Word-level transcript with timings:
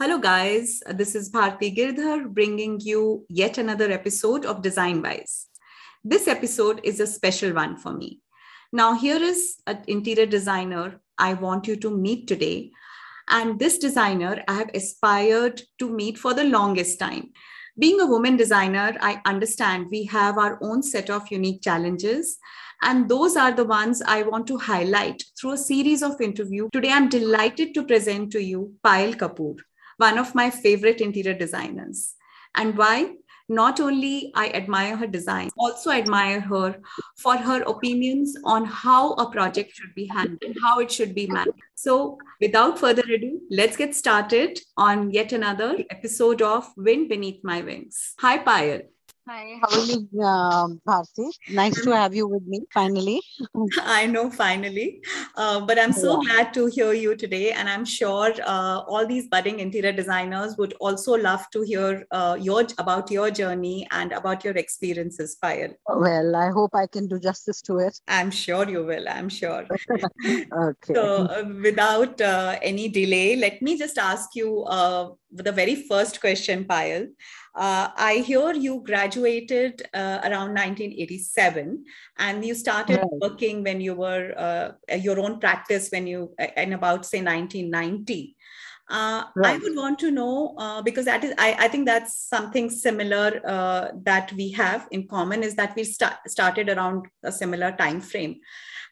Hello, 0.00 0.16
guys. 0.16 0.80
Uh, 0.86 0.92
this 0.92 1.16
is 1.16 1.28
Bharti 1.28 1.76
Girdhar 1.76 2.32
bringing 2.32 2.78
you 2.78 3.26
yet 3.28 3.58
another 3.58 3.90
episode 3.90 4.46
of 4.46 4.62
Design 4.62 5.02
Wise. 5.02 5.48
This 6.04 6.28
episode 6.28 6.80
is 6.84 7.00
a 7.00 7.06
special 7.08 7.52
one 7.52 7.76
for 7.76 7.92
me. 7.92 8.20
Now, 8.72 8.94
here 8.94 9.20
is 9.20 9.56
an 9.66 9.82
interior 9.88 10.24
designer 10.24 11.00
I 11.18 11.34
want 11.34 11.66
you 11.66 11.74
to 11.74 11.90
meet 11.90 12.28
today. 12.28 12.70
And 13.28 13.58
this 13.58 13.76
designer 13.76 14.44
I 14.46 14.52
have 14.52 14.70
aspired 14.72 15.62
to 15.80 15.90
meet 15.90 16.16
for 16.16 16.32
the 16.32 16.44
longest 16.44 17.00
time. 17.00 17.32
Being 17.76 18.00
a 18.00 18.06
woman 18.06 18.36
designer, 18.36 18.96
I 19.00 19.20
understand 19.26 19.88
we 19.90 20.04
have 20.04 20.38
our 20.38 20.60
own 20.62 20.84
set 20.84 21.10
of 21.10 21.28
unique 21.32 21.60
challenges. 21.60 22.38
And 22.82 23.08
those 23.08 23.36
are 23.36 23.50
the 23.50 23.64
ones 23.64 24.00
I 24.06 24.22
want 24.22 24.46
to 24.46 24.58
highlight 24.58 25.24
through 25.40 25.54
a 25.54 25.58
series 25.58 26.04
of 26.04 26.20
interviews. 26.20 26.68
Today, 26.72 26.92
I'm 26.92 27.08
delighted 27.08 27.74
to 27.74 27.82
present 27.82 28.30
to 28.30 28.40
you 28.40 28.74
Payal 28.84 29.16
Kapoor 29.16 29.56
one 29.98 30.18
of 30.18 30.34
my 30.34 30.50
favorite 30.50 31.00
interior 31.00 31.34
designers. 31.34 32.14
And 32.54 32.76
why? 32.76 33.14
Not 33.50 33.80
only 33.80 34.30
I 34.34 34.50
admire 34.50 34.94
her 34.96 35.06
design, 35.06 35.48
also 35.56 35.90
admire 35.90 36.38
her 36.38 36.80
for 37.16 37.34
her 37.36 37.62
opinions 37.62 38.36
on 38.44 38.66
how 38.66 39.14
a 39.14 39.30
project 39.30 39.72
should 39.74 39.94
be 39.94 40.04
handled 40.04 40.54
how 40.62 40.80
it 40.80 40.92
should 40.92 41.14
be 41.14 41.26
managed. 41.26 41.62
So, 41.74 42.18
without 42.42 42.78
further 42.78 43.02
ado, 43.02 43.40
let's 43.50 43.76
get 43.76 43.94
started 43.94 44.60
on 44.76 45.12
yet 45.12 45.32
another 45.32 45.78
episode 45.88 46.42
of 46.42 46.70
Wind 46.76 47.08
Beneath 47.08 47.42
My 47.42 47.62
Wings. 47.62 48.14
Hi, 48.18 48.36
Payal. 48.38 48.82
Hi, 49.28 49.60
how 49.60 49.78
are 49.78 49.84
you, 49.84 50.08
uh, 50.24 50.68
Bharti? 50.88 51.30
Nice 51.50 51.78
to 51.84 51.94
have 51.94 52.14
you 52.14 52.26
with 52.26 52.46
me 52.46 52.62
finally. 52.72 53.20
I 53.82 54.06
know, 54.06 54.30
finally. 54.30 55.02
Uh, 55.36 55.60
but 55.60 55.78
I'm 55.78 55.92
so 55.92 56.22
yeah. 56.22 56.32
glad 56.32 56.54
to 56.54 56.64
hear 56.64 56.94
you 56.94 57.14
today. 57.14 57.52
And 57.52 57.68
I'm 57.68 57.84
sure 57.84 58.32
uh, 58.42 58.78
all 58.88 59.06
these 59.06 59.28
budding 59.28 59.60
interior 59.60 59.92
designers 59.92 60.56
would 60.56 60.72
also 60.80 61.12
love 61.12 61.44
to 61.52 61.60
hear 61.60 62.06
uh, 62.10 62.38
your 62.40 62.66
about 62.78 63.10
your 63.10 63.30
journey 63.30 63.86
and 63.90 64.12
about 64.12 64.44
your 64.44 64.54
experiences, 64.54 65.36
Payal. 65.44 65.74
Well, 65.86 66.34
I 66.34 66.48
hope 66.48 66.74
I 66.74 66.86
can 66.86 67.06
do 67.06 67.20
justice 67.20 67.60
to 67.62 67.80
it. 67.80 68.00
I'm 68.08 68.30
sure 68.30 68.66
you 68.66 68.86
will. 68.86 69.06
I'm 69.10 69.28
sure. 69.28 69.66
okay. 70.26 70.94
So, 70.94 71.26
uh, 71.26 71.44
without 71.62 72.18
uh, 72.22 72.58
any 72.62 72.88
delay, 72.88 73.36
let 73.36 73.60
me 73.60 73.76
just 73.76 73.98
ask 73.98 74.34
you 74.34 74.64
the 75.30 75.52
very 75.52 75.74
first 75.74 76.20
question, 76.20 76.64
Payal. 76.64 77.08
Uh, 77.54 77.88
I 77.96 78.22
hear 78.24 78.52
you 78.52 78.82
graduated 78.84 79.82
uh, 79.92 80.20
around 80.22 80.54
1987 80.54 81.84
and 82.18 82.44
you 82.44 82.54
started 82.54 82.98
right. 82.98 83.20
working 83.20 83.64
when 83.64 83.80
you 83.80 83.94
were 83.94 84.32
uh, 84.36 84.94
your 84.94 85.18
own 85.18 85.40
practice 85.40 85.88
when 85.90 86.06
you 86.06 86.34
uh, 86.40 86.46
in 86.56 86.72
about 86.72 87.04
say 87.04 87.18
1990. 87.18 88.36
Uh, 88.90 89.24
right. 89.36 89.56
I 89.56 89.58
would 89.58 89.76
want 89.76 89.98
to 89.98 90.10
know 90.10 90.54
uh, 90.56 90.80
because 90.80 91.04
that 91.04 91.22
is 91.22 91.34
I, 91.36 91.56
I 91.58 91.68
think 91.68 91.84
that's 91.84 92.16
something 92.16 92.70
similar 92.70 93.40
that 94.04 94.32
we 94.34 94.52
have 94.52 94.88
in 94.90 95.08
common 95.08 95.42
is 95.42 95.56
that 95.56 95.74
we 95.76 95.84
start, 95.84 96.14
started 96.26 96.70
around 96.70 97.06
a 97.22 97.32
similar 97.32 97.72
time 97.72 98.00
frame 98.00 98.36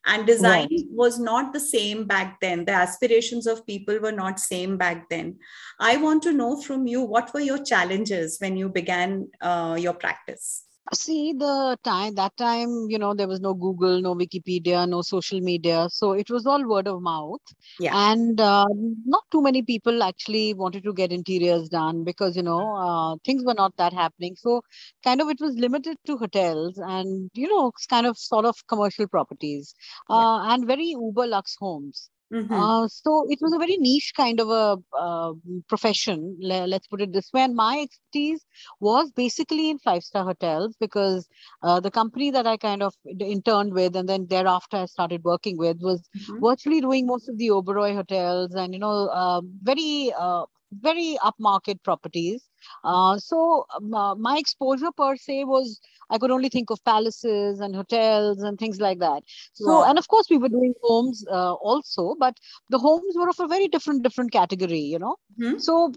and 0.06 0.26
design 0.26 0.68
right. 0.70 0.84
was 0.90 1.18
not 1.18 1.52
the 1.52 1.60
same 1.60 2.04
back 2.06 2.38
then. 2.40 2.64
The 2.64 2.72
aspirations 2.72 3.46
of 3.46 3.66
people 3.66 3.98
were 3.98 4.12
not 4.12 4.38
same 4.38 4.76
back 4.76 5.08
then. 5.10 5.38
I 5.80 5.96
want 5.96 6.22
to 6.24 6.32
know 6.32 6.60
from 6.60 6.86
you 6.86 7.02
what 7.02 7.34
were 7.34 7.40
your 7.40 7.62
challenges 7.62 8.38
when 8.40 8.56
you 8.56 8.68
began 8.68 9.28
uh, 9.40 9.76
your 9.78 9.94
practice 9.94 10.65
see 10.94 11.32
the 11.32 11.76
time 11.84 12.14
that 12.14 12.36
time 12.36 12.86
you 12.88 12.98
know 12.98 13.12
there 13.14 13.26
was 13.26 13.40
no 13.40 13.52
google 13.54 14.00
no 14.00 14.14
wikipedia 14.14 14.88
no 14.88 15.02
social 15.02 15.40
media 15.40 15.88
so 15.90 16.12
it 16.12 16.30
was 16.30 16.46
all 16.46 16.66
word 16.66 16.86
of 16.88 17.02
mouth. 17.02 17.40
Yeah. 17.78 17.92
And 18.10 18.40
uh, 18.40 18.66
not 19.04 19.24
too 19.30 19.42
many 19.42 19.62
people 19.62 20.02
actually 20.02 20.54
wanted 20.54 20.84
to 20.84 20.92
get 20.92 21.12
interiors 21.12 21.68
done 21.68 22.04
because 22.04 22.36
you 22.36 22.42
know 22.42 22.76
uh, 22.76 23.16
things 23.24 23.44
were 23.44 23.54
not 23.54 23.76
that 23.76 23.92
happening. 23.92 24.36
So 24.36 24.62
kind 25.04 25.20
of 25.20 25.28
it 25.28 25.40
was 25.40 25.54
limited 25.56 25.96
to 26.06 26.16
hotels 26.16 26.78
and 26.78 27.30
you 27.34 27.48
know 27.48 27.72
kind 27.88 28.06
of 28.06 28.16
sort 28.18 28.44
of 28.44 28.56
commercial 28.68 29.06
properties. 29.08 29.74
Uh, 30.10 30.40
yeah. 30.44 30.54
and 30.54 30.66
very 30.66 30.88
uber 30.88 31.26
lux 31.26 31.56
homes 31.58 32.10
Mm-hmm. 32.32 32.52
Uh, 32.52 32.88
so 32.88 33.24
it 33.28 33.38
was 33.40 33.52
a 33.54 33.58
very 33.58 33.76
niche 33.76 34.12
kind 34.16 34.40
of 34.40 34.48
a 34.48 34.78
uh, 34.98 35.32
profession, 35.68 36.36
let's 36.40 36.88
put 36.88 37.00
it 37.00 37.12
this 37.12 37.30
way. 37.32 37.42
And 37.42 37.54
my 37.54 37.80
expertise 37.80 38.44
was 38.80 39.12
basically 39.12 39.70
in 39.70 39.78
five 39.78 40.02
star 40.02 40.24
hotels 40.24 40.74
because 40.80 41.28
uh, 41.62 41.78
the 41.78 41.90
company 41.90 42.30
that 42.32 42.46
I 42.46 42.56
kind 42.56 42.82
of 42.82 42.94
interned 43.20 43.74
with 43.74 43.94
and 43.94 44.08
then 44.08 44.26
thereafter 44.26 44.78
I 44.78 44.86
started 44.86 45.22
working 45.22 45.56
with 45.56 45.78
was 45.80 46.08
mm-hmm. 46.18 46.44
virtually 46.44 46.80
doing 46.80 47.06
most 47.06 47.28
of 47.28 47.38
the 47.38 47.48
Oberoi 47.48 47.94
hotels 47.94 48.54
and, 48.54 48.74
you 48.74 48.80
know, 48.80 49.08
uh, 49.12 49.40
very 49.62 50.12
uh, 50.18 50.46
very 50.72 51.16
upmarket 51.22 51.82
properties. 51.82 52.48
Uh, 52.84 53.18
so 53.18 53.66
um, 53.76 53.94
uh, 53.94 54.14
my 54.14 54.38
exposure 54.38 54.90
per 54.96 55.16
se 55.16 55.44
was 55.44 55.80
I 56.10 56.18
could 56.18 56.30
only 56.30 56.48
think 56.48 56.70
of 56.70 56.84
palaces 56.84 57.60
and 57.60 57.74
hotels 57.74 58.42
and 58.42 58.58
things 58.58 58.80
like 58.80 58.98
that. 59.00 59.22
So 59.52 59.84
and 59.84 59.98
of 59.98 60.08
course 60.08 60.26
we 60.30 60.38
were 60.38 60.48
doing 60.48 60.74
homes 60.82 61.24
uh, 61.30 61.54
also, 61.54 62.16
but 62.18 62.36
the 62.70 62.78
homes 62.78 63.14
were 63.16 63.28
of 63.28 63.40
a 63.40 63.46
very 63.46 63.68
different 63.68 64.02
different 64.02 64.32
category, 64.32 64.80
you 64.80 64.98
know. 64.98 65.16
Mm-hmm. 65.38 65.58
So 65.58 65.92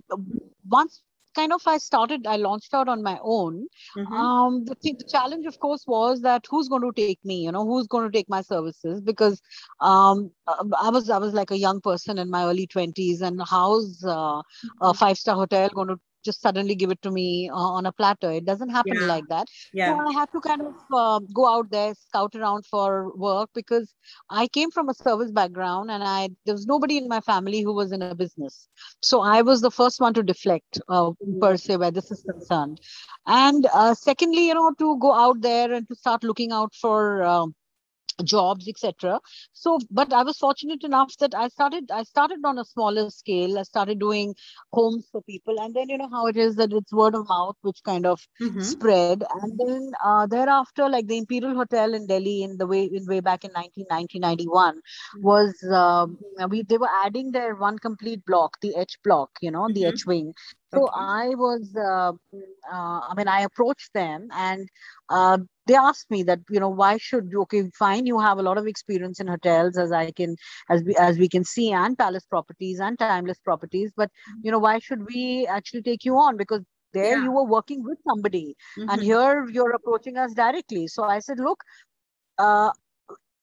once 0.69 1.02
kind 1.35 1.53
of 1.53 1.62
I 1.66 1.78
started, 1.78 2.25
I 2.28 2.35
launched 2.38 2.73
out 2.73 2.88
on 2.88 3.03
my 3.03 3.17
own. 3.22 3.67
Mm-hmm. 3.97 4.13
Um, 4.13 4.66
the, 4.66 4.75
the 4.81 5.03
challenge, 5.09 5.45
of 5.45 5.59
course, 5.59 5.85
was 5.88 6.22
that 6.22 6.45
who's 6.50 6.67
going 6.67 6.81
to 6.81 6.91
take 6.91 7.19
me? 7.23 7.45
You 7.45 7.51
know, 7.51 7.66
who's 7.66 7.88
going 7.88 8.09
to 8.09 8.17
take 8.17 8.29
my 8.29 8.41
services? 8.41 9.01
Because 9.01 9.41
um, 9.79 10.31
I 10.47 10.90
was 10.90 11.09
I 11.09 11.17
was 11.17 11.34
like 11.34 11.51
a 11.51 11.57
young 11.57 11.81
person 11.81 12.17
in 12.17 12.29
my 12.29 12.45
early 12.45 12.67
twenties, 12.67 13.22
and 13.22 13.41
how's 13.47 14.03
uh, 14.03 14.09
mm-hmm. 14.09 14.67
a 14.81 14.94
five 14.94 15.17
star 15.17 15.35
hotel 15.35 15.69
going 15.69 15.90
to 15.90 16.00
just 16.24 16.41
suddenly 16.41 16.75
give 16.75 16.91
it 16.91 17.02
to 17.02 17.12
me 17.12 17.50
uh, 17.50 17.56
on 17.56 17.85
a 17.85 17.91
platter. 17.91 18.31
It 18.31 18.46
doesn't 18.46 18.69
happen 18.69 18.97
yeah. 19.00 19.06
like 19.06 19.24
that. 19.30 19.47
Yeah. 19.74 19.96
So 19.96 20.07
I 20.07 20.13
have 20.13 20.31
to 20.31 20.41
kind 20.41 20.62
of 20.62 20.74
uh, 20.94 21.19
go 21.34 21.47
out 21.47 21.69
there, 21.72 21.94
scout 21.96 22.35
around 22.35 22.66
for 22.66 23.16
work 23.16 23.50
because 23.53 23.94
I 24.29 24.47
came 24.47 24.72
from 24.72 24.90
a 24.90 24.94
service 24.94 25.31
background 25.31 25.91
and 25.91 26.03
I 26.03 26.29
there 26.46 26.56
was 26.56 26.66
nobody 26.66 26.97
in 26.97 27.08
my 27.08 27.22
family 27.22 27.62
who 27.62 27.74
was 27.74 27.91
in 27.91 28.02
a 28.02 28.16
business. 28.16 28.68
So 29.02 29.22
I 29.22 29.41
was 29.41 29.62
the 29.62 29.72
first 29.72 30.00
one 30.00 30.13
to 30.13 30.24
deflect 30.24 30.79
uh, 30.90 31.12
per 31.40 31.58
se 31.58 31.78
where 31.78 31.91
this 31.91 32.12
is 32.12 32.24
concerned. 32.24 32.79
And 33.25 33.68
uh, 33.74 33.94
secondly, 33.94 34.47
you 34.47 34.53
know, 34.53 34.74
to 34.79 34.97
go 35.00 35.13
out 35.13 35.41
there 35.41 35.72
and 35.72 35.88
to 35.88 35.96
start 35.96 36.24
looking 36.24 36.52
out 36.52 36.74
for 36.74 37.24
um, 37.24 37.53
jobs 38.24 38.68
etc 38.68 39.20
so 39.53 39.80
but 39.90 40.12
i 40.14 40.24
was 40.24 40.38
fortunate 40.38 40.84
enough 40.84 41.16
that 41.18 41.34
i 41.36 41.47
started 41.47 41.90
i 41.92 42.03
started 42.03 42.40
on 42.44 42.58
a 42.58 42.66
smaller 42.66 43.09
scale 43.09 43.58
i 43.59 43.64
started 43.64 44.00
doing 44.00 44.34
homes 44.74 45.08
for 45.12 45.22
people 45.24 45.59
and 45.59 45.74
then 45.75 45.90
you 45.90 45.97
know 45.97 46.09
how 46.12 46.25
it 46.28 46.38
is 46.38 46.56
that 46.56 46.72
it's 46.74 46.94
word 46.94 47.16
of 47.16 47.28
mouth 47.28 47.56
which 47.62 47.80
kind 47.84 48.06
of 48.06 48.20
mm-hmm. 48.42 48.62
spread 48.62 49.24
and 49.42 49.59
then 49.59 49.92
uh, 50.03 50.25
thereafter 50.28 50.90
like 50.90 51.08
the 51.08 51.18
imperial 51.18 51.56
hotel 51.56 51.94
in 51.94 52.08
delhi 52.08 52.44
in 52.44 52.58
the 52.58 52.68
way 52.68 52.84
in 52.84 53.06
way 53.06 53.20
back 53.20 53.44
in 53.44 53.52
1991 53.52 54.76
mm-hmm. 54.76 55.22
was 55.22 55.53
um, 55.72 56.18
we 56.50 56.64
they 56.64 56.78
were 56.78 56.96
adding 57.03 57.31
their 57.31 57.56
one 57.56 57.78
complete 57.80 58.24
block 58.26 58.58
the 58.62 58.74
h 58.78 58.97
block 59.03 59.30
you 59.41 59.52
know 59.52 59.68
the 59.68 59.84
mm-hmm. 59.84 59.94
h 59.94 60.06
wing 60.06 60.34
so 60.74 60.84
okay. 60.84 60.91
i 60.96 61.30
was 61.30 61.76
uh, 61.76 62.12
uh, 62.74 63.00
i 63.09 63.14
mean 63.18 63.28
i 63.28 63.41
approached 63.41 63.94
them 63.94 64.28
and 64.31 64.70
uh, 65.09 65.38
they 65.69 65.75
asked 65.75 66.09
me 66.09 66.24
that 66.24 66.40
you 66.50 66.59
know 66.63 66.69
why 66.81 66.91
should 66.97 67.35
okay 67.44 67.62
fine 67.80 68.07
you 68.12 68.19
have 68.19 68.40
a 68.40 68.46
lot 68.50 68.57
of 68.62 68.68
experience 68.72 69.19
in 69.24 69.28
hotels 69.34 69.78
as 69.84 69.91
i 70.00 70.03
can 70.19 70.35
as 70.75 70.84
we 70.90 70.96
as 71.07 71.22
we 71.24 71.30
can 71.35 71.46
see 71.52 71.72
and 71.84 71.97
palace 72.03 72.25
properties 72.35 72.80
and 72.88 73.00
timeless 73.03 73.40
properties 73.50 73.94
but 74.02 74.09
mm-hmm. 74.09 74.41
you 74.44 74.52
know 74.56 74.63
why 74.68 74.75
should 74.79 75.06
we 75.13 75.24
actually 75.58 75.84
take 75.90 76.06
you 76.09 76.18
on 76.25 76.38
because 76.44 76.63
there 76.94 77.18
yeah. 77.18 77.24
you 77.24 77.31
were 77.31 77.47
working 77.56 77.84
with 77.84 78.00
somebody 78.08 78.46
mm-hmm. 78.78 78.90
and 78.90 79.09
here 79.09 79.47
you're 79.58 79.75
approaching 79.79 80.18
us 80.18 80.34
directly 80.44 80.88
so 80.88 81.03
i 81.03 81.19
said 81.19 81.40
look 81.50 81.63
uh, 82.40 82.72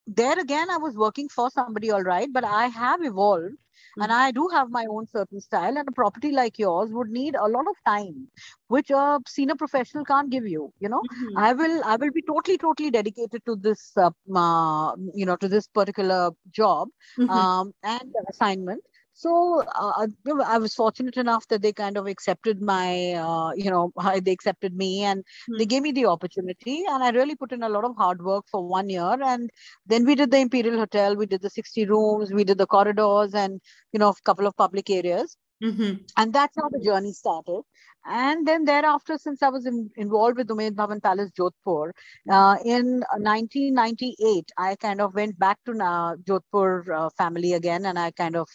there 0.06 0.38
again 0.38 0.70
i 0.70 0.76
was 0.76 0.96
working 0.96 1.28
for 1.28 1.50
somebody 1.50 1.90
all 1.90 2.02
right 2.02 2.32
but 2.32 2.44
i 2.44 2.66
have 2.66 3.02
evolved 3.02 3.52
mm-hmm. 3.52 4.02
and 4.02 4.12
i 4.12 4.30
do 4.30 4.48
have 4.52 4.70
my 4.70 4.84
own 4.88 5.06
certain 5.06 5.40
style 5.40 5.76
and 5.76 5.88
a 5.88 5.92
property 5.92 6.30
like 6.30 6.58
yours 6.58 6.90
would 6.92 7.08
need 7.08 7.34
a 7.34 7.48
lot 7.48 7.66
of 7.68 7.76
time 7.84 8.28
which 8.68 8.90
a 8.90 9.18
senior 9.26 9.56
professional 9.56 10.04
can't 10.04 10.30
give 10.30 10.46
you 10.46 10.72
you 10.78 10.88
know 10.88 11.00
mm-hmm. 11.00 11.38
i 11.38 11.52
will 11.52 11.82
i 11.84 11.96
will 11.96 12.12
be 12.12 12.22
totally 12.22 12.56
totally 12.56 12.90
dedicated 12.90 13.44
to 13.44 13.56
this 13.56 13.92
uh, 13.96 14.10
uh, 14.34 14.94
you 15.14 15.26
know 15.26 15.36
to 15.36 15.48
this 15.48 15.66
particular 15.66 16.30
job 16.50 16.88
mm-hmm. 17.18 17.30
um, 17.30 17.72
and 17.82 18.14
assignment 18.30 18.82
so 19.18 19.64
uh, 19.74 20.06
I 20.44 20.58
was 20.58 20.74
fortunate 20.74 21.16
enough 21.16 21.48
that 21.48 21.62
they 21.62 21.72
kind 21.72 21.96
of 21.96 22.06
accepted 22.06 22.60
my, 22.60 23.14
uh, 23.14 23.52
you 23.56 23.70
know, 23.70 23.90
they 24.22 24.32
accepted 24.32 24.76
me 24.76 25.04
and 25.04 25.20
mm-hmm. 25.20 25.56
they 25.56 25.64
gave 25.64 25.82
me 25.82 25.92
the 25.92 26.04
opportunity. 26.04 26.84
And 26.86 27.02
I 27.02 27.10
really 27.10 27.34
put 27.34 27.52
in 27.52 27.62
a 27.62 27.70
lot 27.70 27.84
of 27.84 27.96
hard 27.96 28.22
work 28.22 28.44
for 28.50 28.62
one 28.68 28.90
year. 28.90 29.16
And 29.24 29.48
then 29.86 30.04
we 30.04 30.16
did 30.16 30.30
the 30.30 30.36
Imperial 30.36 30.78
Hotel, 30.78 31.16
we 31.16 31.24
did 31.24 31.40
the 31.40 31.48
60 31.48 31.86
rooms, 31.86 32.30
we 32.30 32.44
did 32.44 32.58
the 32.58 32.66
corridors 32.66 33.32
and, 33.32 33.58
you 33.92 33.98
know, 33.98 34.10
a 34.10 34.14
couple 34.26 34.46
of 34.46 34.54
public 34.54 34.90
areas. 34.90 35.34
Mm-hmm. 35.64 36.02
And 36.18 36.32
that's 36.34 36.54
how 36.54 36.68
the 36.68 36.84
journey 36.84 37.14
started. 37.14 37.62
And 38.08 38.46
then 38.46 38.64
thereafter, 38.64 39.18
since 39.18 39.42
I 39.42 39.48
was 39.48 39.66
in, 39.66 39.90
involved 39.96 40.36
with 40.36 40.48
Umaid 40.48 40.76
Bhavan 40.76 41.02
Palace 41.02 41.30
Jodhpur, 41.38 41.90
uh, 42.30 42.56
in 42.64 43.00
1998, 43.18 44.50
I 44.56 44.76
kind 44.76 45.00
of 45.00 45.14
went 45.14 45.38
back 45.38 45.58
to 45.66 45.72
uh, 45.72 46.16
Jodhpur 46.16 46.88
uh, 46.94 47.10
family 47.10 47.52
again, 47.54 47.86
and 47.86 47.98
I 47.98 48.10
kind 48.12 48.36
of 48.36 48.48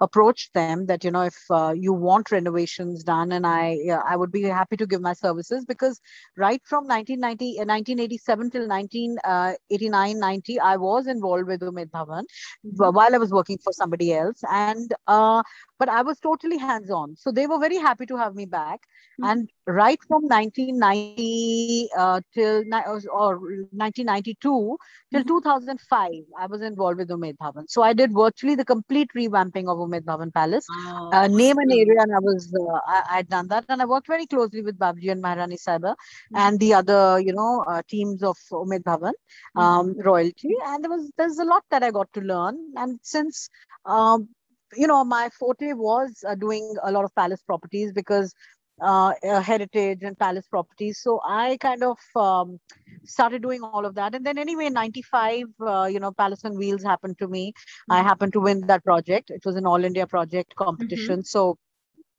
approached 0.00 0.52
them 0.54 0.86
that 0.86 1.04
you 1.04 1.10
know 1.10 1.22
if 1.22 1.36
uh, 1.50 1.72
you 1.76 1.92
want 1.92 2.30
renovations 2.30 3.04
done, 3.04 3.32
and 3.32 3.46
I 3.46 3.78
I 4.08 4.16
would 4.16 4.32
be 4.32 4.42
happy 4.42 4.76
to 4.76 4.86
give 4.86 5.00
my 5.00 5.12
services 5.12 5.64
because 5.64 6.00
right 6.36 6.60
from 6.64 6.86
1990 6.86 7.58
1987 7.58 8.46
uh, 8.46 8.50
till 8.50 8.68
1989 8.68 10.18
90, 10.18 10.60
I 10.60 10.76
was 10.76 11.06
involved 11.06 11.46
with 11.46 11.62
Umaid 11.62 11.90
Bhavan 11.90 12.24
mm-hmm. 12.66 12.94
while 12.94 13.14
I 13.14 13.18
was 13.18 13.30
working 13.30 13.58
for 13.58 13.72
somebody 13.72 14.12
else, 14.14 14.42
and 14.50 14.92
uh, 15.06 15.42
but 15.78 15.88
I 15.88 16.02
was 16.02 16.18
totally 16.20 16.58
hands 16.58 16.90
on, 16.90 17.16
so 17.16 17.30
they 17.30 17.46
were 17.46 17.58
very 17.58 17.76
happy 17.76 18.06
to 18.06 18.16
have 18.16 18.34
me 18.34 18.46
back 18.46 18.80
Mm-hmm. 19.20 19.30
And 19.30 19.50
right 19.66 19.98
from 20.06 20.24
1990 20.24 21.88
uh, 21.96 22.20
till 22.34 22.64
or 23.10 23.38
1992 23.38 24.36
till 24.36 24.76
mm-hmm. 25.20 25.26
2005, 25.26 26.12
I 26.38 26.46
was 26.46 26.60
involved 26.60 26.98
with 26.98 27.08
Umaid 27.08 27.38
Bhavan. 27.38 27.64
So 27.68 27.82
I 27.82 27.94
did 27.94 28.12
virtually 28.12 28.56
the 28.56 28.64
complete 28.64 29.08
revamping 29.16 29.68
of 29.68 29.78
Umaid 29.78 30.04
Bhavan 30.04 30.34
Palace, 30.34 30.66
oh, 30.70 31.10
uh, 31.14 31.26
name 31.28 31.56
an 31.56 31.72
area, 31.72 32.02
and 32.02 32.14
I 32.14 32.18
was 32.18 32.52
uh, 32.54 32.80
I 32.86 33.16
had 33.16 33.28
done 33.28 33.48
that, 33.48 33.64
and 33.70 33.80
I 33.80 33.86
worked 33.86 34.06
very 34.06 34.26
closely 34.26 34.60
with 34.60 34.78
Babuji 34.78 35.10
and 35.10 35.22
Maharani 35.22 35.56
Saiba 35.56 35.94
mm-hmm. 35.94 36.36
and 36.36 36.60
the 36.60 36.74
other 36.74 37.18
you 37.18 37.32
know 37.32 37.64
uh, 37.66 37.80
teams 37.88 38.22
of 38.22 38.36
Umaid 38.52 38.82
Bhavan 38.84 39.12
mm-hmm. 39.12 39.58
um, 39.58 39.98
royalty, 39.98 40.54
and 40.66 40.84
there 40.84 40.90
was 40.90 41.10
there's 41.16 41.38
a 41.38 41.44
lot 41.44 41.64
that 41.70 41.82
I 41.82 41.90
got 41.90 42.12
to 42.12 42.20
learn, 42.20 42.58
and 42.76 43.00
since 43.02 43.48
um, 43.86 44.28
you 44.76 44.86
know 44.86 45.04
my 45.04 45.28
forte 45.38 45.72
was 45.72 46.24
uh, 46.26 46.34
doing 46.34 46.74
a 46.82 46.92
lot 46.92 47.04
of 47.04 47.14
palace 47.14 47.42
properties 47.42 47.92
because 47.92 48.34
uh, 48.82 49.14
uh, 49.26 49.40
heritage 49.40 50.02
and 50.02 50.18
palace 50.18 50.46
properties. 50.48 51.00
So 51.00 51.20
I 51.26 51.56
kind 51.58 51.82
of 51.82 51.98
um, 52.14 52.60
started 53.04 53.40
doing 53.40 53.62
all 53.62 53.86
of 53.86 53.94
that. 53.94 54.14
And 54.14 54.24
then 54.24 54.36
anyway, 54.36 54.68
95, 54.68 55.44
uh, 55.66 55.84
you 55.90 55.98
know, 55.98 56.12
Palace 56.12 56.44
on 56.44 56.58
Wheels 56.58 56.82
happened 56.82 57.16
to 57.20 57.26
me. 57.26 57.52
Mm-hmm. 57.52 57.92
I 57.92 58.02
happened 58.02 58.34
to 58.34 58.40
win 58.40 58.66
that 58.66 58.84
project. 58.84 59.30
It 59.30 59.46
was 59.46 59.56
an 59.56 59.66
all 59.66 59.82
India 59.82 60.06
project 60.06 60.54
competition. 60.56 61.20
Mm-hmm. 61.20 61.32
So 61.38 61.56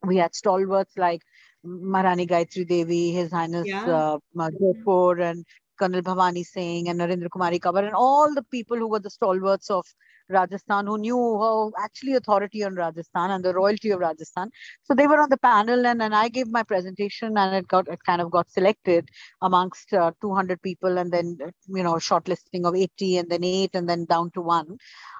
we 0.02 0.16
had 0.16 0.34
stalwarts 0.34 0.96
like 0.96 1.22
Maharani 1.62 2.26
Gayatri 2.26 2.66
Devi, 2.66 3.12
His 3.12 3.30
Highness 3.30 3.66
yeah. 3.66 3.86
uh, 3.86 4.18
and 4.34 5.44
Colonel 5.78 6.02
Bhavani 6.02 6.44
Singh 6.44 6.88
and 6.88 7.00
Narendra 7.00 7.28
Kumari 7.28 7.60
Kabar 7.60 7.84
and 7.84 7.94
all 7.94 8.34
the 8.34 8.42
people 8.42 8.76
who 8.76 8.88
were 8.88 8.98
the 8.98 9.10
stalwarts 9.10 9.70
of 9.70 9.86
Rajasthan 10.30 10.86
who 10.86 10.98
knew 10.98 11.16
how 11.16 11.72
actually 11.82 12.14
authority 12.14 12.62
on 12.62 12.74
Rajasthan 12.74 13.30
and 13.30 13.44
the 13.44 13.54
royalty 13.54 13.90
of 13.90 14.00
Rajasthan. 14.00 14.50
So 14.82 14.94
they 14.94 15.06
were 15.06 15.20
on 15.20 15.30
the 15.30 15.38
panel 15.38 15.86
and, 15.86 16.02
and 16.02 16.14
I 16.14 16.28
gave 16.28 16.48
my 16.48 16.62
presentation 16.62 17.36
and 17.36 17.56
it 17.56 17.68
got 17.68 17.88
it 17.88 18.00
kind 18.04 18.20
of 18.20 18.30
got 18.30 18.50
selected 18.50 19.08
amongst 19.42 19.92
uh, 19.92 20.12
200 20.20 20.60
people 20.62 20.98
and 20.98 21.12
then 21.12 21.38
you 21.68 21.82
know 21.82 21.94
shortlisting 21.94 22.66
of 22.66 22.74
80 22.74 23.18
and 23.18 23.30
then 23.30 23.44
eight 23.44 23.70
and 23.74 23.88
then 23.88 24.04
down 24.04 24.30
to 24.32 24.40
one. 24.40 24.76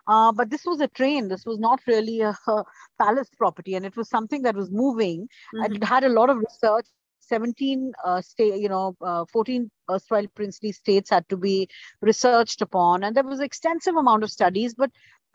Uh, 0.07 0.33
but 0.33 0.51
this 0.51 0.65
was 0.65 0.81
a 0.81 0.89
train. 0.89 1.29
This 1.29 1.45
was 1.45 1.59
not 1.59 1.81
really 1.87 2.21
a, 2.21 2.37
a, 2.47 2.65
palace 2.99 3.29
property, 3.37 3.75
and 3.75 3.85
it 3.85 3.97
was 3.97 4.09
something 4.09 4.43
that 4.43 4.57
was 4.57 4.71
moving. 4.71 5.29
Mm-hmm. 5.55 5.75
It 5.75 5.85
had 5.85 6.03
a 6.03 6.09
lot 6.09 6.31
of 6.31 6.39
research 6.39 6.87
17 7.21 7.93
uh, 8.05 8.21
state, 8.21 8.61
you 8.61 8.69
know, 8.69 8.97
uh, 9.01 9.25
14 9.33 9.71
erstwhile 9.91 10.27
princely 10.35 10.73
states 10.73 11.11
had 11.11 11.29
to 11.29 11.37
be 11.37 11.69
researched 12.01 12.63
upon, 12.63 13.05
and 13.05 13.17
there 13.17 13.25
was 13.25 13.41
extensive 13.41 13.97
amount 13.97 14.23
of 14.23 14.31
studies. 14.31 14.75
But 14.75 14.91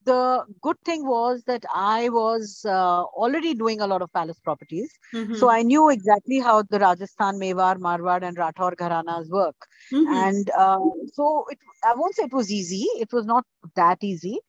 the 0.05 0.43
good 0.61 0.77
thing 0.85 1.05
was 1.07 1.43
that 1.45 1.63
I 1.73 2.09
was 2.09 2.65
uh, 2.65 3.03
already 3.03 3.53
doing 3.53 3.79
a 3.79 3.87
lot 3.87 4.01
of 4.01 4.11
palace 4.11 4.39
properties, 4.39 4.91
mm-hmm. 5.13 5.35
so 5.35 5.49
I 5.49 5.61
knew 5.61 5.89
exactly 5.89 6.39
how 6.39 6.63
the 6.63 6.79
Rajasthan, 6.79 7.39
Mewar, 7.39 7.77
Marwar, 7.77 8.21
and 8.23 8.37
Rathor 8.37 8.75
gharanas 8.75 9.29
work. 9.29 9.55
Mm-hmm. 9.91 10.13
And 10.13 10.49
uh, 10.57 10.79
so 11.13 11.45
it, 11.49 11.57
I 11.85 11.93
won't 11.95 12.15
say 12.15 12.23
it 12.23 12.33
was 12.33 12.51
easy. 12.51 12.85
It 12.99 13.13
was 13.13 13.25
not 13.25 13.45
that 13.75 14.03
easy 14.03 14.39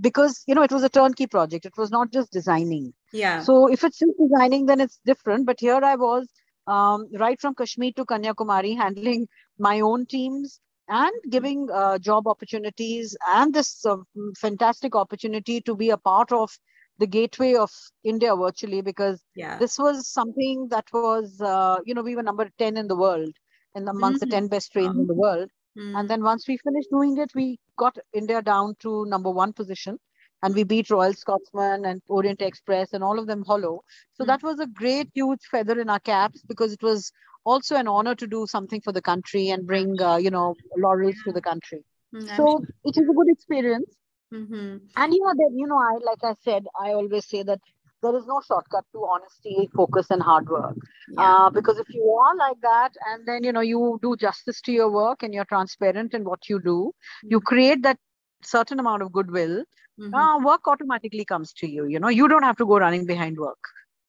because 0.00 0.42
you 0.46 0.54
know 0.54 0.62
it 0.62 0.72
was 0.72 0.82
a 0.82 0.88
turnkey 0.88 1.26
project. 1.26 1.66
It 1.66 1.76
was 1.76 1.90
not 1.90 2.12
just 2.12 2.30
designing. 2.32 2.92
Yeah. 3.12 3.40
So 3.42 3.70
if 3.70 3.84
it's 3.84 3.98
just 3.98 4.12
designing, 4.18 4.66
then 4.66 4.80
it's 4.80 5.00
different. 5.04 5.46
But 5.46 5.60
here 5.60 5.80
I 5.82 5.96
was 5.96 6.28
um, 6.68 7.08
right 7.14 7.40
from 7.40 7.54
Kashmir 7.54 7.92
to 7.96 8.04
Kanyakumari, 8.04 8.76
handling 8.76 9.26
my 9.58 9.80
own 9.80 10.06
teams 10.06 10.60
and 10.88 11.12
giving 11.30 11.68
uh, 11.70 11.98
job 11.98 12.26
opportunities 12.26 13.16
and 13.28 13.52
this 13.52 13.84
uh, 13.84 13.96
fantastic 14.38 14.94
opportunity 14.94 15.60
to 15.60 15.74
be 15.74 15.90
a 15.90 15.96
part 15.96 16.32
of 16.32 16.50
the 16.98 17.06
gateway 17.06 17.54
of 17.54 17.70
India 18.04 18.34
virtually 18.34 18.80
because 18.80 19.22
yeah. 19.34 19.58
this 19.58 19.78
was 19.78 20.08
something 20.08 20.66
that 20.70 20.84
was, 20.92 21.40
uh, 21.40 21.76
you 21.84 21.94
know, 21.94 22.02
we 22.02 22.16
were 22.16 22.22
number 22.22 22.48
10 22.58 22.76
in 22.76 22.88
the 22.88 22.96
world 22.96 23.32
and 23.74 23.88
amongst 23.88 24.22
mm-hmm. 24.22 24.30
the 24.30 24.36
10 24.36 24.48
best 24.48 24.72
trains 24.72 24.96
in 24.96 25.06
the 25.06 25.14
world. 25.14 25.48
Mm-hmm. 25.78 25.96
And 25.96 26.10
then 26.10 26.22
once 26.22 26.48
we 26.48 26.56
finished 26.56 26.88
doing 26.90 27.16
it, 27.18 27.30
we 27.34 27.60
got 27.76 27.96
India 28.12 28.42
down 28.42 28.74
to 28.80 29.06
number 29.06 29.30
one 29.30 29.52
position 29.52 29.98
and 30.42 30.54
we 30.54 30.64
beat 30.64 30.90
Royal 30.90 31.14
Scotsman 31.14 31.84
and 31.84 32.00
Orient 32.08 32.42
Express 32.42 32.92
and 32.92 33.02
all 33.02 33.18
of 33.18 33.26
them 33.26 33.44
hollow. 33.44 33.82
So 34.14 34.24
mm 34.24 34.26
that 34.28 34.42
was 34.42 34.60
a 34.60 34.66
great, 34.66 35.10
huge 35.14 35.40
feather 35.50 35.80
in 35.80 35.88
our 35.88 36.00
caps 36.00 36.42
because 36.46 36.72
it 36.72 36.82
was 36.82 37.12
also 37.44 37.76
an 37.76 37.88
honor 37.88 38.14
to 38.14 38.26
do 38.26 38.46
something 38.46 38.80
for 38.82 38.92
the 38.92 39.00
country 39.00 39.48
and 39.48 39.66
bring, 39.66 40.00
uh, 40.00 40.16
you 40.16 40.30
know, 40.30 40.54
laurels 40.76 41.16
to 41.24 41.32
the 41.32 41.40
country. 41.40 41.82
mm 42.14 42.36
So 42.36 42.62
it 42.84 42.96
is 42.96 43.08
a 43.08 43.14
good 43.20 43.30
experience. 43.36 43.94
Mm-hmm. 44.32 44.76
And 44.96 45.14
you 45.14 45.22
know, 45.24 45.34
that 45.40 45.52
you 45.54 45.66
know, 45.66 45.78
I 45.78 45.94
like 46.10 46.22
I 46.22 46.34
said, 46.44 46.66
I 46.78 46.92
always 46.92 47.26
say 47.26 47.42
that 47.44 47.60
there 48.02 48.16
is 48.16 48.26
no 48.26 48.40
shortcut 48.46 48.84
to 48.92 49.06
honesty, 49.12 49.68
focus, 49.74 50.10
and 50.10 50.22
hard 50.22 50.48
work. 50.48 50.76
Yeah. 51.10 51.22
Uh, 51.22 51.50
because 51.50 51.78
if 51.78 51.88
you 51.88 52.04
are 52.24 52.36
like 52.36 52.60
that, 52.62 52.92
and 53.06 53.26
then 53.26 53.42
you 53.42 53.52
know 53.52 53.60
you 53.60 53.98
do 54.02 54.16
justice 54.16 54.60
to 54.62 54.72
your 54.72 54.90
work 54.90 55.22
and 55.22 55.32
you're 55.32 55.46
transparent 55.46 56.14
in 56.14 56.24
what 56.24 56.48
you 56.48 56.60
do, 56.60 56.92
mm-hmm. 56.92 57.28
you 57.30 57.40
create 57.40 57.82
that 57.82 57.98
certain 58.42 58.78
amount 58.78 59.02
of 59.02 59.12
goodwill 59.12 59.64
mm-hmm. 59.98 60.14
uh, 60.14 60.38
work 60.38 60.66
automatically 60.66 61.24
comes 61.24 61.52
to 61.52 61.68
you 61.68 61.86
you 61.86 61.98
know 61.98 62.08
you 62.08 62.28
don't 62.28 62.42
have 62.42 62.56
to 62.56 62.66
go 62.66 62.78
running 62.78 63.06
behind 63.06 63.36
work 63.38 63.58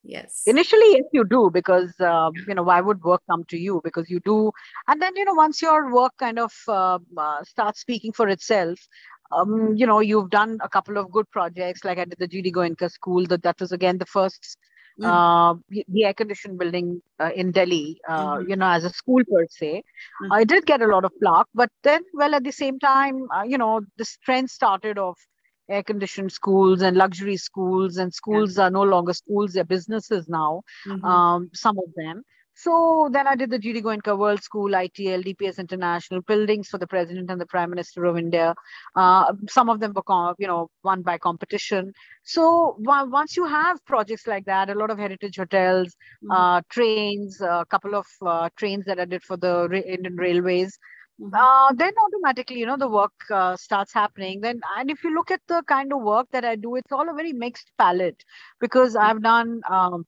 yes 0.03 0.43
initially 0.45 0.91
yes 0.93 1.03
you 1.11 1.25
do 1.25 1.49
because 1.51 1.93
uh, 1.99 2.29
you 2.47 2.55
know 2.55 2.63
why 2.63 2.79
would 2.79 3.01
work 3.03 3.21
come 3.29 3.43
to 3.45 3.57
you 3.57 3.81
because 3.83 4.09
you 4.09 4.19
do 4.21 4.51
and 4.87 5.01
then 5.01 5.15
you 5.15 5.25
know 5.25 5.33
once 5.33 5.61
your 5.61 5.93
work 5.93 6.13
kind 6.17 6.39
of 6.39 6.53
uh, 6.67 6.97
uh, 7.17 7.43
starts 7.43 7.81
speaking 7.81 8.13
for 8.13 8.27
itself 8.29 8.79
um, 9.31 9.75
you 9.75 9.85
know 9.85 9.99
you've 9.99 10.29
done 10.29 10.57
a 10.61 10.69
couple 10.69 10.97
of 10.97 11.11
good 11.11 11.29
projects 11.31 11.83
like 11.83 11.97
i 11.97 12.05
did 12.05 12.19
the 12.19 12.27
gd 12.27 12.51
goenka 12.51 12.89
school 12.89 13.25
that 13.25 13.43
that 13.43 13.59
was 13.59 13.71
again 13.71 13.97
the 13.97 14.05
first 14.05 14.57
mm. 14.99 15.05
uh, 15.05 15.55
the 15.69 16.05
air 16.05 16.13
conditioned 16.13 16.57
building 16.57 17.01
uh, 17.19 17.31
in 17.35 17.51
Delhi, 17.51 17.99
uh, 18.07 18.35
mm-hmm. 18.35 18.49
you 18.49 18.55
know, 18.55 18.67
as 18.67 18.83
a 18.83 18.89
school 18.89 19.23
per 19.31 19.45
se. 19.49 19.83
Mm-hmm. 20.23 20.33
I 20.33 20.43
did 20.43 20.65
get 20.65 20.81
a 20.81 20.87
lot 20.87 21.05
of 21.05 21.11
plaque, 21.21 21.47
but 21.53 21.69
then, 21.83 22.03
well, 22.13 22.35
at 22.35 22.43
the 22.43 22.51
same 22.51 22.79
time, 22.79 23.27
uh, 23.35 23.43
you 23.43 23.57
know, 23.57 23.81
this 23.97 24.17
trend 24.17 24.49
started 24.49 24.97
of 24.97 25.17
air 25.69 25.83
conditioned 25.83 26.31
schools 26.31 26.81
and 26.81 26.97
luxury 26.97 27.37
schools, 27.37 27.97
and 27.97 28.13
schools 28.13 28.57
yeah. 28.57 28.63
are 28.63 28.71
no 28.71 28.83
longer 28.83 29.13
schools, 29.13 29.53
they're 29.53 29.63
businesses 29.63 30.27
now, 30.27 30.61
mm-hmm. 30.87 31.05
um, 31.05 31.49
some 31.53 31.77
of 31.77 31.85
them. 31.95 32.23
So 32.59 33.07
then 33.13 33.25
I 33.25 33.35
did 33.35 33.51
the 33.51 33.57
GD 33.57 33.83
Goenka 33.83 34.17
World 34.17 34.43
School, 34.43 34.71
ITL, 34.71 35.23
DPS 35.23 35.59
International, 35.59 36.19
buildings 36.21 36.67
for 36.67 36.77
the 36.77 36.87
President 36.87 37.31
and 37.31 37.39
the 37.39 37.45
Prime 37.45 37.69
Minister 37.69 38.03
of 38.03 38.17
India. 38.17 38.53
Uh, 38.97 39.31
some 39.47 39.69
of 39.69 39.79
them 39.79 39.93
were, 39.95 40.35
you 40.37 40.45
know, 40.45 40.69
won 40.83 41.01
by 41.01 41.17
competition. 41.17 41.93
So 42.23 42.75
once 42.79 43.37
you 43.37 43.45
have 43.45 43.85
projects 43.85 44.27
like 44.27 44.43
that, 44.43 44.69
a 44.69 44.75
lot 44.75 44.91
of 44.91 44.97
heritage 44.97 45.37
hotels, 45.37 45.95
mm-hmm. 46.21 46.31
uh, 46.31 46.61
trains, 46.69 47.39
a 47.39 47.65
couple 47.69 47.95
of 47.95 48.05
uh, 48.25 48.49
trains 48.57 48.83
that 48.87 48.99
I 48.99 49.05
did 49.05 49.23
for 49.23 49.37
the 49.37 49.81
Indian 49.87 50.17
Railways, 50.17 50.77
Mm-hmm. 51.21 51.33
Uh, 51.33 51.73
then 51.73 51.93
automatically, 52.05 52.59
you 52.59 52.65
know, 52.65 52.77
the 52.77 52.87
work 52.87 53.11
uh, 53.29 53.57
starts 53.57 53.93
happening. 53.93 54.39
Then, 54.41 54.61
and 54.77 54.89
if 54.89 55.03
you 55.03 55.13
look 55.13 55.31
at 55.31 55.41
the 55.47 55.63
kind 55.67 55.91
of 55.91 56.01
work 56.01 56.27
that 56.31 56.45
I 56.45 56.55
do, 56.55 56.75
it's 56.75 56.91
all 56.91 57.09
a 57.09 57.13
very 57.13 57.33
mixed 57.33 57.71
palette 57.77 58.23
because 58.59 58.95
mm-hmm. 58.95 59.05
I've 59.05 59.21
done 59.21 59.61
um, 59.69 60.05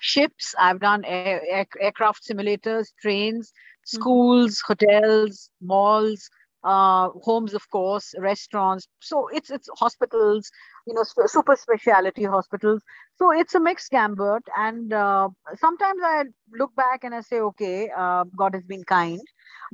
ships, 0.00 0.54
I've 0.58 0.80
done 0.80 1.04
air, 1.04 1.40
air, 1.50 1.66
aircraft 1.80 2.26
simulators, 2.28 2.88
trains, 3.00 3.50
mm-hmm. 3.50 3.96
schools, 3.96 4.58
mm-hmm. 4.58 4.72
hotels, 4.72 5.50
malls, 5.62 6.28
uh, 6.62 7.10
homes, 7.22 7.54
of 7.54 7.68
course, 7.70 8.14
restaurants. 8.18 8.88
So 9.00 9.28
it's 9.28 9.50
it's 9.50 9.68
hospitals, 9.78 10.50
you 10.86 10.94
know, 10.94 11.04
super 11.26 11.56
specialty 11.56 12.24
hospitals. 12.24 12.82
So 13.16 13.32
it's 13.32 13.54
a 13.54 13.60
mixed 13.60 13.90
gambit. 13.90 14.42
And 14.56 14.92
uh, 14.92 15.28
sometimes 15.56 16.00
I 16.02 16.24
look 16.52 16.74
back 16.74 17.04
and 17.04 17.14
I 17.14 17.20
say, 17.20 17.40
okay, 17.40 17.90
uh, 17.96 18.24
God 18.36 18.54
has 18.54 18.64
been 18.64 18.84
kind. 18.84 19.20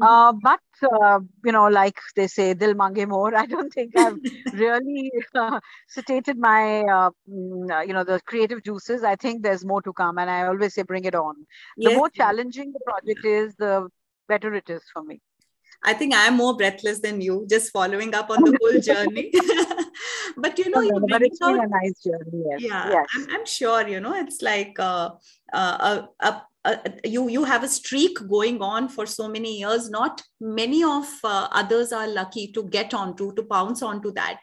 Uh, 0.00 0.33
but 0.33 0.61
uh, 0.83 1.21
you 1.45 1.52
know, 1.52 1.69
like 1.69 1.99
they 2.16 2.26
say, 2.26 2.54
"Dil 2.54 2.75
mange 2.75 3.07
more." 3.07 3.35
I 3.42 3.47
don't 3.47 3.73
think 3.73 3.97
I've 3.97 4.19
really 4.52 5.11
uh, 5.35 5.61
stated 5.88 6.38
my, 6.38 6.80
uh, 6.80 7.11
mm, 7.30 7.71
uh, 7.71 7.80
you 7.80 7.92
know, 7.92 8.04
the 8.04 8.21
creative 8.26 8.62
juices. 8.62 9.04
I 9.04 9.16
think 9.16 9.42
there's 9.42 9.64
more 9.64 9.83
to 9.83 9.92
come, 9.92 10.19
and 10.19 10.30
I 10.30 10.47
always 10.47 10.75
say, 10.75 10.83
"Bring 10.83 11.04
it 11.04 11.14
on." 11.14 11.35
Yes. 11.76 11.92
The 11.92 11.97
more 11.99 12.11
challenging 12.11 12.73
the 12.73 12.80
project 12.85 13.25
is, 13.25 13.54
the 13.57 13.88
better 14.28 14.54
it 14.54 14.71
is 14.71 14.83
for 14.92 15.02
me. 15.02 15.21
I 15.83 15.95
think 15.95 16.14
I'm 16.14 16.37
more 16.37 16.57
breathless 16.57 17.00
than 17.00 17.21
you, 17.21 17.47
just 17.49 17.73
following 17.73 18.14
up 18.14 18.30
on 18.30 18.45
the 18.45 18.57
whole 18.61 18.80
journey. 18.80 19.33
but 20.37 20.58
you 20.58 20.70
know, 20.70 20.80
you 20.80 21.04
but 21.08 21.22
it's 21.22 21.38
been 21.38 21.60
a 21.60 21.66
nice 21.66 22.02
journey. 22.02 22.44
Yes. 22.50 22.60
Yeah, 22.60 22.90
yes. 22.90 23.06
I'm, 23.14 23.26
I'm 23.30 23.46
sure. 23.46 23.87
You 23.87 24.00
know, 24.00 24.14
it's 24.14 24.42
like 24.42 24.76
uh, 24.78 25.10
uh, 25.52 26.02
a, 26.20 26.26
a 26.26 26.42
uh, 26.62 26.76
you 27.04 27.28
you 27.28 27.42
have 27.44 27.62
a 27.64 27.68
streak 27.68 28.18
going 28.28 28.60
on 28.60 28.87
for 28.87 29.06
so 29.06 29.26
many 29.26 29.58
years 29.60 29.88
not 29.88 30.22
many 30.40 30.84
of 30.84 31.06
uh, 31.25 31.49
others 31.52 31.90
are 31.90 32.06
lucky 32.06 32.52
to 32.52 32.64
get 32.64 32.92
onto 32.92 33.32
to 33.34 33.42
pounce 33.44 33.82
onto 33.82 34.12
that 34.12 34.42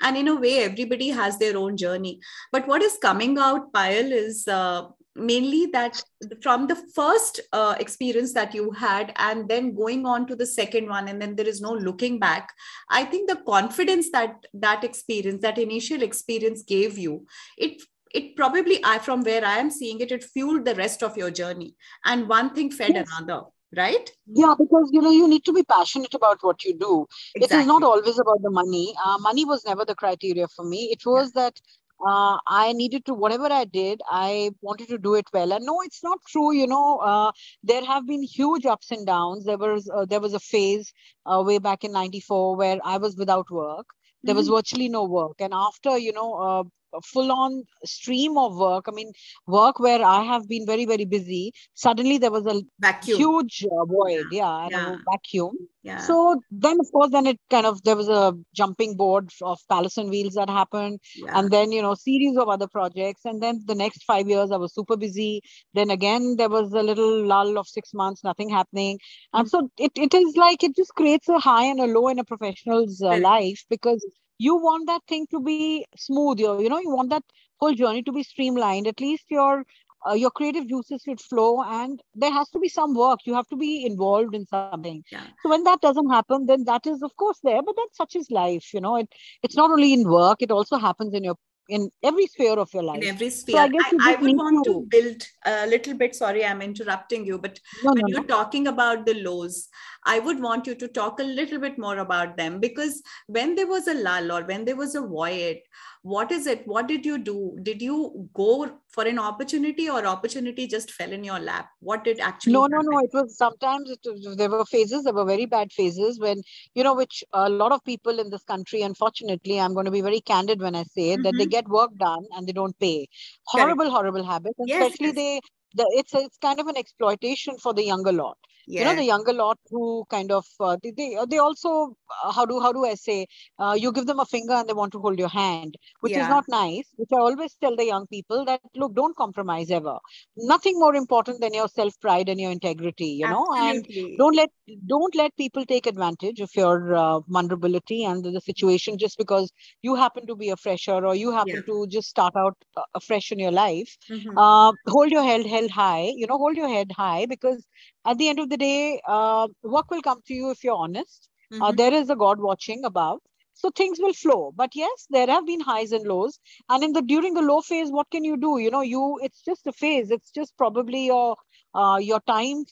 and 0.00 0.16
in 0.16 0.28
a 0.28 0.34
way 0.34 0.60
everybody 0.60 1.10
has 1.10 1.36
their 1.36 1.58
own 1.58 1.76
journey 1.76 2.18
but 2.52 2.66
what 2.66 2.82
is 2.82 2.96
coming 3.02 3.36
out 3.36 3.70
payal 3.74 4.10
is 4.10 4.48
uh, 4.48 4.86
mainly 5.18 5.66
that 5.66 6.02
from 6.42 6.66
the 6.66 6.76
first 6.94 7.40
uh, 7.52 7.74
experience 7.78 8.32
that 8.32 8.54
you 8.54 8.70
had 8.70 9.12
and 9.16 9.48
then 9.48 9.74
going 9.74 10.06
on 10.06 10.26
to 10.26 10.36
the 10.36 10.46
second 10.46 10.88
one 10.88 11.08
and 11.08 11.20
then 11.20 11.34
there 11.36 11.48
is 11.48 11.60
no 11.60 11.72
looking 11.72 12.18
back 12.18 12.52
i 12.90 13.04
think 13.04 13.28
the 13.28 13.42
confidence 13.46 14.10
that 14.10 14.46
that 14.54 14.84
experience 14.84 15.42
that 15.42 15.58
initial 15.58 16.02
experience 16.02 16.62
gave 16.62 16.96
you 16.96 17.26
it 17.56 17.82
it 18.14 18.34
probably 18.36 18.80
i 18.84 18.98
from 18.98 19.22
where 19.22 19.44
i 19.44 19.58
am 19.58 19.70
seeing 19.70 20.00
it 20.00 20.12
it 20.12 20.24
fueled 20.24 20.64
the 20.64 20.74
rest 20.76 21.02
of 21.02 21.16
your 21.16 21.30
journey 21.30 21.74
and 22.04 22.28
one 22.28 22.54
thing 22.54 22.70
fed 22.70 22.94
yes. 22.94 23.08
another 23.18 23.42
right 23.76 24.10
yeah 24.26 24.54
because 24.58 24.88
you 24.92 25.02
know 25.02 25.10
you 25.10 25.28
need 25.28 25.44
to 25.44 25.52
be 25.52 25.62
passionate 25.64 26.14
about 26.14 26.38
what 26.40 26.64
you 26.64 26.74
do 26.78 27.06
exactly. 27.34 27.58
it 27.58 27.60
is 27.60 27.66
not 27.66 27.82
always 27.82 28.18
about 28.18 28.40
the 28.42 28.50
money 28.50 28.94
uh, 29.04 29.18
money 29.18 29.44
was 29.44 29.64
never 29.66 29.84
the 29.84 29.94
criteria 29.94 30.48
for 30.48 30.64
me 30.64 30.88
it 30.90 31.04
was 31.04 31.32
yeah. 31.34 31.42
that 31.42 31.60
uh, 32.06 32.38
I 32.46 32.72
needed 32.72 33.04
to 33.06 33.14
whatever 33.14 33.46
I 33.50 33.64
did, 33.64 34.00
I 34.08 34.50
wanted 34.62 34.88
to 34.88 34.98
do 34.98 35.14
it 35.14 35.26
well. 35.32 35.52
And 35.52 35.64
no, 35.64 35.80
it's 35.82 36.02
not 36.02 36.18
true. 36.28 36.52
You 36.52 36.66
know, 36.66 36.98
uh, 36.98 37.32
there 37.62 37.84
have 37.84 38.06
been 38.06 38.22
huge 38.22 38.66
ups 38.66 38.90
and 38.90 39.06
downs. 39.06 39.44
There 39.44 39.58
was 39.58 39.90
uh, 39.90 40.04
there 40.04 40.20
was 40.20 40.34
a 40.34 40.40
phase 40.40 40.92
uh, 41.26 41.42
way 41.44 41.58
back 41.58 41.84
in 41.84 41.92
'94 41.92 42.56
where 42.56 42.78
I 42.84 42.98
was 42.98 43.16
without 43.16 43.50
work. 43.50 43.86
There 44.22 44.32
mm-hmm. 44.32 44.38
was 44.38 44.48
virtually 44.48 44.88
no 44.88 45.04
work, 45.04 45.40
and 45.40 45.52
after 45.54 45.98
you 45.98 46.12
know 46.12 46.34
uh, 46.34 46.64
full 47.12 47.30
on 47.30 47.62
stream 47.84 48.36
of 48.36 48.56
work 48.56 48.86
i 48.88 48.90
mean 48.90 49.10
work 49.46 49.78
where 49.78 50.04
i 50.04 50.22
have 50.22 50.48
been 50.48 50.66
very 50.66 50.84
very 50.84 51.04
busy 51.04 51.52
suddenly 51.74 52.18
there 52.18 52.30
was 52.30 52.46
a 52.46 52.60
vacuum. 52.80 53.18
huge 53.18 53.64
uh, 53.70 53.84
void 53.84 54.26
yeah, 54.32 54.68
yeah, 54.70 54.90
yeah. 54.90 54.96
vacuum 55.10 55.52
yeah. 55.82 55.98
so 55.98 56.40
then 56.50 56.76
of 56.80 56.90
course 56.92 57.10
then 57.10 57.26
it 57.26 57.38
kind 57.50 57.66
of 57.66 57.82
there 57.82 57.96
was 57.96 58.08
a 58.08 58.34
jumping 58.54 58.96
board 58.96 59.30
of 59.42 59.58
palace 59.68 59.96
and 59.96 60.10
wheels 60.10 60.34
that 60.34 60.48
happened 60.48 60.98
yeah. 61.16 61.38
and 61.38 61.50
then 61.50 61.72
you 61.72 61.82
know 61.82 61.94
series 61.94 62.36
of 62.36 62.48
other 62.48 62.66
projects 62.66 63.24
and 63.24 63.42
then 63.42 63.62
the 63.66 63.74
next 63.74 64.04
five 64.04 64.28
years 64.28 64.50
i 64.50 64.56
was 64.56 64.74
super 64.74 64.96
busy 64.96 65.40
then 65.74 65.90
again 65.90 66.36
there 66.36 66.48
was 66.48 66.72
a 66.72 66.82
little 66.82 67.24
lull 67.24 67.58
of 67.58 67.66
six 67.66 67.94
months 67.94 68.24
nothing 68.24 68.48
happening 68.48 68.98
and 69.32 69.46
mm-hmm. 69.46 69.66
so 69.66 69.70
it, 69.78 69.92
it 69.96 70.14
is 70.14 70.36
like 70.36 70.62
it 70.62 70.74
just 70.74 70.94
creates 70.94 71.28
a 71.28 71.38
high 71.38 71.64
and 71.64 71.80
a 71.80 71.86
low 71.86 72.08
in 72.08 72.18
a 72.18 72.24
professional's 72.24 73.02
uh, 73.02 73.18
life 73.18 73.64
because 73.70 74.04
you 74.38 74.56
want 74.56 74.86
that 74.86 75.02
thing 75.08 75.26
to 75.30 75.40
be 75.40 75.78
smooth 75.88 76.30
you, 76.32 76.50
you 76.52 76.62
know 76.62 76.70
you 76.72 76.82
want 76.84 77.02
that 77.02 77.16
whole 77.60 77.72
journey 77.72 78.02
to 78.02 78.12
be 78.12 78.22
streamlined. 78.22 78.86
At 78.86 79.00
least 79.00 79.24
your 79.30 79.64
uh, 80.08 80.14
your 80.14 80.30
creative 80.30 80.68
juices 80.68 81.02
should 81.04 81.20
flow 81.20 81.62
and 81.62 82.00
there 82.14 82.32
has 82.32 82.48
to 82.50 82.58
be 82.60 82.68
some 82.68 82.94
work. 82.94 83.20
You 83.26 83.34
have 83.34 83.48
to 83.48 83.56
be 83.56 83.84
involved 83.86 84.34
in 84.34 84.46
something. 84.46 84.92
Yeah. 85.10 85.22
so 85.42 85.50
when 85.50 85.50
that 85.50 85.80
doesn't 85.80 85.96
happen 85.96 86.46
then 86.46 86.52
that 86.52 86.74
is 86.74 86.90
of 86.92 87.02
course 87.16 87.30
there 87.32 87.52
but 87.52 87.66
that's 87.76 87.96
such 87.96 88.14
is 88.14 88.30
life 88.30 88.72
you 88.72 88.80
know. 88.80 88.96
It 88.96 89.08
it's 89.42 89.56
not 89.56 89.70
only 89.70 89.92
in 89.92 90.08
work 90.08 90.42
it 90.42 90.50
also 90.50 90.78
happens 90.78 91.14
in 91.14 91.24
your 91.24 91.36
in 91.68 91.90
every 92.02 92.26
sphere 92.26 92.58
of 92.58 92.72
your 92.72 92.82
life. 92.82 93.02
In 93.02 93.08
every 93.08 93.30
sphere. 93.30 93.56
So 93.56 93.62
I, 93.62 93.68
guess 93.68 93.92
I, 94.00 94.14
I 94.14 94.20
would 94.20 94.36
want 94.36 94.64
to... 94.64 94.72
to 94.72 94.86
build 94.88 95.22
a 95.44 95.66
little 95.66 95.94
bit. 95.94 96.16
Sorry, 96.16 96.44
I'm 96.44 96.62
interrupting 96.62 97.26
you, 97.26 97.38
but 97.38 97.60
no, 97.84 97.92
when 97.92 98.02
no, 98.02 98.08
you're 98.08 98.20
no. 98.20 98.26
talking 98.26 98.68
about 98.68 99.04
the 99.06 99.14
lows, 99.14 99.68
I 100.04 100.18
would 100.18 100.40
want 100.40 100.66
you 100.66 100.74
to 100.74 100.88
talk 100.88 101.20
a 101.20 101.24
little 101.24 101.58
bit 101.58 101.78
more 101.78 101.98
about 101.98 102.36
them 102.36 102.60
because 102.60 103.02
when 103.26 103.54
there 103.54 103.66
was 103.66 103.86
a 103.88 103.94
lull 103.94 104.32
or 104.32 104.44
when 104.44 104.64
there 104.64 104.76
was 104.76 104.94
a 104.94 105.02
void, 105.02 105.58
what 106.02 106.30
is 106.32 106.46
it? 106.46 106.66
What 106.66 106.86
did 106.86 107.04
you 107.04 107.18
do? 107.18 107.56
Did 107.62 107.82
you 107.82 108.28
go 108.34 108.70
for 108.88 109.04
an 109.04 109.18
opportunity 109.18 109.88
or 109.88 110.06
opportunity 110.06 110.66
just 110.66 110.90
fell 110.92 111.12
in 111.12 111.24
your 111.24 111.38
lap? 111.38 111.68
What 111.80 112.04
did 112.04 112.20
actually? 112.20 112.52
No, 112.52 112.62
happen? 112.62 112.78
no, 112.82 112.90
no. 112.90 112.98
It 113.00 113.10
was 113.12 113.36
sometimes 113.36 113.90
it 113.90 114.00
was, 114.04 114.36
there 114.36 114.50
were 114.50 114.64
phases. 114.64 115.04
There 115.04 115.12
were 115.12 115.24
very 115.24 115.46
bad 115.46 115.72
phases 115.72 116.18
when 116.20 116.42
you 116.74 116.84
know, 116.84 116.94
which 116.94 117.24
a 117.32 117.48
lot 117.48 117.72
of 117.72 117.84
people 117.84 118.18
in 118.18 118.30
this 118.30 118.44
country, 118.44 118.82
unfortunately, 118.82 119.60
I'm 119.60 119.74
going 119.74 119.86
to 119.86 119.90
be 119.90 120.00
very 120.00 120.20
candid 120.20 120.60
when 120.60 120.74
I 120.74 120.84
say 120.84 121.14
mm-hmm. 121.14 121.22
that 121.22 121.32
they 121.36 121.44
mm-hmm. 121.44 121.50
get 121.50 121.68
work 121.68 121.90
done 121.98 122.24
and 122.36 122.46
they 122.46 122.52
don't 122.52 122.78
pay. 122.78 123.08
Horrible, 123.44 123.84
Correct. 123.84 123.92
horrible 123.92 124.24
habit. 124.24 124.54
Yes, 124.58 124.92
especially 124.92 125.06
yes. 125.06 125.14
they 125.16 125.40
the, 125.74 125.86
it's 125.96 126.14
it's 126.14 126.38
kind 126.38 126.60
of 126.60 126.66
an 126.66 126.76
exploitation 126.76 127.56
for 127.58 127.74
the 127.74 127.84
younger 127.84 128.12
lot 128.12 128.38
you 128.68 128.84
know 128.84 128.94
the 128.94 129.04
younger 129.04 129.32
lot 129.32 129.58
who 129.70 130.04
kind 130.10 130.30
of 130.30 130.46
uh, 130.60 130.76
they, 130.82 130.90
they 130.90 131.16
uh, 131.16 131.24
they 131.24 131.38
also 131.38 131.96
uh, 132.22 132.32
how 132.32 132.44
do 132.44 132.60
how 132.60 132.72
do 132.72 132.84
i 132.84 132.94
say 132.94 133.26
uh, 133.58 133.74
you 133.78 133.90
give 133.92 134.06
them 134.06 134.20
a 134.20 134.26
finger 134.26 134.52
and 134.52 134.68
they 134.68 134.74
want 134.80 134.92
to 134.92 134.98
hold 134.98 135.18
your 135.18 135.28
hand 135.28 135.76
which 136.00 136.12
yeah. 136.12 136.22
is 136.22 136.28
not 136.28 136.44
nice 136.48 136.88
which 136.96 137.08
i 137.12 137.18
always 137.18 137.54
tell 137.62 137.76
the 137.76 137.86
young 137.86 138.06
people 138.08 138.44
that 138.44 138.60
look 138.74 138.94
don't 138.94 139.16
compromise 139.16 139.70
ever 139.70 139.96
nothing 140.36 140.78
more 140.78 140.94
important 140.94 141.40
than 141.40 141.54
your 141.54 141.68
self 141.68 141.98
pride 142.00 142.28
and 142.28 142.40
your 142.40 142.50
integrity 142.50 143.10
you 143.22 143.28
know 143.28 143.46
Absolutely. 143.56 144.02
and 144.02 144.18
don't 144.18 144.36
let 144.36 144.50
don't 144.86 145.14
let 145.14 145.36
people 145.36 145.64
take 145.64 145.86
advantage 145.86 146.40
of 146.40 146.50
your 146.54 146.94
uh, 146.94 147.20
vulnerability 147.20 148.04
and 148.04 148.24
the, 148.24 148.30
the, 148.30 148.40
situation 148.48 148.96
just 148.98 149.18
because 149.18 149.50
you 149.82 149.94
happen 149.94 150.26
to 150.26 150.34
be 150.34 150.48
a 150.50 150.56
fresher 150.56 151.04
or 151.04 151.14
you 151.14 151.30
happen 151.32 151.56
yeah. 151.56 151.60
to 151.66 151.86
just 151.88 152.08
start 152.08 152.34
out 152.36 152.56
uh, 152.76 152.82
afresh 152.94 153.30
in 153.32 153.38
your 153.38 153.50
life 153.50 153.96
mm-hmm. 154.10 154.76
hold 154.86 155.10
your 155.10 155.22
head 155.22 155.44
held 155.46 155.70
high 155.70 156.12
you 156.14 156.26
know 156.26 156.38
hold 156.38 156.56
your 156.56 156.68
head 156.68 156.90
high 156.96 157.26
because 157.26 157.66
at 158.06 158.18
the 158.18 158.28
end 158.28 158.38
of 158.38 158.48
the 158.48 158.56
day, 158.56 159.00
uh, 159.06 159.48
work 159.62 159.90
will 159.90 160.02
come 160.02 160.20
to 160.26 160.34
you 160.34 160.50
if 160.50 160.64
you're 160.64 160.76
honest. 160.76 161.28
Uh, 161.50 161.54
mm-hmm. 161.54 161.62
Uh, 161.62 161.72
there 161.72 161.94
is 161.94 162.10
a 162.10 162.16
God 162.16 162.40
watching 162.40 162.84
above. 162.84 163.18
So 163.54 163.70
things 163.70 163.98
will 164.00 164.12
flow. 164.12 164.52
But 164.54 164.76
yes, 164.76 165.06
there 165.10 165.26
have 165.26 165.44
been 165.44 165.60
highs 165.60 165.90
and 165.90 166.06
lows. 166.06 166.38
And 166.68 166.84
in 166.84 166.92
the 166.92 167.02
during 167.02 167.34
the 167.34 167.42
low 167.42 167.60
phase, 167.60 167.90
what 167.90 168.08
can 168.10 168.22
you 168.22 168.36
do? 168.36 168.58
You 168.58 168.70
know, 168.70 168.82
you 168.82 169.18
it's 169.20 169.42
just 169.42 169.66
a 169.66 169.72
phase. 169.72 170.12
It's 170.12 170.30
just 170.30 170.56
probably 170.56 171.06
your 171.06 171.36
uh, 171.74 171.98
your 172.00 172.20
time 172.20 172.64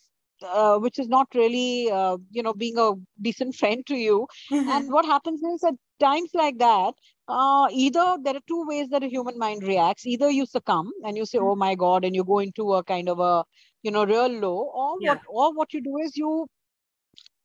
uh, 0.42 0.78
which 0.78 0.98
is 0.98 1.08
not 1.08 1.26
really 1.34 1.90
uh, 1.90 2.16
you 2.30 2.42
know 2.42 2.52
being 2.52 2.78
a 2.78 2.92
decent 3.20 3.54
friend 3.54 3.86
to 3.86 3.94
you 3.94 4.26
mm-hmm. 4.52 4.68
and 4.68 4.92
what 4.92 5.04
happens 5.04 5.42
is 5.42 5.64
at 5.64 5.74
times 6.00 6.30
like 6.34 6.58
that 6.58 6.92
uh, 7.28 7.66
either 7.72 8.16
there 8.22 8.36
are 8.36 8.46
two 8.46 8.64
ways 8.66 8.88
that 8.90 9.02
a 9.02 9.08
human 9.08 9.38
mind 9.38 9.62
reacts 9.62 10.06
either 10.06 10.30
you 10.30 10.46
succumb 10.46 10.90
and 11.04 11.16
you 11.16 11.24
say 11.24 11.38
mm-hmm. 11.38 11.48
oh 11.48 11.56
my 11.56 11.74
god 11.74 12.04
and 12.04 12.14
you 12.14 12.24
go 12.24 12.38
into 12.38 12.74
a 12.74 12.84
kind 12.84 13.08
of 13.08 13.18
a 13.18 13.44
you 13.86 13.94
know 13.96 14.04
real 14.12 14.36
low 14.44 14.58
or 14.82 14.90
yeah. 15.00 15.14
what 15.14 15.40
or 15.40 15.54
what 15.54 15.74
you 15.78 15.82
do 15.88 15.98
is 16.04 16.16
you 16.22 16.46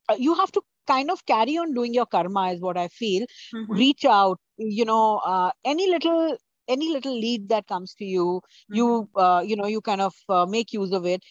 uh, 0.09 0.15
you 0.27 0.35
have 0.43 0.51
to 0.51 0.61
kind 0.87 1.11
of 1.15 1.25
carry 1.25 1.57
on 1.63 1.73
doing 1.73 1.93
your 1.93 2.05
karma 2.05 2.45
is 2.53 2.61
what 2.67 2.77
i 2.83 2.87
feel 3.01 3.25
mm-hmm. 3.55 3.81
reach 3.81 4.05
out 4.05 4.39
you 4.77 4.85
know 4.91 5.19
uh, 5.33 5.51
any 5.73 5.89
little 5.89 6.37
any 6.67 6.89
little 6.93 7.19
lead 7.25 7.47
that 7.49 7.67
comes 7.67 7.93
to 7.93 8.05
you 8.05 8.25
mm-hmm. 8.25 8.75
you 8.75 9.09
uh, 9.15 9.43
you 9.45 9.55
know 9.61 9.69
you 9.75 9.81
kind 9.81 10.01
of 10.01 10.13
uh, 10.29 10.45
make 10.45 10.73
use 10.73 10.91
of 11.01 11.05
it 11.05 11.23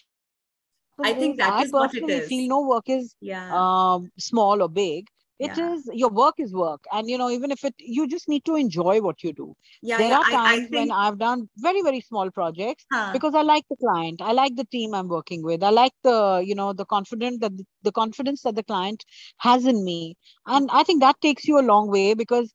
i 1.09 1.13
think 1.21 1.39
that 1.39 1.53
I 1.59 1.63
is 1.63 1.73
what 1.73 1.95
it 1.95 2.11
is 2.15 2.29
feel 2.29 2.49
no 2.49 2.61
work 2.71 2.89
is 2.95 3.15
yeah. 3.21 3.47
um, 3.61 4.11
small 4.19 4.63
or 4.63 4.69
big 4.69 5.07
it 5.41 5.57
yeah. 5.57 5.73
is 5.73 5.89
your 5.93 6.11
work 6.11 6.35
is 6.39 6.53
work. 6.53 6.85
And 6.93 7.09
you 7.09 7.19
know 7.19 7.31
even 7.31 7.51
if 7.51 7.65
it 7.65 7.75
you 7.79 8.07
just 8.07 8.29
need 8.29 8.45
to 8.45 8.57
enjoy 8.57 9.01
what 9.01 9.25
you 9.25 9.33
do. 9.33 9.57
Yeah 9.83 9.99
there 9.99 10.09
yeah, 10.09 10.19
are 10.19 10.25
times 10.25 10.37
I, 10.37 10.53
I 10.53 10.59
think... 10.59 10.71
when 10.73 10.91
i've 10.93 11.19
done 11.19 11.49
very 11.57 11.83
very 11.83 12.01
small 12.01 12.31
projects 12.31 12.85
huh. 12.93 13.11
because 13.13 13.35
i 13.35 13.43
like 13.43 13.65
the 13.71 13.77
client. 13.77 14.21
I 14.21 14.33
like 14.33 14.57
the 14.57 14.67
team 14.77 14.95
i'm 14.95 15.09
working 15.09 15.43
with. 15.43 15.63
I 15.63 15.71
like 15.71 15.95
the 16.05 16.45
you 16.45 16.55
know 16.55 16.73
the 16.73 16.85
confidence 16.85 17.41
that 17.41 17.57
the, 17.57 17.67
the 17.83 17.93
confidence 17.93 18.43
that 18.43 18.55
the 18.55 18.63
client 18.63 19.05
has 19.39 19.67
in 19.67 19.85
me. 19.85 20.17
And 20.47 20.71
i 20.73 20.83
think 20.83 21.01
that 21.01 21.21
takes 21.21 21.49
you 21.49 21.59
a 21.59 21.69
long 21.73 21.91
way 21.91 22.15
because 22.15 22.53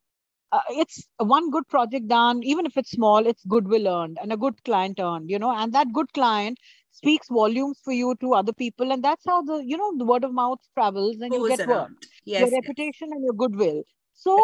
uh, 0.51 0.61
it's 0.69 1.05
one 1.17 1.49
good 1.49 1.67
project 1.67 2.07
done. 2.07 2.43
Even 2.43 2.65
if 2.65 2.77
it's 2.77 2.91
small 2.91 3.25
it's 3.25 3.43
goodwill 3.45 3.87
earned 3.87 4.19
and 4.21 4.31
a 4.31 4.37
good 4.37 4.63
client 4.63 4.99
earned 4.99 5.29
you 5.29 5.39
know 5.39 5.51
and 5.51 5.73
that 5.73 5.91
good 5.91 6.13
client 6.13 6.59
speaks 6.95 7.27
volumes 7.37 7.79
for 7.83 7.93
you 7.93 8.15
to 8.21 8.33
other 8.33 8.53
people 8.53 8.91
and 8.91 9.03
that's 9.03 9.25
how 9.31 9.41
the 9.49 9.57
you 9.71 9.77
know 9.81 9.91
the 9.97 10.05
word 10.11 10.23
of 10.23 10.33
mouth 10.33 10.59
travels 10.73 11.17
and 11.19 11.33
you 11.33 11.47
get 11.49 11.67
work 11.67 11.89
yes, 12.23 12.41
your 12.41 12.49
yes. 12.49 12.57
reputation 12.59 13.09
and 13.11 13.23
your 13.23 13.33
goodwill 13.33 13.83
so 14.13 14.37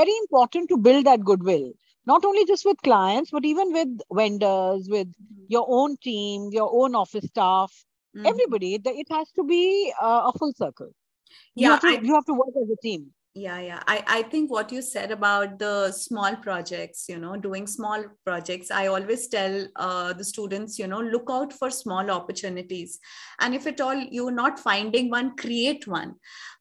very 0.00 0.14
important 0.22 0.68
to 0.68 0.76
build 0.76 1.06
that 1.06 1.24
goodwill 1.24 1.72
not 2.06 2.24
only 2.24 2.44
just 2.44 2.66
with 2.66 2.76
clients 2.82 3.30
but 3.30 3.44
even 3.52 3.72
with 3.72 3.88
vendors 4.12 4.88
with 4.96 5.08
mm-hmm. 5.08 5.44
your 5.48 5.66
own 5.68 5.96
team 6.08 6.50
your 6.52 6.70
own 6.82 6.94
office 6.94 7.26
staff 7.26 7.72
mm-hmm. 8.16 8.26
everybody 8.26 8.74
it 8.74 9.10
has 9.10 9.32
to 9.32 9.44
be 9.44 9.92
uh, 10.02 10.30
a 10.32 10.38
full 10.38 10.52
circle 10.52 10.90
yeah 11.54 11.66
you 11.66 11.70
have, 11.70 11.80
to, 11.80 11.86
I, 11.88 12.00
you 12.08 12.14
have 12.14 12.26
to 12.26 12.34
work 12.34 12.62
as 12.62 12.70
a 12.78 12.80
team 12.82 13.12
yeah 13.34 13.58
yeah. 13.58 13.82
I, 13.88 14.04
I 14.06 14.22
think 14.22 14.50
what 14.50 14.70
you 14.70 14.80
said 14.80 15.10
about 15.10 15.58
the 15.58 15.90
small 15.90 16.36
projects 16.36 17.06
you 17.08 17.18
know 17.18 17.36
doing 17.36 17.66
small 17.66 18.04
projects 18.24 18.70
i 18.70 18.86
always 18.86 19.26
tell 19.26 19.66
uh, 19.74 20.12
the 20.12 20.22
students 20.22 20.78
you 20.78 20.86
know 20.86 21.00
look 21.00 21.28
out 21.30 21.52
for 21.52 21.70
small 21.70 22.10
opportunities. 22.10 23.00
And 23.40 23.54
if 23.54 23.66
at 23.66 23.80
all 23.80 23.94
you're 23.94 24.30
not 24.30 24.58
finding 24.60 25.10
one 25.10 25.36
create 25.36 25.86
one. 25.86 26.14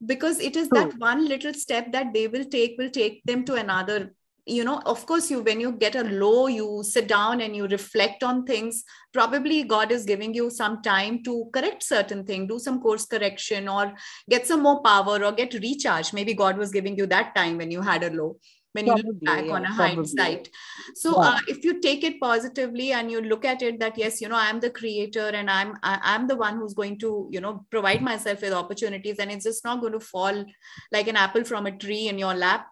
Because 0.05 0.39
it 0.39 0.55
is 0.55 0.67
that 0.69 0.97
one 0.97 1.27
little 1.27 1.53
step 1.53 1.91
that 1.91 2.13
they 2.13 2.27
will 2.27 2.45
take 2.45 2.75
will 2.77 2.89
take 2.89 3.23
them 3.23 3.45
to 3.45 3.53
another 3.55 4.13
you 4.45 4.63
know 4.63 4.81
of 4.85 5.05
course 5.05 5.31
you 5.31 5.41
when 5.41 5.59
you 5.59 5.71
get 5.71 5.95
a 5.95 6.03
low 6.03 6.47
you 6.47 6.81
sit 6.83 7.07
down 7.07 7.39
and 7.41 7.55
you 7.55 7.65
reflect 7.67 8.23
on 8.23 8.45
things 8.45 8.83
probably 9.13 9.63
god 9.63 9.91
is 9.91 10.03
giving 10.03 10.33
you 10.33 10.50
some 10.50 10.81
time 10.81 11.23
to 11.23 11.50
correct 11.53 11.81
certain 11.81 12.25
thing 12.25 12.45
do 12.45 12.59
some 12.59 12.81
course 12.81 13.05
correction 13.05 13.69
or 13.69 13.93
get 14.29 14.45
some 14.45 14.62
more 14.62 14.81
power 14.81 15.23
or 15.23 15.31
get 15.31 15.53
recharged. 15.53 16.13
Maybe 16.13 16.33
god 16.33 16.57
was 16.57 16.71
giving 16.71 16.97
you 16.97 17.05
that 17.07 17.33
time 17.35 17.57
when 17.57 17.71
you 17.71 17.81
had 17.81 18.03
a 18.03 18.09
low 18.09 18.38
when 18.73 18.88
you 18.88 18.95
look 18.95 19.23
back 19.23 19.45
yeah, 19.45 19.53
on 19.53 19.63
a 19.63 19.71
hindsight. 19.71 20.50
so 20.95 21.21
yeah. 21.21 21.29
uh, 21.29 21.39
if 21.47 21.63
you 21.63 21.79
take 21.79 22.03
it 22.03 22.19
positively 22.19 22.91
and 22.91 23.12
you 23.12 23.21
look 23.21 23.45
at 23.45 23.62
it 23.62 23.79
that 23.79 23.97
yes 23.97 24.19
you 24.19 24.27
know 24.27 24.35
i'm 24.35 24.59
the 24.59 24.69
creator 24.69 25.27
and 25.27 25.50
i'm 25.50 25.77
I, 25.83 25.93
am 25.93 26.00
i 26.03 26.15
am 26.15 26.27
the 26.27 26.35
one 26.35 26.57
who's 26.57 26.73
going 26.73 26.97
to 27.00 27.29
you 27.31 27.39
know 27.39 27.65
provide 27.69 28.01
myself 28.01 28.41
with 28.41 28.51
opportunities 28.51 29.19
and 29.19 29.31
it's 29.31 29.45
just 29.45 29.63
not 29.63 29.79
going 29.79 29.93
to 29.93 30.00
fall 30.00 30.43
like 30.91 31.07
an 31.07 31.15
apple 31.15 31.43
from 31.43 31.67
a 31.67 31.71
tree 31.71 32.07
in 32.07 32.17
your 32.17 32.33
lap 32.33 32.67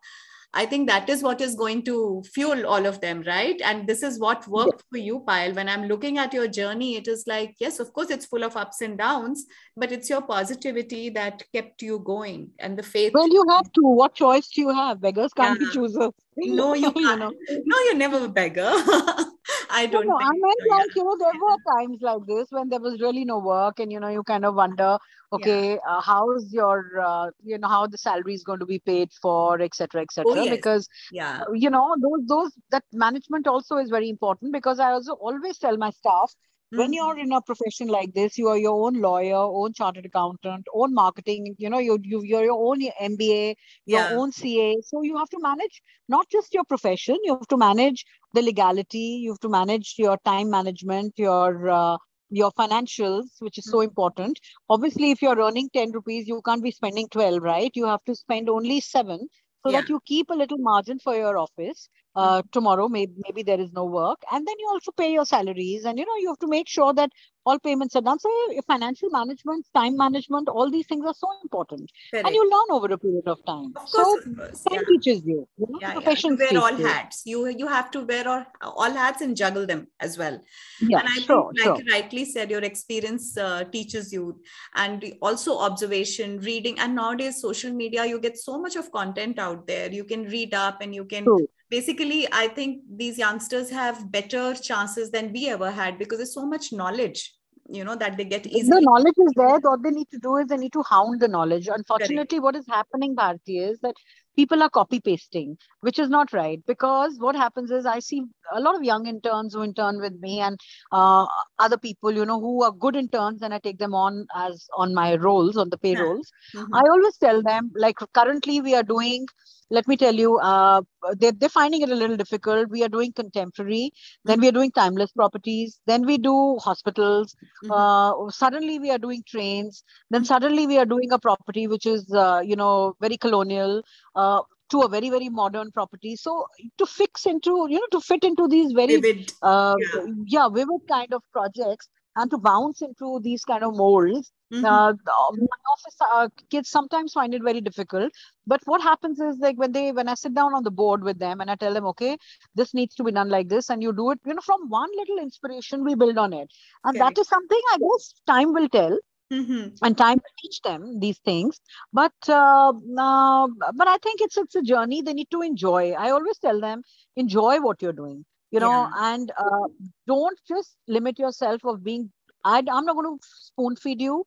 I 0.54 0.66
think 0.66 0.90
that 0.90 1.08
is 1.10 1.24
what 1.24 1.40
is 1.40 1.56
going 1.56 1.84
to 1.84 2.22
fuel 2.34 2.66
all 2.66 2.86
of 2.86 3.00
them, 3.00 3.24
right? 3.26 3.60
And 3.64 3.88
this 3.88 4.04
is 4.04 4.20
what 4.20 4.46
worked 4.48 4.84
for 4.90 4.98
you, 4.98 5.24
Payal. 5.26 5.56
When 5.56 5.70
I'm 5.70 5.88
looking 5.88 6.18
at 6.18 6.34
your 6.34 6.48
journey, 6.48 6.98
it 6.98 7.08
is 7.08 7.24
like, 7.26 7.56
yes, 7.60 7.80
of 7.80 7.94
course, 7.94 8.10
it's 8.10 8.26
full 8.26 8.44
of 8.44 8.58
ups 8.58 8.82
and 8.82 8.98
downs, 8.98 9.46
but 9.78 9.94
it's 9.94 10.10
your 10.10 10.22
positivity 10.22 11.10
that 11.12 11.44
kept 11.54 11.82
you 11.82 12.00
going 12.00 12.52
and 12.60 12.78
the 12.78 12.84
faith. 12.84 13.14
Well, 13.14 13.30
you 13.30 13.46
have 13.50 13.72
to. 13.72 13.82
What 13.82 14.14
choice 14.14 14.50
do 14.50 14.62
you 14.62 14.70
have? 14.74 15.00
Beggars 15.00 15.32
can't 15.34 15.60
yeah. 15.60 15.68
be 15.68 15.74
choosers. 15.74 16.12
No, 16.38 16.74
you, 16.74 16.92
you 16.96 17.18
know. 17.18 17.34
No, 17.66 17.80
you're 17.86 17.96
never 17.96 18.26
a 18.26 18.28
beggar. 18.30 18.72
I 19.70 19.86
don't. 19.86 20.06
No, 20.06 20.14
no, 20.14 20.20
I 20.20 20.30
meant 20.30 20.62
so, 20.68 20.76
like 20.76 20.88
yeah. 20.88 20.94
you 20.96 21.04
know 21.04 21.18
there 21.18 21.42
were 21.42 21.58
times 21.78 21.98
like 22.02 22.26
this 22.28 22.48
when 22.52 22.70
there 22.70 22.80
was 22.80 23.00
really 23.02 23.26
no 23.26 23.40
work, 23.40 23.80
and 23.80 23.92
you 23.92 24.00
know 24.00 24.10
you 24.10 24.24
kind 24.24 24.46
of 24.46 24.56
wonder, 24.56 24.98
okay, 25.34 25.72
yeah. 25.72 25.78
uh, 25.88 26.02
how's 26.02 26.52
your 26.54 27.00
uh, 27.02 27.32
you 27.44 27.58
know 27.58 27.68
how 27.68 27.88
the 27.88 27.98
salary 27.98 28.34
is 28.34 28.44
going 28.44 28.60
to 28.60 28.66
be 28.66 28.80
paid 28.80 29.12
for, 29.22 29.62
etc., 29.62 30.02
etc. 30.02 30.32
Oh, 30.32 30.44
yes. 30.44 30.56
Because 30.56 30.90
yeah, 31.12 31.44
uh, 31.48 31.54
you 31.54 31.70
know 31.70 31.96
those 32.02 32.28
those 32.28 32.52
that 32.72 32.84
management 32.94 33.48
also 33.48 33.78
is 33.78 33.90
very 33.90 34.10
important 34.10 34.52
because 34.52 34.80
I 34.80 34.92
also 34.92 35.14
always 35.14 35.58
tell 35.58 35.78
my 35.78 35.90
staff 35.92 36.34
when 36.72 36.88
mm-hmm. 36.88 36.94
you're 36.94 37.20
in 37.20 37.32
a 37.34 37.42
profession 37.42 37.88
like 37.88 38.14
this 38.14 38.38
you 38.38 38.48
are 38.48 38.58
your 38.58 38.86
own 38.86 39.00
lawyer 39.02 39.36
own 39.36 39.74
chartered 39.74 40.06
accountant 40.06 40.66
own 40.74 40.94
marketing 40.94 41.56
you 41.58 41.70
know 41.70 41.80
you, 41.80 41.98
you 42.04 42.22
you're 42.24 42.46
your 42.46 42.62
own 42.68 42.82
mba 42.82 43.56
your 43.86 44.00
yeah. 44.00 44.14
own 44.14 44.32
ca 44.32 44.76
so 44.82 45.02
you 45.02 45.18
have 45.18 45.30
to 45.30 45.40
manage 45.42 45.82
not 46.08 46.28
just 46.30 46.54
your 46.54 46.64
profession 46.64 47.18
you 47.24 47.34
have 47.34 47.48
to 47.48 47.58
manage 47.58 48.06
the 48.34 48.42
legality 48.42 49.20
you 49.24 49.32
have 49.32 49.40
to 49.40 49.50
manage 49.50 49.96
your 49.98 50.18
time 50.26 50.50
management 50.50 51.14
your 51.18 51.70
uh, 51.70 51.98
your 52.30 52.52
financials 52.54 53.26
which 53.40 53.58
is 53.58 53.66
mm-hmm. 53.66 53.72
so 53.72 53.82
important 53.82 54.40
obviously 54.70 55.12
if 55.12 55.22
you're 55.22 55.40
earning 55.40 55.70
10 55.74 55.92
rupees 55.92 56.28
you 56.28 56.42
can't 56.46 56.64
be 56.64 56.72
spending 56.72 57.08
12 57.10 57.42
right 57.42 57.72
you 57.76 57.86
have 57.86 58.04
to 58.06 58.16
spend 58.16 58.50
only 58.50 58.80
7 58.80 59.28
so 59.64 59.70
yeah. 59.70 59.82
that 59.82 59.90
you 59.90 60.00
keep 60.06 60.30
a 60.30 60.34
little 60.34 60.58
margin 60.58 61.00
for 61.00 61.16
your 61.16 61.38
office 61.38 61.90
uh, 62.16 62.40
mm-hmm. 62.40 62.48
tomorrow 62.52 62.88
maybe 62.88 63.14
maybe 63.26 63.44
there 63.44 63.60
is 63.60 63.72
no 63.74 63.86
work 63.86 64.22
and 64.32 64.48
then 64.48 64.56
you 64.60 64.68
also 64.70 64.92
pay 64.92 65.12
your 65.14 65.26
salaries 65.26 65.86
and 65.86 65.98
you 65.98 66.06
know 66.06 66.18
you 66.18 66.28
have 66.28 66.40
to 66.40 66.48
make 66.48 66.68
sure 66.68 66.94
that 66.94 67.10
all 67.46 67.58
payments 67.58 67.96
are 67.96 68.02
done 68.02 68.20
so 68.20 68.30
financial 68.68 69.10
management 69.10 69.66
time 69.74 69.96
management 69.98 70.48
all 70.48 70.70
these 70.70 70.86
things 70.88 71.06
are 71.06 71.14
so 71.14 71.28
important 71.44 71.90
Correct. 72.12 72.28
and 72.28 72.36
you 72.36 72.44
learn 72.50 72.76
over 72.76 72.94
a 72.94 72.98
period 72.98 73.28
of 73.28 73.44
time 73.46 73.72
of 73.76 73.88
so 73.90 74.04
course, 74.04 74.64
yeah. 74.72 74.82
teaches 74.88 75.26
you, 75.26 75.48
you 75.58 75.68
know, 75.70 75.80
yeah, 75.82 76.00
yeah. 76.00 76.36
wear 76.36 76.62
all 76.62 76.78
you. 76.78 76.86
hats 76.86 77.24
you 77.26 77.48
you 77.48 77.68
have 77.68 77.90
to 77.92 78.02
wear 78.02 78.28
all, 78.28 78.46
all 78.62 78.92
hats 78.92 79.22
and 79.22 79.36
juggle 79.36 79.66
them 79.66 79.88
as 80.00 80.18
well 80.18 80.40
yeah, 80.82 81.00
and 81.00 81.08
i 81.08 81.20
sure, 81.22 81.52
think 81.54 81.66
like 81.66 81.78
sure. 81.78 81.86
rightly 81.92 82.26
said 82.26 82.52
your 82.52 82.62
experience 82.62 83.38
uh, 83.38 83.64
teaches 83.72 84.14
you 84.14 84.40
and 84.76 85.14
also 85.22 85.58
observation 85.58 86.40
reading 86.40 86.78
and 86.80 86.96
nowadays 86.96 87.42
social 87.42 87.72
media 87.72 88.06
you 88.06 88.20
get 88.20 88.38
so 88.38 88.60
much 88.60 88.76
of 88.76 88.92
content 88.92 89.40
out 89.40 89.66
there 89.66 89.92
you 89.92 90.04
can 90.04 90.24
read 90.24 90.54
up 90.54 90.82
and 90.82 90.94
you 90.94 91.06
can 91.06 91.24
True 91.24 91.48
basically 91.72 92.22
i 92.44 92.48
think 92.48 92.80
these 93.02 93.18
youngsters 93.18 93.70
have 93.82 94.00
better 94.12 94.54
chances 94.70 95.12
than 95.12 95.32
we 95.34 95.48
ever 95.50 95.72
had 95.72 95.98
because 95.98 96.20
there's 96.20 96.34
so 96.34 96.46
much 96.46 96.72
knowledge 96.72 97.34
you 97.70 97.84
know 97.84 97.96
that 97.96 98.18
they 98.18 98.26
get 98.26 98.48
easily. 98.48 98.70
the 98.70 98.82
knowledge 98.82 99.20
is 99.26 99.34
there 99.36 99.60
what 99.60 99.84
they 99.84 99.92
need 99.92 100.10
to 100.12 100.20
do 100.20 100.38
is 100.38 100.48
they 100.48 100.58
need 100.58 100.74
to 100.74 100.84
hound 100.90 101.22
the 101.22 101.28
knowledge 101.28 101.68
unfortunately 101.68 102.40
Correct. 102.40 102.44
what 102.44 102.56
is 102.56 102.66
happening 102.68 103.16
bharti 103.16 103.62
is 103.70 103.80
that 103.80 103.94
people 104.36 104.64
are 104.64 104.70
copy 104.70 105.00
pasting 105.00 105.58
which 105.82 106.00
is 106.00 106.10
not 106.10 106.34
right 106.34 106.62
because 106.66 107.18
what 107.20 107.36
happens 107.36 107.72
is 107.78 107.86
i 107.86 108.00
see 108.00 108.22
a 108.54 108.60
lot 108.60 108.76
of 108.76 108.84
young 108.84 109.06
interns 109.06 109.54
who 109.54 109.64
intern 109.64 110.02
with 110.02 110.20
me 110.26 110.40
and 110.40 110.60
uh, 110.92 111.26
other 111.60 111.78
people 111.78 112.12
you 112.12 112.26
know 112.26 112.40
who 112.40 112.64
are 112.64 112.72
good 112.72 112.96
interns 112.96 113.42
and 113.42 113.54
i 113.54 113.60
take 113.60 113.78
them 113.78 113.94
on 113.94 114.26
as 114.36 114.68
on 114.76 114.94
my 114.94 115.16
roles 115.16 115.58
on 115.58 115.70
the 115.70 115.78
payrolls 115.78 116.32
yeah. 116.54 116.62
mm-hmm. 116.62 116.76
i 116.76 116.82
always 116.96 117.18
tell 117.18 117.42
them 117.42 117.72
like 117.76 118.06
currently 118.20 118.60
we 118.62 118.76
are 118.76 118.88
doing 118.96 119.26
let 119.72 119.88
me 119.88 119.96
tell 119.98 120.14
you, 120.14 120.38
uh, 120.38 120.82
they're, 121.18 121.32
they're 121.32 121.50
finding 121.50 121.82
it 121.82 121.90
a 121.90 121.96
little 121.96 122.18
difficult. 122.18 122.70
We 122.70 122.84
are 122.84 122.90
doing 122.90 123.14
contemporary, 123.14 123.92
then 124.26 124.36
mm-hmm. 124.36 124.42
we 124.42 124.48
are 124.50 124.52
doing 124.52 124.72
timeless 124.72 125.12
properties, 125.12 125.80
then 125.88 126.06
we 126.06 126.18
do 126.18 126.58
hospitals. 126.58 127.36
Mm-hmm. 127.64 127.72
Uh, 127.72 128.30
suddenly 128.30 128.80
we 128.80 128.92
are 128.92 128.98
doing 128.98 129.24
trains. 129.26 129.84
Then 130.10 130.26
suddenly 130.26 130.68
we 130.68 130.78
are 130.78 130.86
doing 130.86 131.12
a 131.12 131.20
property 131.20 131.68
which 131.68 131.86
is, 131.86 132.12
uh, 132.14 132.42
you 132.44 132.56
know, 132.56 132.96
very 133.00 133.18
colonial. 133.18 133.82
Uh, 134.16 134.42
to 134.70 134.80
a 134.82 134.88
very 134.88 135.10
very 135.10 135.28
modern 135.28 135.70
property 135.70 136.16
so 136.16 136.46
to 136.78 136.86
fix 136.86 137.26
into 137.26 137.68
you 137.70 137.76
know 137.78 137.88
to 137.92 138.00
fit 138.00 138.24
into 138.24 138.48
these 138.48 138.72
very 138.72 139.02
vivid. 139.02 139.34
Uh, 139.42 139.76
yeah. 139.82 140.06
yeah 140.28 140.48
vivid 140.48 140.80
kind 140.88 141.14
of 141.14 141.22
projects 141.34 141.90
and 142.16 142.32
to 142.32 142.38
bounce 142.38 142.82
into 142.82 143.20
these 143.22 143.44
kind 143.44 143.66
of 143.66 143.76
molds 143.76 144.32
Mm-hmm. 144.52 144.66
Uh, 144.66 144.92
my 144.92 145.58
office 145.72 145.96
uh, 146.14 146.28
kids 146.50 146.70
sometimes 146.70 147.14
find 147.14 147.34
it 147.34 147.42
very 147.42 147.62
difficult. 147.62 148.12
But 148.46 148.62
what 148.66 148.82
happens 148.82 149.20
is 149.20 149.38
like 149.38 149.58
when 149.58 149.72
they 149.72 149.92
when 149.92 150.10
I 150.10 150.16
sit 150.16 150.34
down 150.34 150.54
on 150.54 150.64
the 150.64 150.72
board 150.72 151.04
with 151.04 151.20
them 151.20 151.40
and 151.40 151.50
I 151.50 151.56
tell 151.56 151.74
them, 151.74 151.86
okay, 151.88 152.18
this 152.56 152.74
needs 152.74 152.96
to 152.96 153.04
be 153.04 153.12
done 153.12 153.30
like 153.30 153.48
this, 153.48 153.70
and 153.70 153.82
you 153.82 153.94
do 153.94 154.12
it, 154.12 154.20
you 154.26 154.34
know, 154.34 154.42
from 154.42 154.68
one 154.70 154.90
little 154.98 155.20
inspiration 155.20 155.86
we 155.86 155.96
build 155.96 156.18
on 156.18 156.34
it, 156.34 156.52
and 156.84 156.98
okay. 156.98 157.00
that 157.00 157.18
is 157.18 157.28
something 157.28 157.62
I 157.74 157.78
guess 157.78 158.14
time 158.28 158.54
will 158.54 158.70
tell. 158.70 158.98
Mm-hmm. 159.32 159.86
and 159.86 159.98
time 159.98 160.20
to 160.20 160.26
teach 160.42 160.60
them 160.62 161.00
these 161.00 161.18
things 161.20 161.62
but 161.94 162.12
uh, 162.28 162.74
uh, 163.00 163.48
but 163.76 163.88
i 163.88 163.98
think 164.04 164.20
it's 164.20 164.36
it's 164.36 164.56
a 164.56 164.62
journey 164.62 165.02
they 165.02 165.14
need 165.14 165.32
to 165.32 165.42
enjoy 165.42 165.92
i 165.92 166.10
always 166.10 166.38
tell 166.38 166.60
them 166.60 166.82
enjoy 167.16 167.62
what 167.62 167.82
you're 167.82 167.94
doing 167.94 168.26
you 168.52 168.60
know 168.60 168.90
yeah. 168.90 169.14
and 169.14 169.32
uh, 169.38 169.68
don't 170.06 170.38
just 170.50 170.76
limit 170.90 171.18
yourself 171.18 171.64
of 171.64 171.82
being 171.82 172.12
I, 172.44 172.58
i'm 172.58 172.84
not 172.84 172.96
going 172.96 173.18
to 173.18 173.26
spoon 173.26 173.78
feed 173.78 174.02
you 174.02 174.26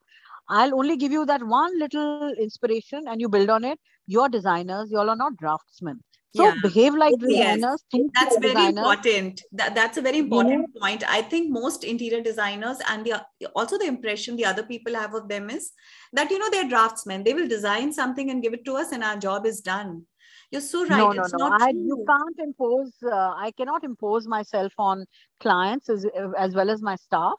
I'll 0.49 0.75
only 0.75 0.97
give 0.97 1.13
you 1.13 1.25
that 1.27 1.43
one 1.43 1.79
little 1.79 2.33
inspiration 2.39 3.05
and 3.09 3.21
you 3.21 3.29
build 3.29 3.51
on 3.51 3.65
it. 3.65 3.79
You're 4.07 4.29
designers, 4.29 4.91
you 4.91 4.99
all 4.99 5.11
are 5.11 5.17
not 5.17 5.37
draftsmen. 5.37 6.01
So 6.37 6.43
yeah. 6.43 6.55
behave 6.63 6.95
like 6.95 7.15
designers. 7.19 7.85
Yes. 7.93 8.09
That's 8.15 8.35
like 8.35 8.43
very 8.43 8.55
designers. 8.55 8.77
important. 8.77 9.43
That, 9.53 9.75
that's 9.77 9.99
a 9.99 10.03
very 10.03 10.19
important 10.19 10.67
yeah. 10.75 10.81
point. 10.81 11.05
I 11.09 11.23
think 11.23 11.51
most 11.51 11.85
interior 11.85 12.23
designers 12.23 12.79
and 12.89 13.07
the 13.07 13.25
also 13.55 13.79
the 13.79 13.87
impression 13.87 14.35
the 14.35 14.45
other 14.45 14.65
people 14.65 14.95
have 14.95 15.15
of 15.15 15.29
them 15.29 15.49
is 15.49 15.71
that 16.13 16.31
you 16.33 16.39
know 16.41 16.51
they're 16.51 16.69
draftsmen. 16.69 17.23
They 17.23 17.35
will 17.35 17.47
design 17.47 17.93
something 17.93 18.31
and 18.31 18.43
give 18.43 18.53
it 18.53 18.65
to 18.65 18.75
us, 18.75 18.91
and 18.91 19.05
our 19.05 19.17
job 19.17 19.47
is 19.47 19.61
done. 19.61 20.03
You're 20.51 20.61
so 20.61 20.83
right. 20.87 20.99
No, 20.99 21.13
no, 21.13 21.23
it's 21.23 21.33
no. 21.35 21.51
I, 21.53 21.69
you 21.69 22.05
can't 22.07 22.49
impose. 22.49 22.93
Uh, 23.05 23.15
I 23.15 23.53
cannot 23.57 23.85
impose 23.85 24.27
myself 24.27 24.73
on 24.77 25.07
clients 25.39 25.89
as 25.89 26.05
as 26.37 26.55
well 26.57 26.69
as 26.69 26.83
my 26.83 26.97
staff 26.97 27.35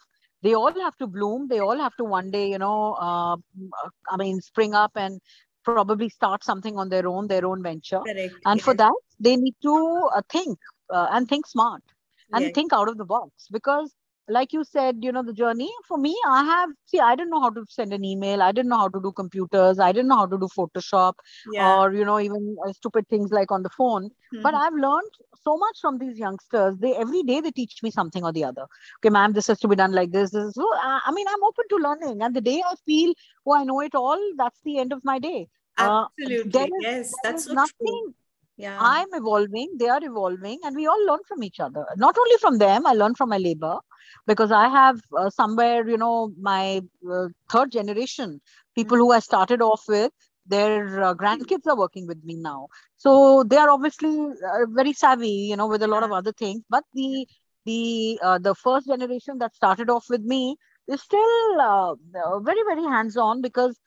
they 0.46 0.54
all 0.62 0.80
have 0.86 0.96
to 0.98 1.08
bloom 1.16 1.48
they 1.48 1.60
all 1.60 1.78
have 1.86 1.96
to 1.98 2.06
one 2.14 2.30
day 2.38 2.46
you 2.54 2.62
know 2.66 2.78
uh, 3.08 3.36
i 4.14 4.18
mean 4.24 4.40
spring 4.52 4.74
up 4.84 4.92
and 4.96 5.20
probably 5.64 6.08
start 6.16 6.44
something 6.44 6.78
on 6.78 6.90
their 6.90 7.08
own 7.08 7.28
their 7.34 7.46
own 7.52 7.64
venture 7.68 8.02
Correct. 8.08 8.36
and 8.46 8.60
yes. 8.60 8.66
for 8.66 8.76
that 8.76 8.94
they 9.20 9.36
need 9.36 9.56
to 9.68 9.76
uh, 10.16 10.22
think 10.30 10.60
uh, 10.94 11.08
and 11.12 11.28
think 11.28 11.48
smart 11.48 11.82
and 12.34 12.46
yes. 12.46 12.52
think 12.54 12.74
out 12.74 12.88
of 12.94 12.98
the 12.98 13.06
box 13.06 13.48
because 13.52 13.94
like 14.28 14.54
you 14.54 14.64
said, 14.64 14.98
you 15.02 15.12
know, 15.12 15.22
the 15.22 15.34
journey 15.34 15.72
for 15.88 15.98
me, 15.98 16.16
I 16.28 16.44
have, 16.44 16.70
see, 16.86 17.00
I 17.00 17.16
didn't 17.16 17.30
know 17.30 17.42
how 17.42 17.52
to 17.52 17.64
send 17.70 17.94
an 17.94 18.04
email. 18.04 18.42
I 18.42 18.52
didn't 18.52 18.70
know 18.70 18.78
how 18.78 18.88
to 18.88 19.00
do 19.00 19.12
computers. 19.12 19.80
I 19.80 19.92
didn't 19.92 20.08
know 20.08 20.18
how 20.18 20.26
to 20.26 20.38
do 20.38 20.48
Photoshop 20.48 21.14
yeah. 21.52 21.78
or, 21.78 21.94
you 21.94 22.06
know, 22.06 22.20
even 22.20 22.56
uh, 22.66 22.74
stupid 22.74 23.08
things 23.08 23.32
like 23.32 23.52
on 23.52 23.64
the 23.64 23.70
phone. 23.70 24.06
Mm-hmm. 24.06 24.42
But 24.42 24.56
I've 24.56 24.74
learned 24.74 25.12
so 25.44 25.58
much 25.58 25.80
from 25.80 26.00
these 26.00 26.18
youngsters. 26.18 26.78
They 26.78 26.96
every 26.96 27.24
day 27.24 27.42
they 27.42 27.52
teach 27.52 27.84
me 27.84 27.92
something 27.92 28.24
or 28.24 28.34
the 28.34 28.44
other. 28.44 28.66
Okay, 29.00 29.12
ma'am, 29.12 29.34
this 29.34 29.48
has 29.48 29.60
to 29.60 29.68
be 29.68 29.76
done 29.76 29.92
like 29.92 30.12
this. 30.12 30.32
this 30.32 30.56
so, 30.56 30.74
uh, 30.74 31.00
I 31.06 31.12
mean, 31.12 31.28
I'm 31.28 31.44
open 31.44 31.66
to 31.70 31.76
learning. 31.78 32.22
And 32.24 32.36
the 32.36 32.42
day 32.42 32.62
I 32.66 32.76
feel, 32.86 33.14
oh, 33.46 33.56
I 33.56 33.64
know 33.64 33.80
it 33.82 33.94
all, 33.94 34.20
that's 34.38 34.60
the 34.64 34.80
end 34.80 34.92
of 34.92 35.04
my 35.04 35.20
day. 35.20 35.48
Uh, 35.78 36.06
Absolutely. 36.20 36.62
Uh, 36.62 36.68
yes, 36.82 37.14
that's 37.24 37.46
so 37.46 37.54
nothing. 37.54 38.02
True 38.06 38.14
yeah 38.58 38.78
i'm 38.80 39.08
evolving 39.14 39.70
they 39.78 39.90
are 39.90 40.00
evolving 40.02 40.60
and 40.64 40.76
we 40.76 40.88
all 40.88 41.06
learn 41.06 41.20
from 41.28 41.44
each 41.44 41.60
other 41.60 41.86
not 41.98 42.18
only 42.18 42.38
from 42.40 42.58
them 42.58 42.88
i 42.88 42.94
learn 42.94 43.14
from 43.14 43.30
my 43.30 43.38
labor 43.38 43.78
because 44.28 44.52
i 44.52 44.68
have 44.68 45.00
uh, 45.18 45.30
somewhere 45.30 45.88
you 45.88 45.98
know 45.98 46.32
my 46.39 46.82
uh, 47.12 47.28
third 47.52 47.72
generation 47.72 48.39
people 48.76 48.98
mm-hmm. 48.98 49.06
who 49.06 49.12
i 49.12 49.20
started 49.20 49.62
off 49.62 49.84
with 49.88 50.12
their 50.48 51.04
uh, 51.04 51.13
grandkids 51.15 51.68
are 51.68 51.78
working 51.78 52.08
with 52.08 52.24
me 52.24 52.36
now. 52.36 52.68
So 52.98 53.44
they 53.44 53.58
are 53.58 53.70
obviously 53.70 54.15
uh, 54.20 54.65
very 54.70 54.94
savvy 54.94 55.48
you 55.50 55.56
know 55.56 55.68
with 55.68 55.84
a 55.84 55.88
lot 55.88 56.04
of 56.04 56.12
other 56.12 56.32
things. 56.32 56.62
But 56.70 56.84
the 56.94 57.28
the 57.65 58.20
uh, 58.22 58.38
the 58.38 58.56
first 58.56 58.88
generation 58.88 59.39
that 59.39 59.56
started 59.56 59.89
off 59.89 60.06
with 60.10 60.22
me 60.22 60.56
is 60.88 61.02
still 61.02 61.62
uh, 61.62 61.96
very 62.39 62.63
very 62.68 62.84
hands 62.84 63.18
on 63.18 63.41
because 63.41 63.80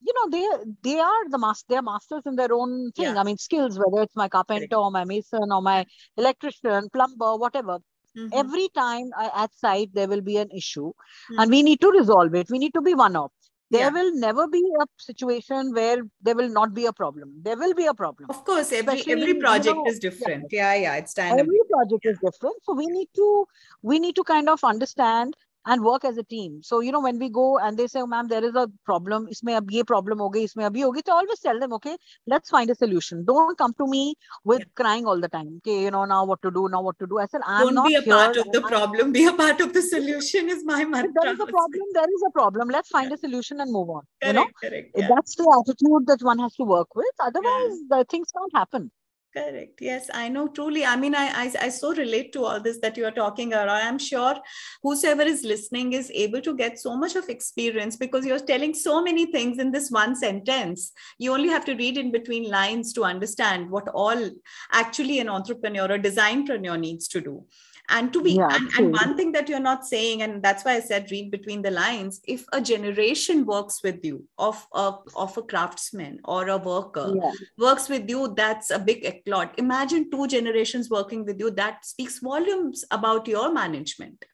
you 0.00 0.12
know 0.14 0.28
they 0.30 0.46
they 0.82 1.00
are 1.00 1.28
the 1.30 1.38
master 1.38 1.66
they're 1.68 1.82
masters 1.82 2.22
in 2.26 2.36
their 2.36 2.52
own 2.52 2.90
thing. 2.92 3.14
Yeah. 3.14 3.20
i 3.20 3.22
mean 3.22 3.38
skills 3.38 3.78
whether 3.78 4.02
it's 4.02 4.16
my 4.16 4.28
carpenter 4.28 4.76
or 4.76 4.90
my 4.90 5.04
mason 5.04 5.52
or 5.52 5.62
my 5.62 5.86
electrician 6.16 6.88
plumber 6.92 7.36
whatever 7.36 7.78
mm-hmm. 8.16 8.28
every 8.32 8.68
time 8.74 9.10
I, 9.16 9.30
at 9.44 9.54
site 9.54 9.90
there 9.94 10.08
will 10.08 10.20
be 10.20 10.36
an 10.36 10.50
issue 10.50 10.88
mm-hmm. 10.88 11.38
and 11.38 11.50
we 11.50 11.62
need 11.62 11.80
to 11.80 11.90
resolve 11.90 12.34
it 12.34 12.50
we 12.50 12.58
need 12.58 12.74
to 12.74 12.82
be 12.82 12.94
one 12.94 13.16
up 13.16 13.32
there 13.70 13.80
yeah. 13.80 13.90
will 13.90 14.14
never 14.14 14.46
be 14.48 14.62
a 14.80 14.86
situation 14.98 15.72
where 15.72 16.02
there 16.20 16.34
will 16.34 16.48
not 16.48 16.74
be 16.74 16.86
a 16.86 16.92
problem 16.92 17.32
there 17.42 17.56
will 17.56 17.74
be 17.74 17.86
a 17.86 17.94
problem 17.94 18.28
of 18.30 18.44
course 18.44 18.72
every 18.72 18.98
Especially, 18.98 19.22
every 19.22 19.34
project 19.40 19.76
you 19.76 19.84
know, 19.84 19.90
is 19.90 19.98
different 19.98 20.44
yeah. 20.50 20.74
yeah 20.74 20.82
yeah 20.82 20.96
it's 20.96 21.14
dynamic 21.14 21.40
every 21.44 21.62
project 21.70 22.06
is 22.06 22.18
different 22.24 22.56
so 22.64 22.74
we 22.74 22.86
need 22.86 23.08
to 23.14 23.46
we 23.82 23.98
need 23.98 24.14
to 24.16 24.24
kind 24.24 24.48
of 24.48 24.62
understand 24.62 25.34
and 25.66 25.82
work 25.82 26.04
as 26.04 26.16
a 26.18 26.22
team. 26.24 26.60
So, 26.62 26.80
you 26.80 26.92
know, 26.92 27.00
when 27.00 27.18
we 27.18 27.28
go 27.28 27.58
and 27.58 27.76
they 27.76 27.86
say, 27.86 28.00
oh, 28.00 28.06
ma'am, 28.06 28.28
there 28.28 28.44
is 28.44 28.54
a 28.54 28.68
problem, 28.84 29.28
isme 29.28 29.56
ab 29.56 29.70
ye 29.70 29.82
problem 29.84 30.18
ho 30.18 30.30
gayi, 30.30 30.44
isme 30.44 30.68
abhi 30.68 30.82
hogi, 30.82 31.02
to 31.04 31.12
always 31.12 31.40
tell 31.40 31.58
them, 31.58 31.72
okay, 31.74 31.96
let's 32.26 32.50
find 32.50 32.70
a 32.70 32.74
solution. 32.74 33.24
Don't 33.24 33.56
come 33.56 33.74
to 33.74 33.86
me 33.86 34.14
with 34.44 34.60
yeah. 34.60 34.64
crying 34.74 35.06
all 35.06 35.20
the 35.20 35.28
time. 35.28 35.50
Okay, 35.58 35.82
you 35.82 35.90
know, 35.90 36.04
now 36.04 36.24
what 36.24 36.42
to 36.42 36.50
do, 36.50 36.68
now 36.68 36.82
what 36.82 36.98
to 36.98 37.06
do. 37.06 37.18
I 37.18 37.26
said, 37.26 37.42
I'm 37.46 37.66
Don't 37.66 37.74
not 37.74 37.88
be 37.88 37.94
a 37.94 38.02
here. 38.02 38.14
part 38.14 38.36
of 38.36 38.50
the 38.52 38.62
problem, 38.62 39.12
be 39.12 39.26
a 39.26 39.32
part 39.32 39.60
of 39.60 39.72
the 39.72 39.82
solution 39.82 40.48
is 40.48 40.64
my 40.64 40.84
mantra. 40.84 41.12
There 41.22 41.32
is 41.32 41.40
a 41.40 41.46
problem, 41.46 41.82
there 41.94 42.12
is 42.16 42.24
a 42.26 42.30
problem. 42.32 42.68
Let's 42.68 42.88
find 42.88 43.10
yeah. 43.10 43.14
a 43.14 43.18
solution 43.18 43.60
and 43.60 43.72
move 43.72 43.90
on. 43.90 44.02
Correct, 44.20 44.26
you 44.26 44.32
know, 44.32 44.46
correct, 44.60 44.90
yeah. 44.96 45.08
that's 45.14 45.36
the 45.36 45.46
attitude 45.60 46.06
that 46.06 46.22
one 46.22 46.38
has 46.38 46.54
to 46.56 46.64
work 46.64 46.94
with. 46.94 47.14
Otherwise, 47.20 47.78
the 47.88 48.04
things 48.10 48.28
can't 48.36 48.52
happen. 48.54 48.90
Correct. 49.34 49.80
Yes, 49.80 50.10
I 50.12 50.28
know 50.28 50.48
truly. 50.48 50.84
I 50.84 50.94
mean, 50.94 51.14
I, 51.14 51.28
I, 51.28 51.52
I 51.58 51.68
so 51.70 51.94
relate 51.94 52.34
to 52.34 52.44
all 52.44 52.60
this 52.60 52.78
that 52.80 52.98
you 52.98 53.06
are 53.06 53.10
talking 53.10 53.54
about. 53.54 53.70
I'm 53.70 53.98
sure 53.98 54.34
whosoever 54.82 55.22
is 55.22 55.42
listening 55.42 55.94
is 55.94 56.10
able 56.10 56.42
to 56.42 56.54
get 56.54 56.78
so 56.78 56.98
much 56.98 57.16
of 57.16 57.30
experience 57.30 57.96
because 57.96 58.26
you're 58.26 58.38
telling 58.38 58.74
so 58.74 59.02
many 59.02 59.24
things 59.32 59.58
in 59.58 59.72
this 59.72 59.90
one 59.90 60.14
sentence. 60.14 60.92
You 61.18 61.32
only 61.32 61.48
have 61.48 61.64
to 61.64 61.74
read 61.74 61.96
in 61.96 62.12
between 62.12 62.50
lines 62.50 62.92
to 62.92 63.04
understand 63.04 63.70
what 63.70 63.88
all 63.88 64.30
actually 64.70 65.18
an 65.20 65.30
entrepreneur 65.30 65.90
or 65.90 65.98
designpreneur 65.98 66.78
needs 66.78 67.08
to 67.08 67.22
do 67.22 67.46
and 67.92 68.12
to 68.12 68.22
be 68.22 68.32
yeah, 68.32 68.48
and, 68.50 68.70
and, 68.78 68.92
one 68.92 69.16
thing 69.16 69.32
that 69.32 69.48
you're 69.48 69.60
not 69.60 69.86
saying 69.86 70.22
and 70.22 70.42
that's 70.42 70.64
why 70.64 70.74
i 70.74 70.80
said 70.80 71.10
read 71.10 71.30
between 71.30 71.62
the 71.62 71.70
lines 71.70 72.20
if 72.26 72.44
a 72.52 72.60
generation 72.60 73.44
works 73.46 73.82
with 73.84 74.04
you 74.04 74.26
of 74.38 74.66
a 74.74 74.92
of 75.16 75.36
a 75.36 75.42
craftsman 75.42 76.18
or 76.24 76.48
a 76.48 76.56
worker 76.56 77.12
yeah. 77.14 77.32
works 77.58 77.88
with 77.88 78.08
you 78.08 78.32
that's 78.34 78.70
a 78.70 78.78
big 78.78 79.04
eclat. 79.04 79.54
Imagine 79.58 80.10
two 80.10 80.26
generations 80.26 80.90
working 80.90 81.24
with 81.24 81.38
you 81.38 81.50
that 81.52 81.84
speaks 81.84 82.18
volumes 82.18 82.84
about 82.90 83.26
your 83.28 83.52
management. 83.52 84.24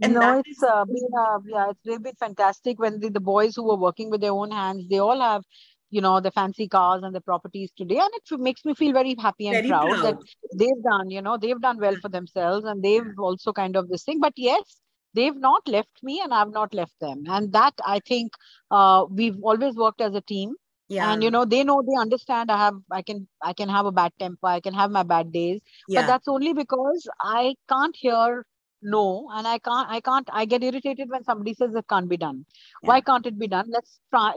And 0.00 0.14
no, 0.14 0.38
it's 0.38 0.48
is- 0.48 0.62
uh, 0.62 0.84
been 0.84 1.08
uh, 1.16 1.38
yeah, 1.46 1.70
it's 1.70 1.86
really 1.86 1.98
been 1.98 2.14
fantastic 2.14 2.78
when 2.78 2.98
the, 2.98 3.08
the 3.10 3.20
boys 3.20 3.54
who 3.54 3.64
were 3.64 3.76
working 3.76 4.10
with 4.10 4.20
their 4.20 4.32
own 4.32 4.50
hands, 4.50 4.88
they 4.88 4.98
all 4.98 5.20
have 5.20 5.44
you 5.92 6.00
know 6.00 6.18
the 6.20 6.30
fancy 6.30 6.66
cars 6.66 7.02
and 7.04 7.14
the 7.14 7.20
properties 7.20 7.70
today 7.76 7.98
and 8.04 8.10
it 8.18 8.40
makes 8.40 8.64
me 8.64 8.74
feel 8.74 8.92
very 8.92 9.14
happy 9.18 9.48
and 9.48 9.56
very 9.56 9.68
proud, 9.68 9.88
proud, 9.88 10.04
that 10.04 10.16
they've 10.58 10.82
done 10.82 11.10
you 11.10 11.22
know 11.22 11.36
they've 11.36 11.60
done 11.60 11.78
well 11.78 11.96
for 12.04 12.08
themselves 12.08 12.64
and 12.64 12.82
they've 12.82 13.18
also 13.18 13.52
kind 13.52 13.76
of 13.76 13.88
this 13.88 14.02
thing. 14.04 14.18
But 14.18 14.32
yes 14.36 14.80
they've 15.14 15.36
not 15.36 15.68
left 15.68 16.02
me 16.02 16.20
and 16.24 16.32
i've 16.32 16.52
not 16.52 16.74
left 16.74 16.98
them. 17.00 17.24
And 17.28 17.52
that 17.52 17.74
i 17.84 18.00
think 18.00 18.32
uh, 18.70 19.04
we've 19.10 19.36
always 19.42 19.74
worked 19.74 20.00
as 20.00 20.14
a 20.14 20.26
team. 20.34 20.54
Yeah. 20.94 21.10
and 21.10 21.22
you 21.24 21.30
know 21.34 21.42
they 21.50 21.64
know 21.66 21.74
they 21.88 21.98
understand 21.98 22.50
i 22.54 22.56
have 22.60 22.74
i 22.96 23.00
can 23.10 23.20
i 23.50 23.52
can 23.58 23.70
have 23.74 23.86
a 23.90 23.92
bad 23.98 24.12
temper 24.22 24.48
i 24.54 24.60
can 24.64 24.74
have 24.80 24.90
my 24.96 25.02
bad 25.12 25.30
days. 25.36 25.60
Yeah. 25.88 26.00
but 26.00 26.06
that's 26.08 26.28
only 26.32 26.52
because 26.58 27.06
i 27.34 27.54
can't 27.74 27.96
hear 28.00 28.44
no 28.82 29.28
and 29.32 29.46
i 29.46 29.58
can't 29.58 29.88
i 29.88 30.00
can't 30.00 30.28
i 30.32 30.44
get 30.44 30.62
irritated 30.62 31.08
when 31.10 31.24
somebody 31.24 31.54
says 31.54 31.74
it 31.74 31.86
can't 31.88 32.08
be 32.08 32.16
done. 32.16 32.44
Yeah. 32.82 32.88
why 32.88 33.00
can't 33.00 33.26
it 33.26 33.38
be 33.38 33.48
done? 33.48 33.68
Let's 33.70 34.00
try 34.10 34.32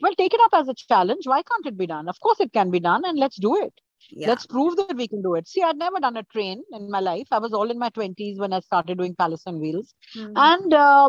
well 0.00 0.14
take 0.16 0.34
it 0.34 0.40
up 0.44 0.52
as 0.54 0.68
a 0.68 0.74
challenge. 0.74 1.26
Why 1.26 1.42
can't 1.42 1.66
it 1.66 1.76
be 1.78 1.86
done? 1.86 2.08
Of 2.08 2.20
course 2.20 2.40
it 2.40 2.52
can 2.52 2.70
be 2.70 2.80
done 2.80 3.02
and 3.04 3.18
let's 3.18 3.36
do 3.36 3.56
it. 3.62 3.74
Yeah. 4.10 4.28
let's 4.28 4.46
prove 4.46 4.76
that 4.76 4.96
we 4.96 5.06
can 5.06 5.22
do 5.22 5.34
it. 5.34 5.46
See 5.46 5.62
i'd 5.62 5.76
never 5.76 6.00
done 6.00 6.16
a 6.16 6.22
train 6.24 6.62
in 6.72 6.90
my 6.90 7.00
life. 7.00 7.28
I 7.30 7.38
was 7.38 7.52
all 7.52 7.70
in 7.70 7.78
my 7.78 7.90
20s 7.90 8.38
when 8.38 8.52
i 8.52 8.60
started 8.60 8.98
doing 8.98 9.14
palace 9.14 9.42
on 9.46 9.60
wheels. 9.60 9.94
Mm-hmm. 10.16 10.32
and 10.36 10.74
uh, 10.74 11.08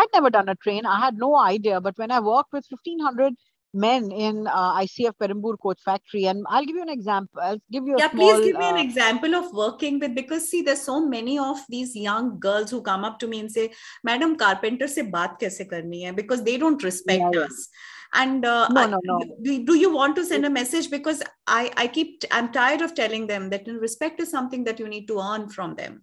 i'd 0.00 0.14
never 0.14 0.30
done 0.30 0.48
a 0.48 0.54
train. 0.56 0.86
I 0.86 0.98
had 1.00 1.16
no 1.18 1.36
idea. 1.36 1.80
But 1.80 1.98
when 1.98 2.10
i 2.10 2.20
worked 2.20 2.52
with 2.52 2.66
1500 2.70 3.34
men 3.74 4.10
in 4.10 4.46
uh, 4.46 4.74
ICF 4.80 5.12
Perambur 5.20 5.58
coach 5.60 5.80
factory. 5.84 6.24
And 6.26 6.44
I'll 6.48 6.64
give 6.64 6.76
you 6.76 6.82
an 6.82 6.88
example. 6.88 7.40
I'll 7.42 7.60
give 7.70 7.86
you 7.86 7.96
a 7.96 7.98
yeah. 7.98 8.10
Small, 8.10 8.34
please 8.34 8.46
give 8.46 8.58
me 8.58 8.66
uh, 8.66 8.74
an 8.74 8.78
example 8.78 9.34
of 9.34 9.52
working 9.52 9.98
with 9.98 10.14
because 10.14 10.48
see, 10.48 10.62
there's 10.62 10.82
so 10.82 11.06
many 11.06 11.38
of 11.38 11.58
these 11.68 11.94
young 11.96 12.38
girls 12.38 12.70
who 12.70 12.82
come 12.82 13.04
up 13.04 13.18
to 13.20 13.26
me 13.26 13.40
and 13.40 13.50
say, 13.50 13.72
"Madam, 14.04 14.36
carpenter 14.36 14.88
se 14.88 15.10
baat 15.10 15.40
kaise 15.40 15.64
karni 15.72 16.04
hai?" 16.04 16.12
Because 16.12 16.44
they 16.44 16.58
don't 16.58 16.82
respect 16.82 17.34
yeah, 17.34 17.40
us. 17.40 17.68
And 18.14 18.44
uh, 18.44 18.68
no, 18.68 18.86
no, 18.86 19.00
no. 19.04 19.20
Do, 19.42 19.64
do 19.64 19.74
you 19.74 19.90
want 19.90 20.16
to 20.16 20.24
send 20.26 20.44
a 20.44 20.50
message? 20.50 20.90
Because 20.90 21.22
I, 21.46 21.72
I 21.78 21.86
keep, 21.86 22.24
I'm 22.30 22.52
tired 22.52 22.82
of 22.82 22.94
telling 22.94 23.26
them 23.26 23.48
that 23.48 23.66
respect 23.66 24.20
is 24.20 24.30
something 24.30 24.64
that 24.64 24.78
you 24.78 24.86
need 24.86 25.08
to 25.08 25.18
earn 25.18 25.48
from 25.48 25.74
them 25.76 26.02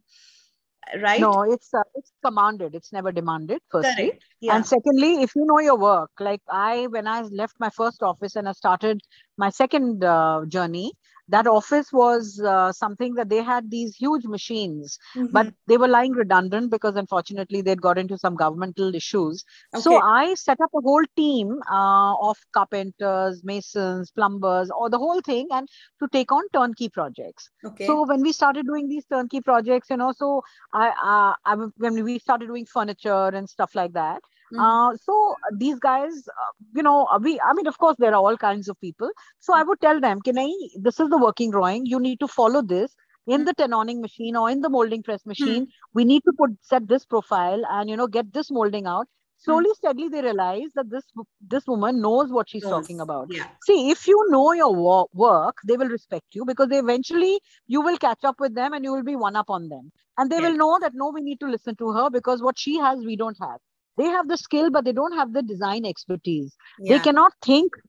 right? 1.02 1.20
No 1.20 1.44
it's 1.44 1.74
uh, 1.74 1.84
it's 1.96 2.12
commanded. 2.24 2.76
It's 2.76 2.92
never 2.92 3.12
demanded 3.12 3.62
firstly. 3.70 4.14
Yeah. 4.42 4.56
and 4.56 4.66
secondly 4.66 5.22
if 5.22 5.36
you 5.36 5.46
know 5.46 5.60
your 5.60 5.78
work 5.78 6.12
like 6.20 6.42
i 6.50 6.88
when 6.88 7.08
i 7.08 7.22
left 7.24 7.56
my 7.60 7.70
first 7.70 8.02
office 8.02 8.38
and 8.38 8.48
i 8.48 8.54
started 8.54 9.02
my 9.38 9.50
second 9.50 10.04
uh, 10.04 10.46
journey 10.48 10.94
that 11.30 11.48
office 11.48 11.92
was 11.94 12.42
uh, 12.42 12.72
something 12.72 13.14
that 13.16 13.30
they 13.30 13.42
had 13.42 13.70
these 13.72 13.96
huge 13.96 14.26
machines 14.26 14.98
mm-hmm. 15.16 15.28
but 15.32 15.54
they 15.68 15.78
were 15.78 15.88
lying 15.88 16.12
redundant 16.12 16.72
because 16.72 16.96
unfortunately 16.96 17.62
they'd 17.62 17.82
got 17.82 17.98
into 17.98 18.18
some 18.18 18.36
governmental 18.36 18.94
issues 18.96 19.44
okay. 19.74 19.82
so 19.82 20.00
i 20.02 20.34
set 20.34 20.60
up 20.62 20.70
a 20.76 20.82
whole 20.82 21.06
team 21.16 21.60
uh, 21.72 22.14
of 22.30 22.38
carpenters 22.54 23.44
masons 23.44 24.12
plumbers 24.12 24.72
or 24.72 24.90
the 24.90 24.98
whole 24.98 25.22
thing 25.22 25.48
and 25.52 25.70
to 26.00 26.08
take 26.12 26.32
on 26.32 26.44
turnkey 26.54 26.90
projects 26.90 27.50
okay. 27.66 27.86
so 27.86 28.06
when 28.06 28.22
we 28.22 28.32
started 28.32 28.66
doing 28.66 28.88
these 28.88 29.06
turnkey 29.06 29.42
projects 29.42 29.90
you 29.90 29.98
know 29.98 30.12
so 30.12 30.42
i, 30.74 30.88
uh, 30.90 31.34
I 31.46 31.56
when 31.78 32.04
we 32.04 32.20
started 32.20 32.48
doing 32.48 32.66
furniture 32.66 33.28
and 33.28 33.50
stuff 33.50 33.76
like 33.76 33.94
that 33.94 34.22
Mm-hmm. 34.54 34.60
Uh, 34.60 34.98
so 34.98 35.36
these 35.56 35.80
guys, 35.80 36.14
uh, 36.28 36.52
you 36.76 36.84
know, 36.84 37.06
uh, 37.06 37.20
we, 37.22 37.40
I 37.40 37.54
mean, 37.54 37.68
of 37.68 37.78
course, 37.78 37.96
there 38.00 38.12
are 38.12 38.24
all 38.24 38.38
kinds 38.38 38.68
of 38.68 38.80
people. 38.82 39.10
So 39.40 39.54
I 39.54 39.64
would 39.64 39.80
tell 39.82 40.00
them, 40.00 40.22
can 40.22 40.40
I, 40.40 40.52
this 40.80 41.00
is 41.00 41.10
the 41.10 41.18
working 41.18 41.52
drawing. 41.52 41.86
You 41.86 42.00
need 42.00 42.20
to 42.22 42.28
follow 42.28 42.62
this 42.62 42.96
in 43.28 43.46
the 43.46 43.54
tenoning 43.54 44.02
machine 44.02 44.36
or 44.36 44.50
in 44.50 44.62
the 44.62 44.70
molding 44.70 45.04
press 45.04 45.26
machine. 45.26 45.64
Mm-hmm. 45.64 45.94
We 45.94 46.06
need 46.06 46.24
to 46.24 46.34
put, 46.38 46.52
set 46.62 46.88
this 46.88 47.06
profile 47.06 47.62
and, 47.70 47.90
you 47.90 47.96
know, 47.96 48.08
get 48.08 48.34
this 48.34 48.50
molding 48.50 48.88
out. 48.88 49.08
Slowly, 49.42 49.70
steadily, 49.74 50.10
they 50.10 50.22
realize 50.22 50.68
that 50.76 50.90
this 50.90 51.06
this 51.40 51.66
woman 51.66 52.02
knows 52.02 52.30
what 52.30 52.50
she's 52.50 52.64
yes. 52.64 52.72
talking 52.72 53.00
about. 53.00 53.28
Yeah. 53.30 53.48
See, 53.64 53.90
if 53.90 54.06
you 54.06 54.26
know 54.32 54.52
your 54.52 54.76
wo- 54.76 55.08
work, 55.14 55.56
they 55.66 55.78
will 55.78 55.88
respect 55.88 56.26
you 56.34 56.44
because 56.44 56.68
they 56.68 56.78
eventually 56.78 57.40
you 57.66 57.80
will 57.80 57.98
catch 57.98 58.26
up 58.26 58.42
with 58.42 58.54
them 58.54 58.74
and 58.74 58.84
you 58.84 58.92
will 58.92 59.04
be 59.04 59.16
one 59.16 59.38
up 59.38 59.50
on 59.50 59.70
them, 59.70 59.94
and 60.18 60.30
they 60.30 60.42
yeah. 60.42 60.50
will 60.50 60.58
know 60.58 60.78
that 60.82 60.92
no, 60.94 61.12
we 61.12 61.22
need 61.22 61.40
to 61.40 61.48
listen 61.48 61.78
to 61.78 61.94
her 61.94 62.10
because 62.10 62.42
what 62.42 62.60
she 62.60 62.76
has, 62.80 63.00
we 63.00 63.16
don't 63.16 63.38
have 63.40 63.60
they 64.00 64.10
have 64.16 64.32
the 64.32 64.40
skill 64.42 64.72
but 64.78 64.90
they 64.90 64.96
don't 65.02 65.20
have 65.22 65.38
the 65.38 65.44
design 65.52 65.88
expertise 65.92 66.58
yeah. 66.80 66.92
they 66.92 67.00
cannot 67.08 67.38
think 67.50 67.80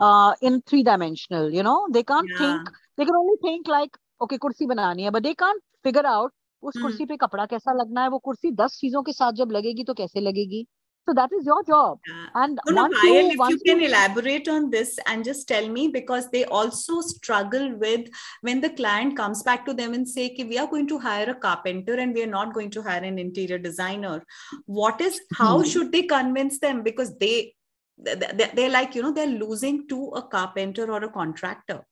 uh, 0.00 0.32
in 0.40 0.60
three 0.62 0.82
dimensional 0.88 1.52
you 1.58 1.62
know 1.68 1.78
they 1.98 2.02
can't 2.14 2.32
yeah. 2.32 2.42
think 2.42 2.74
they 2.96 3.04
can 3.04 3.20
only 3.22 3.38
think 3.46 3.70
like 3.76 4.02
okay 4.26 4.40
kursi 4.46 4.68
banani 4.72 5.08
hai 5.08 5.14
but 5.18 5.28
they 5.28 5.36
can't 5.44 5.64
figure 5.88 6.08
out 6.16 6.36
उस 6.68 6.76
कुर्सी 6.82 7.04
पे 7.06 7.16
कपड़ा 7.16 7.44
कैसा 7.46 7.72
लगना 7.72 8.02
है 8.02 8.08
वो 8.08 8.18
कुर्सी 8.18 8.50
दस 8.60 8.78
चीज़ों 8.80 9.02
के 9.02 9.12
साथ 9.12 9.32
जब 9.40 9.50
लगेगी 9.52 9.84
तो 9.84 9.94
कैसे 9.94 10.20
लगेगी 10.20 10.66
so 11.06 11.14
that 11.14 11.30
is 11.32 11.46
your 11.46 11.62
job. 11.62 12.00
Yeah. 12.06 12.26
And 12.34 12.58
no, 12.66 12.88
no, 12.88 13.00
Payal, 13.00 13.30
if 13.32 13.50
you 13.50 13.58
can 13.64 13.80
elaborate 13.80 14.48
on 14.48 14.70
this 14.70 14.98
and 15.06 15.24
just 15.24 15.46
tell 15.46 15.68
me 15.68 15.86
because 15.86 16.28
they 16.30 16.44
also 16.46 17.00
struggle 17.00 17.76
with 17.76 18.08
when 18.40 18.60
the 18.60 18.70
client 18.70 19.16
comes 19.16 19.44
back 19.44 19.64
to 19.66 19.74
them 19.74 19.94
and 19.94 20.08
say, 20.08 20.34
we 20.38 20.58
are 20.58 20.66
going 20.66 20.88
to 20.88 20.98
hire 20.98 21.30
a 21.30 21.34
carpenter 21.34 21.94
and 21.94 22.12
we 22.12 22.24
are 22.24 22.34
not 22.38 22.52
going 22.54 22.70
to 22.70 22.82
hire 22.82 23.04
an 23.04 23.20
interior 23.20 23.58
designer. 23.58 24.24
What 24.64 25.00
is 25.00 25.20
how 25.34 25.58
hmm. 25.58 25.68
should 25.68 25.92
they 25.92 26.02
convince 26.02 26.58
them? 26.58 26.82
Because 26.82 27.16
they 27.18 27.54
they're 27.98 28.70
like, 28.70 28.94
you 28.94 29.02
know, 29.02 29.12
they're 29.12 29.26
losing 29.26 29.88
to 29.88 30.08
a 30.08 30.22
carpenter 30.22 30.90
or 30.90 31.02
a 31.04 31.08
contractor. 31.08 31.86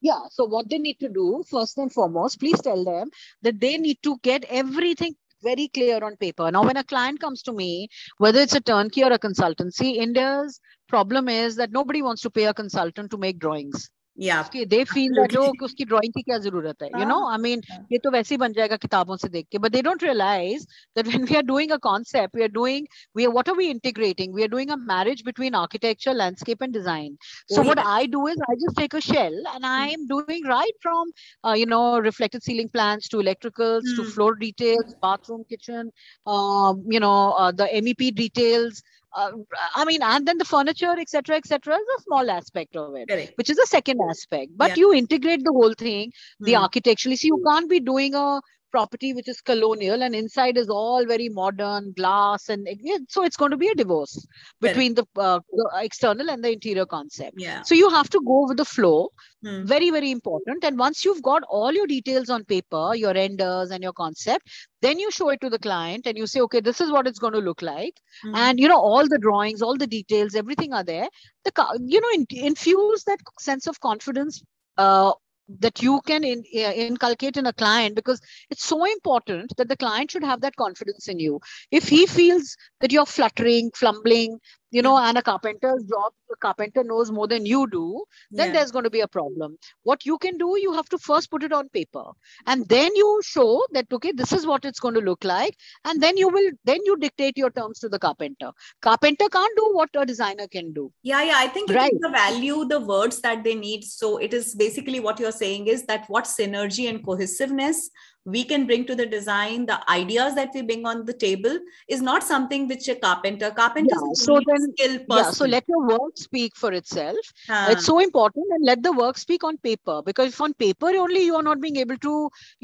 Yeah. 0.00 0.20
So 0.30 0.44
what 0.44 0.68
they 0.70 0.78
need 0.78 0.98
to 1.00 1.08
do, 1.08 1.44
first 1.48 1.78
and 1.78 1.92
foremost, 1.92 2.40
please 2.40 2.60
tell 2.60 2.84
them 2.84 3.10
that 3.42 3.60
they 3.60 3.76
need 3.78 3.98
to 4.02 4.18
get 4.22 4.44
everything 4.44 5.14
very 5.42 5.68
clear 5.68 6.02
on 6.04 6.16
paper. 6.16 6.50
Now, 6.50 6.64
when 6.64 6.76
a 6.76 6.84
client 6.84 7.20
comes 7.20 7.42
to 7.42 7.52
me, 7.52 7.88
whether 8.18 8.40
it's 8.40 8.54
a 8.54 8.60
turnkey 8.60 9.04
or 9.04 9.12
a 9.12 9.18
consultancy, 9.18 9.96
India's 9.96 10.60
problem 10.88 11.28
is 11.28 11.56
that 11.56 11.70
nobody 11.70 12.02
wants 12.02 12.22
to 12.22 12.30
pay 12.30 12.44
a 12.46 12.54
consultant 12.54 13.10
to 13.10 13.18
make 13.18 13.38
drawings. 13.38 13.90
yeah 14.17 14.47
they 14.69 14.85
feel 14.85 15.11
that 15.15 15.35
oh 15.35 15.51
उसकी 15.63 15.85
drawing 15.89 16.11
की 16.13 16.21
क्या 16.21 16.37
जरूरत 16.37 16.83
है 16.83 16.89
you 16.99 17.05
know 17.05 17.27
I 17.27 17.37
mean 17.37 17.61
ये 17.91 17.97
तो 18.03 18.11
वैसे 18.11 18.33
ही 18.35 18.37
बन 18.37 18.53
जाएगा 18.53 18.75
किताबों 18.77 19.15
से 19.17 19.29
देख 19.29 19.47
के 19.51 19.57
but 19.57 19.73
they 19.73 19.81
don't 19.81 20.03
realize 20.03 20.67
that 20.95 21.07
when 21.07 21.25
we 21.25 21.35
are 21.35 21.41
doing 21.41 21.71
a 21.71 21.79
concept 21.79 22.35
we 22.35 22.43
are 22.43 22.53
doing 22.57 22.85
we 23.15 23.25
are 23.25 23.31
what 23.31 23.49
are 23.49 23.55
we 23.55 23.69
integrating 23.71 24.31
we 24.31 24.43
are 24.43 24.47
doing 24.47 24.69
a 24.69 24.77
marriage 24.77 25.23
between 25.23 25.55
architecture 25.55 26.13
landscape 26.13 26.61
and 26.61 26.73
design 26.73 27.17
so 27.49 27.61
oh, 27.61 27.65
what 27.65 27.79
yeah. 27.79 27.87
I 27.87 28.05
do 28.05 28.27
is 28.27 28.37
I 28.47 28.55
just 28.65 28.77
take 28.77 28.93
a 28.93 29.01
shell 29.01 29.33
and 29.55 29.65
I 29.65 29.87
am 29.87 30.05
doing 30.05 30.43
right 30.45 30.77
from 30.79 31.11
uh, 31.43 31.53
you 31.53 31.65
know 31.65 31.99
reflected 31.99 32.43
ceiling 32.43 32.69
plans 32.69 33.07
to 33.09 33.17
electricals 33.17 33.81
mm. 33.81 33.95
to 33.95 34.03
floor 34.03 34.35
details 34.35 34.95
bathroom 35.01 35.43
kitchen 35.49 35.91
um, 36.27 36.83
you 36.87 36.99
know 36.99 37.31
uh, 37.31 37.51
the 37.51 37.67
MEP 37.81 38.13
details 38.13 38.83
uh, 39.16 39.32
I 39.74 39.84
mean, 39.84 40.02
and 40.02 40.26
then 40.26 40.38
the 40.38 40.44
furniture, 40.44 40.94
etc., 40.98 41.36
etc., 41.36 41.74
is 41.74 41.80
a 41.98 42.02
small 42.02 42.30
aspect 42.30 42.76
of 42.76 42.94
it, 42.94 43.08
Correct. 43.08 43.32
which 43.36 43.50
is 43.50 43.58
a 43.58 43.66
second 43.66 44.00
aspect. 44.08 44.52
But 44.56 44.70
yeah. 44.70 44.76
you 44.76 44.92
integrate 44.92 45.44
the 45.44 45.52
whole 45.52 45.74
thing, 45.74 46.12
the 46.40 46.52
mm. 46.52 46.60
architecturally. 46.60 47.16
See, 47.16 47.28
you 47.28 47.42
can't 47.46 47.68
be 47.68 47.80
doing 47.80 48.14
a 48.14 48.40
property 48.70 49.12
which 49.12 49.28
is 49.28 49.40
colonial 49.40 50.02
and 50.02 50.14
inside 50.14 50.56
is 50.56 50.68
all 50.68 51.06
very 51.06 51.28
modern 51.28 51.92
glass 51.92 52.48
and 52.48 52.68
so 53.08 53.24
it's 53.24 53.36
going 53.36 53.50
to 53.50 53.56
be 53.56 53.68
a 53.68 53.74
divorce 53.74 54.26
between 54.60 54.94
the, 54.94 55.04
uh, 55.16 55.40
the, 55.52 55.70
external 55.82 56.30
and 56.30 56.42
the 56.44 56.52
interior 56.52 56.86
concept. 56.86 57.34
Yeah. 57.38 57.62
So 57.62 57.74
you 57.74 57.90
have 57.90 58.08
to 58.10 58.20
go 58.26 58.46
with 58.48 58.56
the 58.56 58.64
flow. 58.64 59.10
Hmm. 59.44 59.66
very 59.66 59.90
very 59.90 60.10
important. 60.10 60.64
And 60.64 60.76
once 60.76 61.04
you've 61.04 61.22
got 61.22 61.44
all 61.48 61.72
your 61.72 61.86
details 61.86 62.28
on 62.28 62.44
paper 62.44 62.96
your 62.96 63.14
renders 63.14 63.70
and 63.70 63.84
your 63.84 63.92
concept 63.92 64.48
then 64.82 64.98
you 64.98 65.12
show 65.12 65.28
it 65.28 65.40
to 65.42 65.48
the 65.48 65.60
client 65.60 66.06
and 66.06 66.18
you 66.18 66.26
say 66.26 66.40
okay 66.40 66.60
this 66.60 66.80
is 66.80 66.90
what 66.90 67.06
it's 67.06 67.20
going 67.20 67.34
to 67.34 67.38
look 67.38 67.62
like. 67.62 67.94
Hmm. 68.22 68.34
and 68.34 68.60
you 68.60 68.68
know 68.68 68.80
all 68.80 69.06
the 69.06 69.18
drawings 69.18 69.62
all 69.62 69.76
the 69.76 69.86
details 69.86 70.34
everything 70.34 70.72
are 70.72 70.84
there. 70.84 71.08
The 71.44 71.52
you 71.86 72.00
know 72.00 72.10
in, 72.14 72.26
infuse 72.30 73.04
that 73.04 73.20
sense 73.38 73.66
of 73.66 73.80
confidence 73.80 74.42
uh, 74.76 75.12
that 75.48 75.82
you 75.82 76.00
can 76.06 76.24
in, 76.24 76.44
uh, 76.54 76.72
inculcate 76.72 77.36
in 77.36 77.46
a 77.46 77.52
client 77.52 77.94
because 77.94 78.20
it's 78.50 78.64
so 78.64 78.84
important 78.84 79.56
that 79.56 79.68
the 79.68 79.76
client 79.76 80.10
should 80.10 80.24
have 80.24 80.40
that 80.42 80.56
confidence 80.56 81.08
in 81.08 81.18
you. 81.18 81.40
If 81.70 81.88
he 81.88 82.06
feels 82.06 82.56
that 82.80 82.92
you're 82.92 83.06
fluttering 83.06 83.70
fumbling 83.74 84.38
you 84.70 84.82
know 84.82 84.96
and 84.98 85.16
a 85.18 85.22
carpenter's 85.22 85.82
job 85.84 86.12
the 86.28 86.36
carpenter 86.36 86.84
knows 86.84 87.10
more 87.10 87.26
than 87.26 87.46
you 87.46 87.66
do 87.70 88.04
then 88.30 88.48
Yeah. 88.48 88.52
there's 88.54 88.70
going 88.70 88.84
to 88.84 88.90
be 88.90 89.00
a 89.00 89.08
problem. 89.08 89.56
What 89.82 90.04
you 90.04 90.18
can 90.18 90.36
do 90.38 90.48
you 90.60 90.72
have 90.74 90.88
to 90.90 90.98
first 90.98 91.30
put 91.30 91.42
it 91.42 91.52
on 91.52 91.68
paper. 91.70 92.04
And 92.46 92.68
then 92.68 92.94
you 92.94 93.20
show 93.24 93.64
that 93.72 93.86
okay 93.92 94.12
this 94.12 94.32
is 94.32 94.46
what 94.46 94.64
it's 94.64 94.80
going 94.80 94.94
to 94.94 95.00
look 95.00 95.24
like 95.24 95.56
and 95.84 96.02
then 96.02 96.16
you 96.16 96.28
will 96.28 96.50
then 96.64 96.80
you 96.84 96.96
dictate 96.98 97.38
your 97.38 97.50
terms 97.50 97.78
to 97.80 97.88
the 97.88 97.98
carpenter. 97.98 98.50
Carpenter 98.82 99.28
can't 99.28 99.56
do 99.56 99.70
what 99.72 99.88
a 99.94 100.04
designer 100.04 100.46
can 100.48 100.72
do. 100.72 100.92
Yeah 101.02 101.22
yeah 101.22 101.36
i 101.38 101.48
think 101.48 101.70
Right. 101.70 101.92
the 102.00 102.10
value 102.10 102.64
the 102.66 102.80
words 102.80 103.20
that 103.22 103.44
they 103.44 103.54
need. 103.54 103.84
So 103.84 104.18
it 104.18 104.34
is 104.34 104.54
basically 104.54 105.00
what 105.00 105.18
you're 105.18 105.32
saying 105.32 105.66
is 105.68 105.84
that 105.86 106.04
what 106.08 106.24
synergy 106.24 106.88
and 106.88 107.04
cohesiveness 107.04 107.90
we 108.34 108.42
can 108.50 108.64
bring 108.68 108.84
to 108.88 108.94
the 109.00 109.06
design 109.12 109.64
the 109.70 109.76
ideas 109.92 110.34
that 110.38 110.50
we 110.54 110.62
bring 110.70 110.86
on 110.92 111.04
the 111.10 111.14
table 111.24 111.58
is 111.96 112.00
not 112.08 112.22
something 112.30 112.66
which 112.72 112.88
a 112.88 112.96
carpenter 113.04 113.50
carpenter 113.58 113.96
Yeah, 114.00 114.10
is 114.12 114.24
so 114.28 114.38
then- 114.48 114.66
yeah 114.82 114.96
person. 115.12 115.34
so 115.38 115.46
let 115.54 115.64
your 115.72 115.82
work 115.90 116.16
speak 116.22 116.56
for 116.62 116.72
itself. 116.80 117.30
Huh. 117.48 117.68
it's 117.74 117.86
so 117.90 117.98
important 118.06 118.46
and 118.56 118.64
let 118.70 118.82
the 118.88 118.92
work 119.00 119.18
speak 119.24 119.44
on 119.50 119.58
paper 119.68 119.96
because 120.08 120.28
if 120.34 120.40
on 120.48 120.54
paper 120.64 120.90
only 121.04 121.22
you 121.28 121.36
are 121.40 121.42
not 121.50 121.60
being 121.66 121.76
able 121.84 121.98
to 122.08 122.14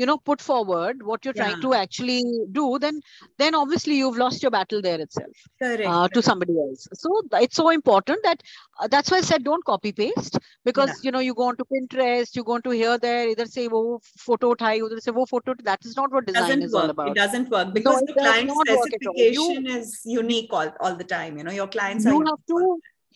you 0.02 0.06
know 0.10 0.18
put 0.30 0.40
forward 0.48 1.02
what 1.12 1.24
you're 1.24 1.38
trying 1.40 1.60
to 1.66 1.72
actually 1.82 2.18
do 2.60 2.66
then 2.86 3.00
then 3.44 3.54
obviously 3.62 3.96
you've 4.02 4.20
lost 4.24 4.42
your 4.46 4.50
battle 4.58 4.82
there 4.88 5.00
itself 5.06 5.46
correct 5.62 5.86
uh, 5.94 6.08
to 6.08 6.22
somebody 6.30 6.58
else. 6.66 6.86
So 7.04 7.22
it's 7.44 7.56
so 7.56 7.68
important 7.70 8.18
that 8.30 8.42
uh, 8.80 8.88
that's 8.94 9.10
why 9.10 9.18
i 9.18 9.26
said 9.30 9.44
don't 9.48 9.64
copy 9.64 9.92
paste 9.92 10.38
because 10.70 10.88
Yeah. 10.94 11.02
you 11.06 11.12
know 11.16 11.22
you 11.26 11.34
go 11.40 11.48
on 11.50 11.56
to 11.60 11.64
pinterest 11.72 12.36
you 12.36 12.44
go 12.44 12.54
on 12.58 12.62
to 12.62 12.70
here 12.70 12.96
there 13.06 13.28
either 13.32 13.46
say 13.56 13.66
wo 13.74 13.82
photo 14.26 14.54
uthai 14.54 14.74
udhar 14.86 15.02
se 15.08 15.14
wo 15.18 15.26
photo 15.34 15.54
that 15.70 15.90
is 15.90 15.96
not 16.00 16.16
what 16.18 16.26
design 16.30 16.42
doesn't 16.48 16.64
is 16.70 16.74
all 16.80 16.90
about. 16.94 17.10
It 17.12 17.20
doesn't 17.22 17.54
work 17.58 17.74
because 17.78 18.00
it 18.02 18.08
the 18.12 18.18
client 18.22 18.48
not 18.54 18.72
work 18.78 18.96
at 18.98 19.06
all. 19.12 19.20
You- 19.36 19.46
specification 19.46 19.70
is 19.76 19.94
unique 20.16 20.58
all, 20.60 20.72
all 20.80 20.96
the 21.04 21.08
time 21.14 21.38
you 21.42 21.44
know 21.48 21.56
your 21.60 21.70
clients 21.78 22.10
you 22.12 22.18
are 22.22 22.26
have 22.32 22.42
to 22.54 22.58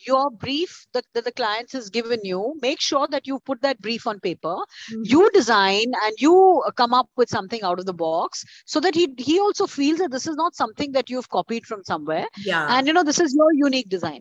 your 0.07 0.31
brief 0.43 0.75
that, 0.97 1.05
that 1.15 1.25
the 1.29 1.33
clients 1.39 1.73
has 1.77 1.87
given 1.95 2.21
you 2.23 2.41
make 2.65 2.81
sure 2.89 3.07
that 3.15 3.27
you 3.31 3.39
put 3.51 3.61
that 3.63 3.81
brief 3.87 4.05
on 4.11 4.21
paper. 4.27 4.57
Mhm. 4.91 5.09
you 5.13 5.23
design 5.37 5.97
and 6.05 6.21
you 6.25 6.35
uh, 6.67 6.71
come 6.81 6.95
up 6.99 7.09
with 7.23 7.29
something 7.37 7.65
out 7.71 7.81
of 7.81 7.87
the 7.89 7.97
box 8.03 8.45
so 8.75 8.79
that 8.85 8.95
he 9.01 9.07
he 9.29 9.41
also 9.47 9.67
feels 9.67 9.99
that 10.03 10.13
this 10.17 10.29
is 10.33 10.37
not 10.43 10.55
something 10.63 10.93
that 10.99 11.11
you've 11.15 11.29
copied 11.39 11.67
from 11.71 11.83
somewhere. 11.93 12.27
Yeah. 12.51 12.77
And 12.77 12.87
you 12.91 12.95
know 12.99 13.03
this 13.09 13.19
is 13.27 13.35
your 13.41 13.49
unique 13.63 13.89
design 13.97 14.21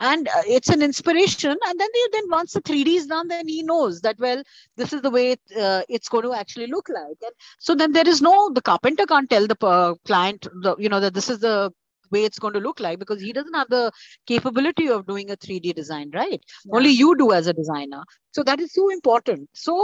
and 0.00 0.28
uh, 0.28 0.42
it's 0.46 0.68
an 0.68 0.82
inspiration. 0.82 1.56
And 1.66 1.80
then 1.80 1.88
they, 1.92 2.18
then 2.18 2.30
once 2.30 2.52
the 2.52 2.62
3d 2.62 2.86
is 2.88 3.06
done 3.06 3.28
then 3.28 3.48
he 3.48 3.62
knows 3.62 4.00
that 4.02 4.18
well 4.18 4.42
this 4.76 4.92
is 4.92 5.02
the 5.02 5.10
way 5.10 5.32
it, 5.32 5.40
uh, 5.58 5.82
it's 5.88 6.08
going 6.08 6.24
to 6.24 6.34
actually 6.34 6.66
look 6.66 6.88
like. 6.88 7.18
And 7.22 7.32
so 7.58 7.74
then 7.74 7.92
there 7.92 8.08
is 8.08 8.22
no 8.22 8.50
the 8.52 8.62
carpenter 8.62 9.06
can't 9.06 9.28
tell 9.30 9.46
the 9.46 9.56
uh, 9.66 9.94
client 10.04 10.46
the, 10.62 10.76
you 10.78 10.88
know 10.88 11.00
that 11.00 11.14
this 11.14 11.28
is 11.28 11.40
the 11.40 11.72
way 12.12 12.24
it's 12.24 12.38
going 12.38 12.54
to 12.54 12.60
look 12.60 12.80
like 12.80 12.98
because 12.98 13.20
he 13.20 13.32
doesn't 13.32 13.54
have 13.54 13.68
the 13.68 13.90
capability 14.26 14.88
of 14.88 15.06
doing 15.06 15.30
a 15.30 15.36
3d 15.36 15.74
design 15.74 16.10
right? 16.14 16.40
Yeah. 16.64 16.76
only 16.76 16.90
you 16.90 17.16
do 17.16 17.32
as 17.32 17.46
a 17.46 17.52
designer 17.52 18.02
so 18.36 18.42
that 18.48 18.60
is 18.60 18.72
so 18.78 18.86
important. 18.94 19.48
So 19.66 19.74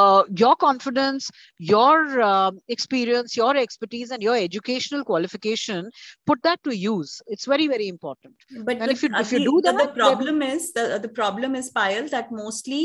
uh, 0.00 0.22
your 0.44 0.54
confidence 0.56 1.30
your 1.58 2.20
um, 2.20 2.58
experience 2.68 3.36
your 3.36 3.56
expertise 3.56 4.10
and 4.10 4.22
your 4.22 4.36
educational 4.36 5.04
qualification 5.10 5.90
put 6.26 6.42
that 6.42 6.62
to 6.64 6.76
use. 6.76 7.22
It's 7.26 7.46
very 7.46 7.68
very 7.68 7.88
important. 7.88 8.34
But 8.64 8.78
the, 8.80 8.90
if 8.90 9.02
you- 9.02 9.14
uh, 9.14 9.20
if 9.20 9.32
you 9.32 9.40
do 9.50 9.60
that, 9.64 9.78
the 9.78 9.86
then- 9.86 9.94
problem 9.94 10.42
is 10.42 10.72
the, 10.72 10.98
the 11.06 11.08
problem 11.20 11.54
is 11.60 11.70
Payal 11.78 12.10
that 12.10 12.30
mostly 12.30 12.82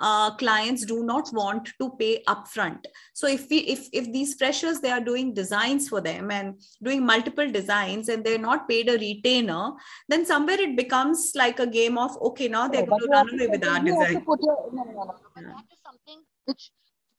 uh, 0.00 0.34
clients 0.36 0.86
do 0.94 1.04
not 1.04 1.32
want 1.40 1.68
to 1.80 1.90
pay 1.98 2.22
upfront. 2.36 2.86
So 3.12 3.26
if 3.26 3.48
we 3.50 3.58
if 3.76 3.88
if 3.92 4.10
these 4.16 4.34
freshers 4.44 4.80
they 4.80 4.90
are 4.90 5.04
doing 5.10 5.34
designs 5.34 5.88
for 5.88 6.00
them 6.00 6.30
and 6.30 6.54
doing 6.82 7.04
multiple 7.12 7.50
designs 7.50 8.08
and 8.08 8.24
they're 8.24 8.44
not 8.48 8.68
paid 8.68 8.88
a 8.88 8.98
retainer 9.04 9.62
then 10.08 10.24
somewhere 10.32 10.60
it 10.60 10.76
becomes 10.76 11.32
like 11.42 11.60
a 11.60 11.66
game 11.66 11.98
of 11.98 12.16
okay 12.30 12.48
now 12.48 12.66
they're 12.68 12.86
No, 12.86 12.92
going 12.92 13.00
to 13.06 13.12
run 13.16 13.28
away 13.34 13.48
with 13.54 13.60
but 13.60 13.70
our 13.70 13.86
you 13.86 13.94
have 14.00 14.08
to 14.12 14.20
design 14.20 14.24
no, 14.72 14.82
no, 14.84 14.92
no, 14.92 15.04
no, 15.04 15.42
that 15.50 15.66
is 15.74 15.80
something 15.88 16.20
which 16.46 16.70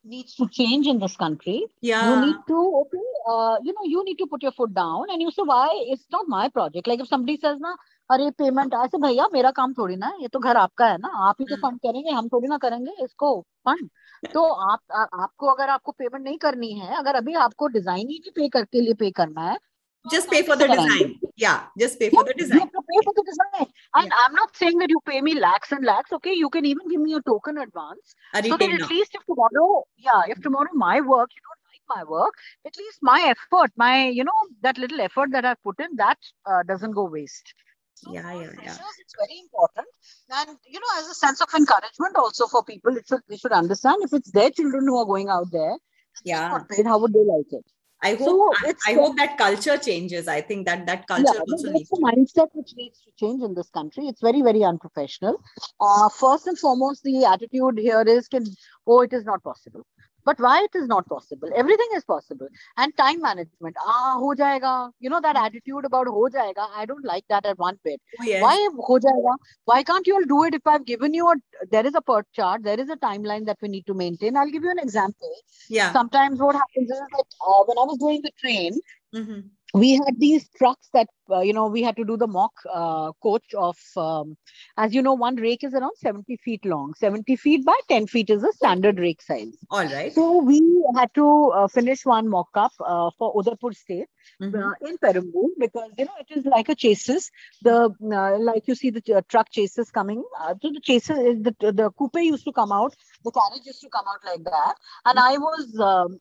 needs 0.06 0.36
to 0.36 0.48
change 0.50 0.88
in 0.88 1.00
this 1.00 1.16
country 1.18 1.58
Yeah. 1.82 2.10
you 2.10 2.16
need 2.26 2.40
to 2.48 2.60
okay 2.82 3.08
uh, 3.32 3.56
you 3.66 3.74
know 3.74 3.86
you 3.94 4.04
need 4.04 4.18
to 4.18 4.28
put 4.28 4.44
your 4.44 4.52
foot 4.52 4.74
down 4.74 5.10
and 5.10 5.22
you 5.22 5.32
say 5.32 5.46
why 5.54 5.68
it's 5.94 6.08
not 6.12 6.28
my 6.28 6.48
project 6.50 6.88
like 6.88 7.00
if 7.00 7.08
somebody 7.08 7.38
says 7.46 7.60
na 7.68 7.76
अरे 8.10 8.30
payment 8.38 8.74
ऐसे 8.84 8.98
भैया 9.02 9.28
मेरा 9.34 9.52
काम 9.52 9.74
थोड़ी 9.74 9.96
ना 9.96 10.08
है 10.08 10.22
ये 10.22 10.28
तो 10.34 10.40
घर 10.40 10.58
आपका 10.58 10.88
है 10.88 10.98
ना 11.02 11.10
आप 11.28 11.36
ही 11.40 11.46
तो 11.46 11.56
हम्म। 11.56 11.68
फंड 11.68 11.80
करेंगे 11.86 12.12
हम 12.12 12.28
थोड़ी 12.34 12.48
ना 12.48 12.58
करेंगे 12.66 12.92
इसको 13.04 13.30
फंड 13.68 13.90
तो 14.34 14.44
आप 14.44 14.80
आ, 14.92 15.04
आपको 15.24 15.48
अगर 15.54 15.70
आपको 15.70 15.92
पेमेंट 15.92 16.24
नहीं 16.24 16.38
करनी 16.46 16.72
है 16.80 16.96
अगर 16.98 17.16
अभी 17.16 17.34
आपको 17.46 17.68
डिज़ाइन 17.78 18.10
ही 18.10 18.20
नहीं 18.20 18.32
पे 18.36 18.50
करके 18.58 18.82
लिए 18.82 18.94
पे 19.00 19.10
करना 19.22 19.50
है 19.50 19.58
तो 19.58 20.10
just 20.16 20.30
pay 20.30 20.42
for 20.48 20.56
the 20.56 20.68
design 20.68 21.14
yeah 21.44 21.62
just 21.84 22.00
pay 22.00 22.10
for 22.16 22.24
the 22.24 22.34
Yeah, 22.38 22.54
You 22.54 22.60
have 22.60 22.72
to 22.72 22.82
pay 22.90 23.00
for 23.06 23.14
the 23.20 23.24
design. 23.30 23.68
And 23.96 24.12
I'm 24.26 24.34
not 24.34 24.56
saying 24.56 24.78
that 24.80 24.90
you 24.90 25.00
pay 25.06 25.22
me 25.22 25.40
lakhs 25.40 25.72
and 25.72 25.86
lakhs. 25.86 26.12
Okay, 26.12 26.34
you 26.34 26.50
can 26.50 26.66
even 26.66 26.88
give 26.90 27.02
me 27.02 27.14
a 27.16 27.22
token 27.22 27.58
advance. 27.58 28.16
a 28.34 28.44
So 28.44 28.58
that 28.58 28.70
at 28.70 28.90
least 28.90 29.16
if 29.16 29.26
tomorrow, 29.26 29.86
yeah, 29.98 30.22
if 30.28 30.42
tomorrow 30.42 30.70
my 30.74 31.02
work, 31.02 31.30
you 31.36 31.42
don't 31.48 31.64
like 31.72 31.98
my 31.98 32.04
work, 32.10 32.34
at 32.66 32.78
least 32.78 33.00
my 33.02 33.22
effort, 33.34 33.72
my, 33.78 34.08
you 34.10 34.24
know, 34.24 34.40
that 34.62 34.78
little 34.78 35.00
effort 35.02 35.32
that 35.32 35.46
I've 35.46 35.62
put 35.64 35.80
in, 35.80 35.96
that 35.98 36.18
uh, 36.46 36.64
doesn't 36.64 36.92
go 36.92 37.06
waste. 37.06 37.54
So 37.96 38.12
Yeah, 38.12 38.32
yeah, 38.34 38.52
yeah. 38.62 38.78
It's 39.00 39.16
very 39.18 39.40
important. 39.40 39.88
And, 40.30 40.58
you 40.68 40.80
know, 40.80 41.00
as 41.00 41.08
a 41.08 41.14
sense 41.16 41.42
of 41.42 41.48
encouragement 41.56 42.16
also 42.18 42.48
for 42.48 42.64
people, 42.64 42.98
it 42.98 43.08
should, 43.08 43.22
they 43.30 43.38
should 43.38 43.54
understand 43.54 43.98
if 44.02 44.14
it's 44.14 44.32
their 44.32 44.52
children 44.52 44.86
who 44.88 44.98
are 44.98 45.06
going 45.06 45.30
out 45.30 45.52
there, 45.52 45.78
Yeah. 46.24 46.60
paid, 46.70 46.86
how 46.86 47.00
would 47.00 47.14
they 47.14 47.24
like 47.24 47.52
it? 47.52 47.66
I 48.04 48.14
hope 48.16 48.20
So 48.20 48.54
I, 48.68 48.74
I 48.88 48.94
hope 48.96 49.16
that 49.18 49.38
culture 49.38 49.78
changes 49.78 50.28
i 50.28 50.42
think 50.42 50.66
that 50.68 50.86
that 50.86 51.08
culture 51.08 51.32
yeah, 51.34 51.40
also 51.40 51.72
needs 51.72 51.90
a 51.92 51.96
mindset 51.98 52.50
which 52.54 52.74
needs 52.76 53.00
to 53.02 53.12
change 53.18 53.44
in 53.44 53.54
this 53.54 53.70
country. 53.70 54.08
It's 54.08 54.22
very, 54.22 54.42
very 54.42 54.64
unprofessional. 54.64 55.42
Uh, 55.80 56.10
first 56.10 56.48
and 56.48 56.58
foremost, 56.58 57.04
the 57.04 57.26
attitude 57.26 57.80
here 57.80 58.02
is, 58.02 58.28
can, 58.28 58.46
oh, 58.88 59.02
it 59.02 59.14
is 59.14 59.26
not 59.26 59.44
possible. 59.44 59.86
But 60.26 60.40
why 60.40 60.64
it 60.68 60.76
is 60.78 60.88
not 60.88 61.08
possible? 61.08 61.50
Everything 61.56 61.88
is 61.96 62.04
possible. 62.04 62.48
And 62.78 62.96
time 62.98 63.22
management. 63.22 63.76
Ah, 63.86 64.16
ho 64.20 64.34
jayega. 64.40 64.92
You 65.00 65.10
know, 65.12 65.22
that 65.22 65.36
attitude 65.36 65.86
about 65.86 66.08
ho 66.08 66.28
jayega, 66.36 66.68
I 66.76 66.86
don't 66.86 67.06
like 67.06 67.26
that 67.30 67.46
at 67.46 67.58
one 67.60 67.78
bit. 67.84 68.02
oh, 68.20 68.24
yes. 68.24 68.42
Why 68.42 68.56
ho 68.78 69.00
jayega? 69.08 69.36
Why 69.66 69.84
can't 69.84 70.08
you 70.08 70.16
all 70.16 70.26
do 70.26 70.44
it 70.46 70.56
if 70.56 70.66
I've 70.66 70.86
given 70.86 71.14
you 71.14 71.28
a, 71.30 71.36
there 71.72 71.86
is 71.86 71.96
a 71.96 72.02
PERT 72.02 72.26
chart, 72.34 72.64
there 72.64 72.80
is 72.80 72.90
a 72.90 72.98
timeline 72.98 73.46
that 73.46 73.58
we 73.62 73.68
need 73.70 73.86
to 73.88 73.94
maintain. 73.94 74.36
I'll 74.36 74.50
give 74.50 74.64
you 74.64 74.72
an 74.72 74.80
example. 74.80 75.34
yeah 75.70 75.92
Sometimes 75.94 76.40
what 76.40 76.56
happens 76.56 76.90
is 76.90 77.00
that 77.00 77.26
uh, 77.48 77.64
when 77.66 77.78
I 77.78 77.84
was 77.92 77.98
doing 77.98 78.22
the 78.24 78.32
train, 78.46 78.80
Mhm. 79.14 79.44
we 79.74 79.94
had 79.94 80.20
these 80.20 80.50
trucks 80.58 80.90
that 80.94 81.08
uh, 81.32 81.40
you 81.40 81.54
know 81.54 81.68
we 81.68 81.82
had 81.82 81.96
to 81.96 82.06
do 82.06 82.18
the 82.18 82.28
mock 82.28 82.52
uh, 82.74 83.12
coach 83.24 83.54
of 83.58 83.78
um, 83.98 84.36
as 84.78 84.94
you 84.94 85.02
know 85.02 85.14
one 85.14 85.36
rake 85.36 85.64
is 85.64 85.74
around 85.74 85.96
70 85.98 86.38
feet 86.38 86.66
long 86.66 86.94
70 86.96 87.36
feet 87.36 87.66
by 87.66 87.78
10 87.90 88.08
feet 88.08 88.30
is 88.30 88.44
a 88.44 88.52
standard 88.54 89.00
rake 89.00 89.22
size 89.22 89.56
all 89.70 89.86
right 89.86 90.14
so 90.14 90.42
we 90.44 90.60
had 90.96 91.14
to 91.16 91.28
uh, 91.56 91.68
finish 91.68 92.06
one 92.06 92.30
mock 92.30 92.50
up 92.56 92.72
uh, 92.80 93.10
for 93.18 93.34
udaipur 93.40 93.74
state 93.74 94.08
Mhm. 94.42 94.56
uh, 94.68 94.88
in 94.90 94.98
Perambur 94.98 95.50
because 95.60 95.92
you 95.98 96.06
know 96.06 96.16
it 96.20 96.32
is 96.38 96.46
like 96.46 96.70
a 96.70 96.76
chassis. 96.76 97.20
The 97.62 97.76
uh, 98.20 98.38
like 98.40 98.68
you 98.68 98.76
see 98.76 98.90
the 98.90 99.02
truck 99.34 99.50
chassis 99.52 99.84
coming. 99.98 100.24
Uh, 100.40 100.54
so 100.62 100.72
the 100.78 100.82
chassis 100.88 101.14
the 101.48 101.54
the 101.82 101.90
coupe 101.92 102.18
used 102.22 102.44
to 102.46 102.52
come 102.60 102.72
out. 102.72 102.96
The 103.24 103.32
carriage 103.32 103.66
used 103.66 103.82
to 103.82 103.90
come 103.90 104.06
out 104.14 104.26
like 104.30 104.44
that. 104.46 104.76
And 105.06 105.20
I 105.20 105.38
was 105.38 105.80
um, 105.80 106.20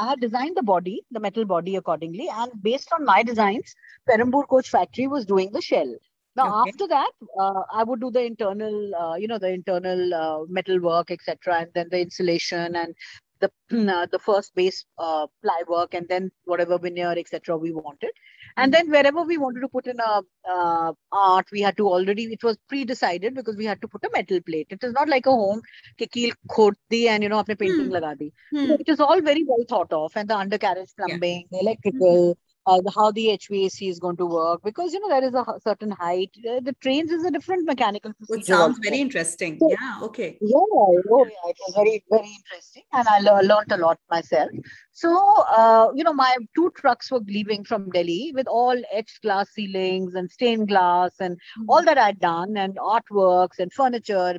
I 0.00 0.08
had 0.10 0.20
designed 0.20 0.56
the 0.56 0.62
body, 0.62 1.02
the 1.10 1.20
metal 1.20 1.44
body 1.44 1.76
accordingly. 1.76 2.28
And 2.32 2.52
based 2.62 2.92
on 2.98 3.04
my 3.04 3.22
designs, 3.22 3.74
Perambur 4.08 4.45
Coach 4.46 4.70
Factory 4.70 5.06
was 5.06 5.26
doing 5.26 5.50
the 5.52 5.60
shell. 5.60 5.94
Now 6.36 6.46
Okay. 6.48 6.70
after 6.70 6.86
that, 6.88 7.12
uh, 7.40 7.62
I 7.72 7.82
would 7.84 8.00
do 8.00 8.10
the 8.10 8.22
internal, 8.24 8.94
uh, 8.94 9.14
you 9.16 9.26
know, 9.28 9.38
the 9.38 9.50
internal 9.50 10.14
uh, 10.14 10.44
metal 10.48 10.80
work, 10.80 11.10
etc., 11.10 11.60
and 11.60 11.70
then 11.74 11.88
the 11.90 12.00
insulation 12.00 12.76
and 12.76 12.94
the 13.40 13.50
uh, 13.96 14.06
the 14.10 14.18
first 14.18 14.54
base 14.54 14.84
uh, 14.98 15.26
ply 15.42 15.62
work 15.68 15.94
and 15.94 16.08
then 16.08 16.30
whatever 16.44 16.78
veneer 16.78 17.12
etc 17.16 17.56
we 17.56 17.72
wanted 17.72 18.10
and 18.56 18.72
then 18.72 18.90
wherever 18.90 19.22
we 19.22 19.36
wanted 19.36 19.60
to 19.60 19.68
put 19.68 19.86
in 19.86 19.98
a 20.00 20.22
uh, 20.50 20.92
art 21.12 21.46
we 21.52 21.60
had 21.60 21.76
to 21.76 21.86
already 21.86 22.24
it 22.24 22.42
was 22.42 22.56
pre-decided 22.68 23.34
because 23.34 23.56
we 23.56 23.64
had 23.64 23.80
to 23.82 23.88
put 23.88 24.04
a 24.04 24.10
metal 24.14 24.40
plate 24.40 24.66
it 24.70 24.82
is 24.82 24.92
not 24.92 25.08
like 25.08 25.26
a 25.26 25.30
home 25.30 25.60
ke 26.00 26.10
keel 26.16 26.32
khod 26.56 26.74
and 27.14 27.22
you 27.22 27.28
know 27.28 27.42
apne 27.42 27.58
painting 27.64 27.88
Hmm. 27.88 27.96
laga 27.98 28.12
di 28.22 28.32
Hmm. 28.52 28.66
so 28.66 28.76
it 28.84 28.88
is 28.94 29.00
all 29.00 29.20
very 29.30 29.44
well 29.50 29.64
thought 29.74 29.92
of 30.02 30.16
and 30.16 30.28
the 30.34 30.36
undercarriage 30.44 30.92
plumbing 31.00 31.46
the 31.50 31.60
electrical 31.66 32.36
uh, 32.66 32.80
the, 32.80 32.90
how 32.94 33.10
the 33.12 33.26
HVAC 33.38 33.88
is 33.90 33.98
going 33.98 34.16
to 34.16 34.26
work 34.26 34.60
because 34.64 34.92
you 34.92 35.00
know 35.00 35.08
there 35.08 35.24
is 35.24 35.34
a 35.34 35.44
certain 35.62 35.90
height. 35.92 36.30
Uh, 36.50 36.60
the 36.60 36.74
trains 36.80 37.10
is 37.10 37.24
a 37.24 37.30
different 37.30 37.64
mechanical 37.66 38.12
It 38.28 38.46
sounds 38.46 38.78
very 38.82 39.00
interesting. 39.00 39.58
So- 39.60 39.70
Yeah. 39.70 40.00
Okay. 40.02 40.38
Yeah, 40.40 41.30
yeah, 41.34 41.50
it 41.52 41.56
was 41.64 41.74
very, 41.76 42.04
very 42.10 42.30
interesting, 42.38 42.82
and 42.92 43.06
I 43.08 43.20
lear- 43.20 43.42
learned 43.42 43.72
a 43.72 43.76
lot 43.76 43.98
myself. 44.10 44.50
So, 44.92 45.10
uh, 45.58 45.88
you 45.94 46.04
know, 46.04 46.12
my 46.12 46.36
two 46.56 46.70
trucks 46.76 47.10
were 47.10 47.20
leaving 47.26 47.64
from 47.64 47.90
Delhi 47.90 48.32
with 48.34 48.46
all 48.48 48.76
etched 48.92 49.22
glass 49.22 49.50
ceilings 49.50 50.14
and 50.14 50.30
stained 50.30 50.68
glass 50.68 51.12
and 51.20 51.38
all 51.68 51.82
that 51.84 51.98
I'd 51.98 52.18
done, 52.20 52.56
and 52.56 52.76
artworks 52.78 53.58
and 53.58 53.72
furniture, 53.72 54.38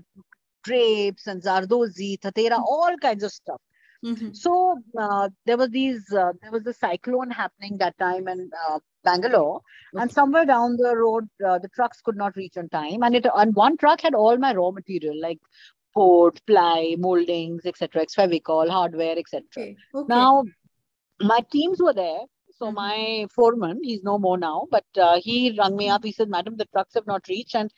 drapes 0.63 1.27
and 1.27 1.41
Zardozi, 1.41 2.19
Tatera, 2.19 2.57
all 2.59 2.97
kinds 2.97 3.23
of 3.23 3.31
stuff. 3.31 3.61
Mhm. 4.03 4.35
So 4.35 4.81
uh, 4.97 5.29
there 5.45 5.57
was 5.57 5.69
these, 5.69 6.11
uh, 6.13 6.33
there 6.41 6.51
was 6.51 6.65
a 6.67 6.73
cyclone 6.73 7.31
happening 7.31 7.77
that 7.77 7.97
time 7.97 8.27
in 8.27 8.49
uh, 8.67 8.79
Bangalore, 9.03 9.61
and 9.93 10.11
somewhere 10.11 10.45
down 10.45 10.77
the 10.77 10.95
road, 10.95 11.27
uh, 11.45 11.57
the 11.59 11.69
trucks 11.69 12.01
could 12.01 12.15
not 12.17 12.35
reach 12.35 12.57
on 12.57 12.69
time, 12.69 13.03
and 13.03 13.15
it 13.15 13.25
and 13.35 13.55
one 13.55 13.77
truck 13.77 14.01
had 14.01 14.13
all 14.13 14.37
my 14.37 14.53
raw 14.53 14.71
material 14.71 15.19
like 15.19 15.39
board, 15.95 16.39
ply, 16.45 16.95
moldings, 16.99 17.65
etc., 17.65 18.05
Fevicol, 18.05 18.69
hardware, 18.69 19.17
etc. 19.17 19.43
Okay. 19.57 19.75
Okay. 19.95 20.05
Now, 20.07 20.43
my 21.21 21.39
teams 21.51 21.81
were 21.81 21.93
there. 21.93 22.21
So 22.59 22.71
Mhm. 22.71 22.73
my 22.75 23.27
foreman, 23.35 23.79
he's 23.83 24.03
no 24.03 24.17
more 24.17 24.37
now, 24.37 24.67
but 24.71 24.85
uh, 24.97 25.19
he 25.21 25.55
rang 25.57 25.75
me 25.77 25.89
up. 25.89 26.03
He 26.03 26.11
said, 26.11 26.29
"Madam, 26.29 26.57
the 26.57 26.65
trucks 26.65 26.95
have 26.95 27.07
not 27.07 27.27
reached, 27.27 27.55
and 27.55 27.71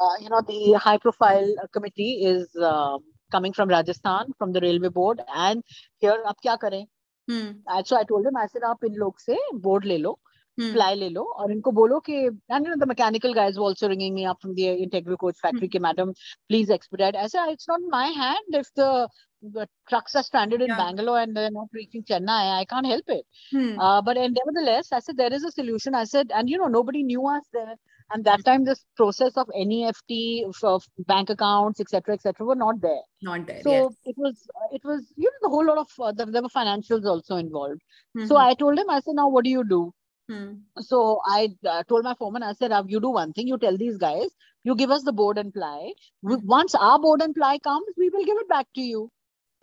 uh, 0.00 0.16
you 0.20 0.28
know 0.30 0.42
the 0.42 0.74
high-profile 0.86 1.54
committee 1.72 2.12
is 2.32 2.54
uh, 2.56 2.98
coming 3.30 3.52
from 3.52 3.68
Rajasthan, 3.68 4.32
from 4.38 4.52
the 4.52 4.60
railway 4.60 4.88
board, 4.88 5.22
and 5.34 5.62
here 5.98 6.18
आप 6.26 6.36
क्या 6.42 6.56
करें? 6.64 6.86
Hmm. 7.28 7.82
So 7.84 7.96
I 7.96 8.04
told 8.04 8.26
him, 8.26 8.36
I 8.36 8.46
said 8.46 8.62
आप 8.62 8.84
इन 8.84 8.94
लोग 8.94 9.18
से 9.20 9.36
board 9.60 9.84
ले 9.84 9.98
लो, 9.98 10.18
hmm. 10.60 10.72
fly 10.72 10.94
ले 10.94 11.08
लो, 11.08 11.22
और 11.22 11.52
इनको 11.52 11.72
बोलो 11.72 12.00
कि 12.08 12.30
and 12.50 12.64
you 12.64 12.70
know 12.70 12.78
the 12.78 12.86
mechanical 12.86 13.34
guys 13.34 13.58
were 13.58 13.64
also 13.64 13.88
ringing 13.88 14.14
me 14.14 14.26
up 14.26 14.40
from 14.40 14.54
the 14.54 14.68
Integral 14.68 15.16
coach 15.16 15.36
hmm. 15.42 15.46
factory 15.46 15.68
hmm. 15.68 15.76
कि 15.76 15.80
madam 15.80 16.14
please 16.48 16.70
expedite. 16.70 17.16
I 17.16 17.26
said 17.26 17.48
it's 17.48 17.68
not 17.68 17.80
my 17.88 18.06
hand 18.06 18.60
if 18.62 18.72
the 18.74 19.08
the 19.42 19.68
trucks 19.88 20.14
are 20.14 20.22
stranded 20.22 20.60
in 20.60 20.68
yeah. 20.68 20.76
Bangalore 20.76 21.20
and 21.20 21.36
they're 21.36 21.50
not 21.50 21.68
reaching 21.72 22.02
Chennai. 22.02 22.58
I 22.60 22.64
can't 22.64 22.86
help 22.86 23.04
it. 23.08 23.26
Hmm. 23.52 23.78
Uh, 23.78 24.02
but 24.02 24.16
and 24.16 24.36
nevertheless, 24.44 24.92
I 24.92 25.00
said 25.00 25.16
there 25.16 25.32
is 25.32 25.44
a 25.44 25.52
solution. 25.52 25.94
I 25.94 26.04
said, 26.04 26.32
and 26.34 26.48
you 26.48 26.58
know, 26.58 26.66
nobody 26.66 27.02
knew 27.02 27.26
us 27.28 27.44
there. 27.52 27.76
And 28.12 28.24
that 28.24 28.44
time, 28.44 28.64
this 28.64 28.84
process 28.96 29.36
of 29.36 29.48
NEFT, 29.48 30.44
of, 30.62 30.84
bank 31.06 31.30
accounts, 31.30 31.80
etc., 31.80 32.14
etc., 32.14 32.46
were 32.46 32.54
not 32.54 32.80
there. 32.80 33.02
Not 33.22 33.46
there. 33.46 33.62
So 33.62 33.72
yes. 33.72 33.94
it 34.04 34.14
was, 34.16 34.48
it 34.72 34.82
was, 34.84 35.12
you 35.16 35.24
know, 35.24 35.38
the 35.42 35.48
whole 35.48 35.66
lot 35.66 35.78
of 35.78 35.88
uh, 36.00 36.12
there, 36.12 36.26
there 36.26 36.42
were 36.42 36.48
financials 36.48 37.04
also 37.04 37.36
involved. 37.36 37.80
So 38.26 38.36
Mhm. 38.36 38.40
I 38.46 38.54
told 38.54 38.78
him, 38.78 38.88
I 38.90 39.00
said, 39.00 39.14
now 39.16 39.28
what 39.28 39.44
do 39.44 39.50
you 39.50 39.64
do? 39.64 39.92
Hmm. 40.28 40.52
So 40.80 41.20
I 41.26 41.48
uh, 41.64 41.82
told 41.84 42.04
my 42.04 42.14
foreman, 42.14 42.42
I 42.42 42.52
said, 42.52 42.72
"Uh, 42.72 42.84
you 42.86 43.00
do 43.00 43.10
one 43.10 43.32
thing, 43.32 43.46
you 43.48 43.58
tell 43.58 43.76
these 43.76 43.96
guys, 43.98 44.28
you 44.64 44.74
give 44.76 44.90
us 44.90 45.02
the 45.04 45.12
board 45.12 45.38
and 45.38 45.52
ply. 45.52 45.92
We, 46.22 46.36
Mhm. 46.36 46.44
once 46.44 46.74
our 46.74 46.98
board 46.98 47.22
and 47.22 47.34
ply 47.34 47.58
comes, 47.58 47.86
we 47.96 48.10
will 48.10 48.24
give 48.24 48.38
it 48.38 48.48
back 48.48 48.66
to 48.74 48.82
you. 48.82 49.10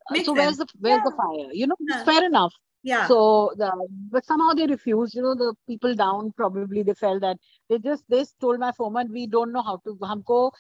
Uh, 0.10 0.14
Makes 0.14 0.26
so 0.26 0.34
where's 0.34 0.58
the 0.58 0.68
where's 0.80 1.04
the 1.04 1.12
fire? 1.12 1.50
You 1.54 1.68
know, 1.68 1.76
Yeah. 1.80 2.04
fair 2.04 2.24
enough 2.26 2.54
yeah 2.84 3.08
so 3.08 3.52
the, 3.58 3.72
but 4.12 4.26
somehow 4.26 4.52
they 4.54 4.68
refused 4.68 5.16
you 5.16 5.22
know 5.22 5.36
the 5.36 5.54
people 5.68 5.96
down 5.96 6.32
probably 6.36 6.84
they 6.84 6.94
felt 6.94 7.22
that 7.22 7.38
they 7.70 7.80
just 7.80 8.04
they 8.10 8.24
told 8.42 8.60
my 8.60 8.72
foreman 8.74 9.12
we 9.12 9.26
don't 9.26 9.52
know 9.52 9.62
how 9.62 9.78
to 9.86 9.96
humko 10.02 10.52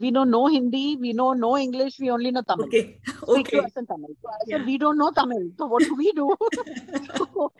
we 0.00 0.10
know 0.10 0.24
no 0.24 0.46
Hindi, 0.46 0.96
we 0.96 1.12
know 1.12 1.32
no 1.32 1.56
English, 1.56 1.98
we 2.00 2.10
only 2.10 2.30
know 2.30 2.42
Tamil. 2.42 2.66
Okay. 2.66 2.98
okay. 3.28 3.60
Tamil. 3.60 4.16
So 4.20 4.28
I 4.28 4.38
said, 4.44 4.60
yeah. 4.60 4.64
we 4.64 4.78
don't 4.78 4.98
know 4.98 5.10
Tamil. 5.12 5.50
So 5.56 5.66
what 5.66 5.82
do 5.84 5.94
we 5.94 6.12
do? 6.12 6.36
so, 7.16 7.52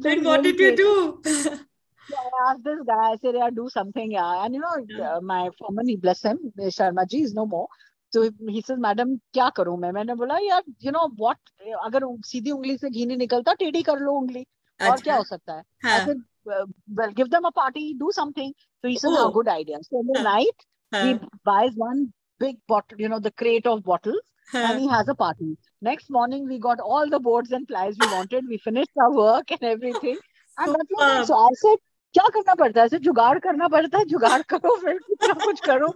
then 0.00 0.24
what 0.24 0.42
did 0.42 0.58
you 0.58 0.76
do? 0.76 1.20
So 1.24 2.16
I 2.16 2.50
asked 2.50 2.64
this 2.64 2.78
guy, 2.86 3.10
I 3.12 3.16
said, 3.20 3.34
yeah, 3.34 3.50
do 3.50 3.68
something. 3.68 4.12
Yeah. 4.12 4.44
And 4.44 4.54
you 4.54 4.60
know, 4.60 4.74
yeah. 4.88 5.18
my 5.22 5.50
foreman, 5.58 5.88
he 5.88 5.96
bless 5.96 6.22
him, 6.22 6.38
Sharma 6.58 7.08
ji 7.08 7.22
is 7.22 7.34
no 7.34 7.46
more. 7.46 7.68
He, 8.12 8.30
he 8.48 8.62
says, 8.62 8.78
madam, 8.78 9.20
क्या 9.32 9.48
करूँ 9.48 9.78
मैं? 9.78 9.92
मैंने 9.92 10.14
बोला 10.14 10.38
यार, 10.38 10.62
you 10.84 10.92
know 10.92 11.08
what? 11.16 11.38
अगर 11.84 12.00
सीधी 12.26 12.50
उंगली 12.50 12.76
से 12.76 12.90
घी 12.90 13.06
नहीं 13.06 13.16
निकलता, 13.16 13.52
टेढ़ी 13.52 13.82
कर 13.82 13.98
लो 13.98 14.12
उंगली. 14.12 14.46
अच्छा, 14.80 14.92
और 14.92 15.00
क्या 15.00 15.16
अच्छा. 15.16 15.16
हो 15.16 15.24
सकता 15.24 15.54
है? 15.54 15.62
हाँ. 15.84 16.06
uh, 16.06 16.66
well, 16.96 17.10
give 17.12 17.30
them 17.30 17.44
a 17.44 17.52
party, 17.52 17.94
do 17.94 18.10
something. 18.12 18.52
So 18.82 18.88
he 18.88 18.96
says, 18.98 19.12
oh, 19.14 19.26
Oh. 19.26 19.30
good 19.30 19.48
idea. 19.48 19.76
So 19.82 20.00
in 20.00 20.06
the 20.06 20.18
Huh. 20.18 20.22
night, 20.22 20.66
he 20.92 21.12
हाँ. 21.14 21.28
buys 21.44 21.74
one 21.76 22.12
big 22.38 22.56
bottle, 22.66 22.98
you 22.98 23.08
know, 23.08 23.20
the 23.20 23.30
crate 23.30 23.66
of 23.66 23.84
bottles, 23.84 24.22
हाँ. 24.52 24.70
and 24.70 24.80
he 24.80 24.88
has 24.88 25.08
a 25.08 25.14
party. 25.14 25.56
Next 25.82 26.10
morning, 26.10 26.48
we 26.48 26.58
got 26.58 26.80
all 26.80 27.08
the 27.08 27.20
boards 27.20 27.52
and 27.52 27.68
plies 27.68 27.96
we 27.98 28.08
wanted. 28.08 28.44
We 28.48 28.58
finished 28.58 28.90
our 29.00 29.12
work 29.12 29.50
and 29.50 29.62
everything. 29.62 30.16
And 30.58 30.74
that 30.74 30.86
was 30.90 31.28
So 31.28 31.36
I 31.36 31.48
said, 31.54 31.78
क्या 32.12 32.28
करना 32.34 32.54
पड़ता 32.54 32.80
है 32.80 32.86
ऐसे 32.86 32.98
जुगाड़ 32.98 33.38
करना 33.38 33.68
पड़ता 33.68 33.98
है 33.98 34.04
जुगाड़ 34.04 34.42
करो 34.42 34.76
फिर 34.80 34.98
कितना 34.98 35.34
कुछ 35.34 35.60
करो 35.60 35.94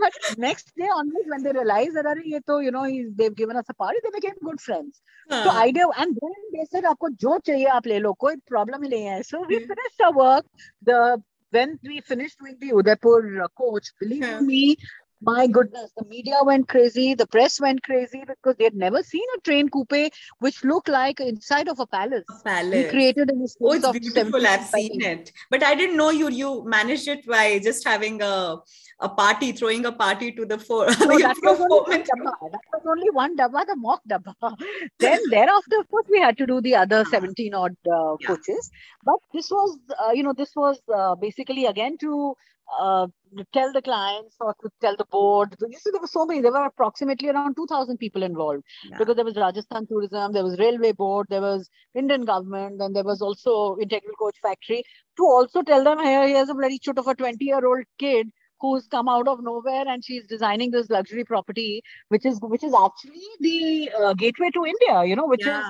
but 0.00 0.12
next 0.36 0.72
day 0.76 0.88
onwards 0.96 1.28
when 1.28 1.42
they 1.42 1.52
realized 1.52 1.96
that 1.96 2.06
Are, 2.06 2.18
ye 2.18 2.40
to, 2.46 2.60
you 2.60 2.70
know 2.70 2.84
he's, 2.84 3.08
they've 3.14 3.34
given 3.34 3.56
us 3.56 3.66
a 3.68 3.74
party 3.74 3.98
they 4.04 4.10
became 4.20 4.34
good 4.44 4.60
friends 4.60 5.00
Huh. 5.30 5.42
so 5.44 5.50
हाँ. 5.50 5.62
idea 5.66 5.86
and 5.98 6.16
then 6.22 6.38
they 6.54 6.64
said 6.72 6.84
आपको 6.84 7.10
जो 7.24 7.38
चाहिए 7.46 7.66
आप 7.78 7.86
ले 7.86 7.98
लो 7.98 8.12
कोई 8.20 8.36
problem 8.52 8.82
ही 8.84 8.88
नहीं 8.88 9.04
है 9.04 9.22
so 9.24 9.44
we 9.48 9.60
Hmm. 9.60 9.68
finished 9.72 10.00
our 10.06 10.12
work 10.14 10.46
the 10.90 11.22
when 11.52 11.78
we 11.90 12.00
finished 12.08 12.38
doing 12.38 12.56
the 12.60 12.72
Udaipur 12.80 13.42
uh, 13.44 13.48
coach 13.60 13.88
believe 14.00 14.26
Yeah. 14.26 14.40
me 14.40 14.76
my 15.22 15.46
goodness 15.46 15.90
the 15.96 16.04
media 16.06 16.36
went 16.42 16.66
crazy 16.68 17.14
the 17.14 17.26
press 17.26 17.60
went 17.60 17.82
crazy 17.82 18.22
because 18.26 18.54
they 18.56 18.64
had 18.64 18.74
never 18.74 19.02
seen 19.02 19.24
a 19.36 19.40
train 19.40 19.68
coupe 19.68 20.12
which 20.38 20.64
looked 20.64 20.88
like 20.88 21.20
inside 21.20 21.68
of 21.68 21.78
a 21.80 21.86
palace 21.86 22.24
A 22.40 22.44
palace. 22.48 22.84
recreated 22.84 23.30
in 23.30 23.38
the 23.40 23.48
Oh, 23.62 23.72
it's 23.72 23.84
of 23.84 23.94
beautiful. 24.00 24.46
I've 24.46 24.64
seen 24.64 25.02
it. 25.02 25.32
But 25.50 25.62
I 25.62 25.74
didn't 25.74 25.96
know 25.96 26.10
you 26.10 26.30
you 26.30 26.64
managed 26.64 27.08
it 27.08 27.26
by 27.26 27.58
just 27.58 27.86
having 27.86 28.22
a 28.22 28.58
a 29.02 29.08
party, 29.08 29.52
throwing 29.52 29.84
a 29.86 29.92
party 29.92 30.30
to 30.38 30.46
the 30.46 30.58
four. 30.58 30.86
No, 31.10 31.18
that 31.18 31.36
was 31.42 31.60
only 31.60 31.80
one 31.80 32.04
foreman. 32.04 32.06
dabba. 32.10 32.50
That 32.54 32.64
was 32.72 32.82
only 32.94 33.10
one 33.18 33.36
dabba, 33.36 33.66
the 33.70 33.76
mock 33.76 34.02
dabba. 34.12 34.34
then 34.98 35.18
thereafter, 35.30 35.78
of 35.80 35.88
course, 35.90 36.06
we 36.10 36.20
had 36.20 36.36
to 36.38 36.46
do 36.46 36.60
the 36.60 36.74
other 36.82 37.00
Ah. 37.06 37.10
17 37.14 37.54
odd 37.54 37.76
uh, 37.90 38.16
Yeah. 38.20 38.26
coaches. 38.28 38.70
But 39.10 39.16
this 39.34 39.50
was, 39.50 39.78
uh, 40.04 40.10
you 40.12 40.22
know, 40.22 40.34
this 40.42 40.54
was 40.54 40.80
uh, 40.94 41.14
basically 41.14 41.66
again 41.66 41.96
to 42.06 42.34
uh, 42.78 43.06
tell 43.52 43.72
the 43.72 43.82
clients 43.82 44.36
or 44.40 44.54
to 44.62 44.70
tell 44.80 44.96
the 44.96 45.04
board. 45.06 45.54
You 45.60 45.78
see, 45.78 45.90
there 45.90 46.00
were 46.00 46.06
so 46.06 46.24
many. 46.26 46.40
There 46.40 46.52
were 46.52 46.64
approximately 46.66 47.28
around 47.28 47.54
2,000 47.56 47.98
people 47.98 48.22
involved 48.22 48.62
Yeah. 48.84 48.98
because 48.98 49.16
there 49.16 49.24
was 49.24 49.36
Rajasthan 49.36 49.86
Tourism, 49.86 50.32
there 50.32 50.44
was 50.44 50.58
Railway 50.58 50.92
Board, 50.92 51.26
there 51.30 51.40
was 51.40 51.68
Indian 51.94 52.24
government, 52.24 52.78
then 52.78 52.92
there 52.92 53.04
was 53.04 53.22
also 53.22 53.76
Integral 53.78 54.14
Coach 54.16 54.36
Factory 54.42 54.82
to 55.16 55.24
also 55.24 55.62
tell 55.62 55.84
them, 55.84 55.98
here, 55.98 56.26
here's 56.26 56.48
a 56.48 56.54
bloody 56.54 56.78
chut 56.78 56.98
of 56.98 57.06
a 57.06 57.14
20 57.14 57.44
year 57.44 57.64
old 57.64 57.84
kid 57.98 58.30
who's 58.60 58.86
come 58.88 59.08
out 59.08 59.26
of 59.26 59.42
nowhere 59.42 59.88
and 59.88 60.04
she's 60.04 60.26
designing 60.26 60.70
this 60.70 60.90
luxury 60.90 61.24
property, 61.24 61.82
which 62.08 62.26
is 62.26 62.38
which 62.42 62.62
is 62.62 62.74
actually 62.74 63.26
the 63.40 63.90
uh, 63.98 64.12
gateway 64.14 64.50
to 64.50 64.66
India, 64.66 65.04
you 65.04 65.16
know, 65.16 65.26
which 65.26 65.46
is 65.46 65.64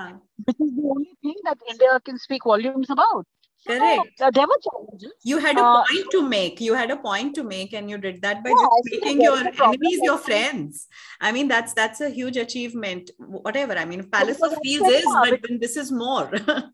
which 0.45 0.57
is 0.59 0.75
the 0.75 0.89
only 0.89 1.13
thing 1.21 1.35
that 1.45 1.57
India 1.69 1.99
can 2.03 2.17
speak 2.17 2.43
volumes 2.43 2.89
about. 2.89 3.25
Correct. 3.67 4.17
there 4.17 4.47
were 4.47 4.59
challenges. 4.67 5.11
You 5.23 5.37
had 5.37 5.57
a 5.57 5.63
Uh, 5.63 5.83
point 5.85 6.11
to 6.11 6.21
make. 6.27 6.59
You 6.59 6.73
had 6.73 6.89
a 6.91 6.97
point 6.97 7.35
to 7.35 7.43
make, 7.43 7.73
and 7.73 7.89
you 7.89 7.97
did 7.97 8.21
that 8.23 8.43
by 8.43 8.49
Yeah, 8.49 8.55
just 8.55 8.91
making 8.91 9.21
your 9.21 9.35
is 9.37 9.47
a 9.47 9.51
problem 9.51 9.75
enemies 9.75 9.99
your 10.03 10.17
friends. 10.17 10.87
I 11.19 11.31
mean, 11.31 11.47
that's 11.47 11.73
that's 11.73 12.01
a 12.01 12.09
huge 12.09 12.37
achievement. 12.37 13.11
Whatever. 13.17 13.77
I 13.77 13.85
mean, 13.85 14.09
Palace 14.09 14.41
of 14.41 14.57
Wheels 14.63 14.87
is, 14.89 15.05
but 15.05 15.39
then 15.43 15.59
this 15.59 15.77
is 15.77 15.91
more. 15.91 16.29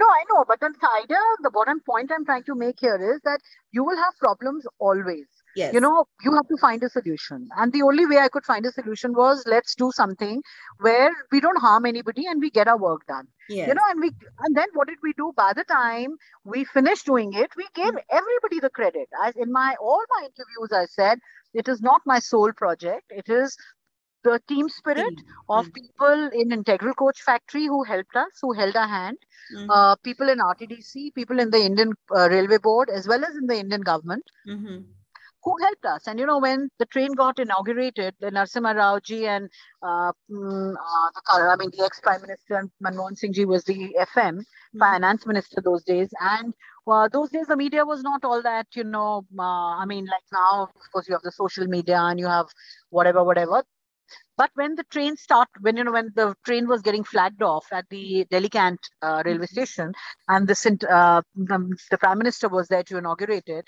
No, 0.00 0.06
I 0.06 0.24
know, 0.30 0.44
but 0.46 0.62
on 0.62 0.72
the 0.80 0.88
idea, 1.02 1.18
the 1.42 1.50
bottom 1.50 1.80
point 1.80 2.10
I'm 2.12 2.24
trying 2.24 2.42
to 2.44 2.54
make 2.54 2.80
here 2.80 3.14
is 3.14 3.20
that 3.24 3.40
you 3.70 3.84
will 3.84 3.96
have 3.96 4.16
problems 4.18 4.66
always. 4.78 5.26
Yes. 5.58 5.74
You 5.74 5.80
know, 5.80 6.06
you 6.24 6.32
have 6.34 6.48
to 6.48 6.56
find 6.60 6.82
a 6.82 6.88
solution. 6.90 7.48
And 7.56 7.72
the 7.72 7.82
only 7.82 8.06
way 8.06 8.18
I 8.18 8.28
could 8.28 8.44
find 8.44 8.64
a 8.66 8.72
solution 8.72 9.12
was 9.14 9.44
let's 9.46 9.74
do 9.74 9.90
something 9.92 10.42
where 10.80 11.10
we 11.32 11.40
don't 11.40 11.60
harm 11.60 11.86
anybody 11.86 12.26
and 12.26 12.40
we 12.40 12.50
get 12.50 12.68
our 12.68 12.78
work 12.78 13.06
done. 13.06 13.28
Yes. 13.48 13.68
You 13.68 13.74
know, 13.74 13.82
and 13.90 14.00
we 14.00 14.10
and 14.46 14.56
then 14.56 14.68
what 14.74 14.88
did 14.88 14.98
we 15.02 15.12
do? 15.14 15.32
By 15.36 15.52
the 15.54 15.64
time 15.64 16.16
we 16.44 16.64
finished 16.64 17.06
doing 17.06 17.32
it, 17.34 17.50
we 17.56 17.66
gave 17.74 17.92
everybody 18.10 18.60
the 18.60 18.70
credit. 18.70 19.08
As 19.24 19.36
in 19.36 19.52
my 19.52 19.76
all 19.80 20.02
my 20.16 20.22
interviews, 20.30 20.72
I 20.72 20.86
said 20.86 21.18
it 21.54 21.68
is 21.68 21.80
not 21.82 22.02
my 22.06 22.18
sole 22.20 22.52
project. 22.52 23.04
It 23.10 23.28
is 23.28 23.56
the 24.24 24.40
team 24.48 24.68
spirit 24.68 25.14
of 25.48 25.66
Mm. 25.68 25.74
people 25.74 26.28
in 26.32 26.52
Integral 26.52 26.94
Coach 26.94 27.22
Factory 27.22 27.66
who 27.66 27.82
helped 27.84 28.16
us, 28.16 28.38
who 28.42 28.52
held 28.52 28.76
our 28.76 28.88
hand 28.88 29.18
Mhm. 29.54 29.68
uh, 29.70 29.96
people 29.96 30.28
in 30.28 30.40
RTDC, 30.40 31.10
people 31.12 31.38
in 31.38 31.50
the 31.50 31.58
Indian 31.70 31.92
uh, 32.16 32.28
Railway 32.30 32.58
Board, 32.58 32.90
as 32.90 33.06
well 33.08 33.24
as 33.24 33.36
in 33.36 33.46
the 33.46 33.56
Indian 33.64 33.80
government. 33.82 34.24
Mhm. 34.46 34.86
Who 35.44 35.56
helped 35.62 35.84
us. 35.84 36.06
And 36.06 36.18
you 36.18 36.26
know, 36.26 36.38
when 36.38 36.68
the 36.78 36.86
train 36.86 37.12
got 37.12 37.38
inaugurated, 37.38 38.14
the 38.20 38.30
Narasimha 38.30 38.74
Rao 38.74 38.98
ji 38.98 39.26
and 39.26 39.48
uh, 39.82 40.12
mm, 40.30 40.74
uh, 40.74 41.10
the, 41.14 41.48
I 41.48 41.56
mean, 41.56 41.70
the 41.76 41.84
ex-prime 41.84 42.22
minister 42.22 42.68
Manmohan 42.82 43.16
Singh 43.16 43.32
ji 43.32 43.44
was 43.44 43.62
the 43.64 43.96
FM 44.16 44.38
mm-hmm. 44.38 44.78
finance 44.78 45.26
minister 45.26 45.60
those 45.62 45.84
days, 45.84 46.08
and 46.20 46.52
uh, 46.88 47.08
those 47.08 47.30
days 47.30 47.46
the 47.46 47.56
media 47.56 47.84
was 47.84 48.02
not 48.02 48.24
all 48.24 48.42
that. 48.42 48.66
You 48.74 48.84
know, 48.84 49.26
uh, 49.38 49.42
I 49.42 49.84
mean, 49.86 50.06
like 50.06 50.24
now, 50.32 50.64
of 50.64 50.92
course, 50.92 51.08
you 51.08 51.14
have 51.14 51.22
the 51.22 51.32
social 51.32 51.66
media 51.66 51.98
and 51.98 52.18
you 52.18 52.26
have 52.26 52.46
whatever, 52.90 53.22
whatever. 53.22 53.62
But 54.36 54.50
when 54.54 54.76
the 54.76 54.84
train 54.84 55.16
start, 55.16 55.48
when 55.60 55.76
you 55.76 55.84
know 55.84 55.92
when 55.92 56.12
the 56.14 56.34
train 56.44 56.68
was 56.68 56.80
getting 56.82 57.04
flagged 57.04 57.42
off 57.42 57.66
at 57.72 57.88
the 57.90 58.24
Delhi 58.30 58.48
Cantt 58.48 58.78
uh, 59.02 59.22
railway 59.24 59.46
mm-hmm. 59.46 59.54
station, 59.54 59.92
and 60.28 60.48
the, 60.48 60.86
uh, 60.90 61.22
the 61.36 61.98
prime 61.98 62.18
minister 62.18 62.48
was 62.48 62.68
there 62.68 62.84
to 62.84 62.98
inaugurate 62.98 63.48
it, 63.48 63.64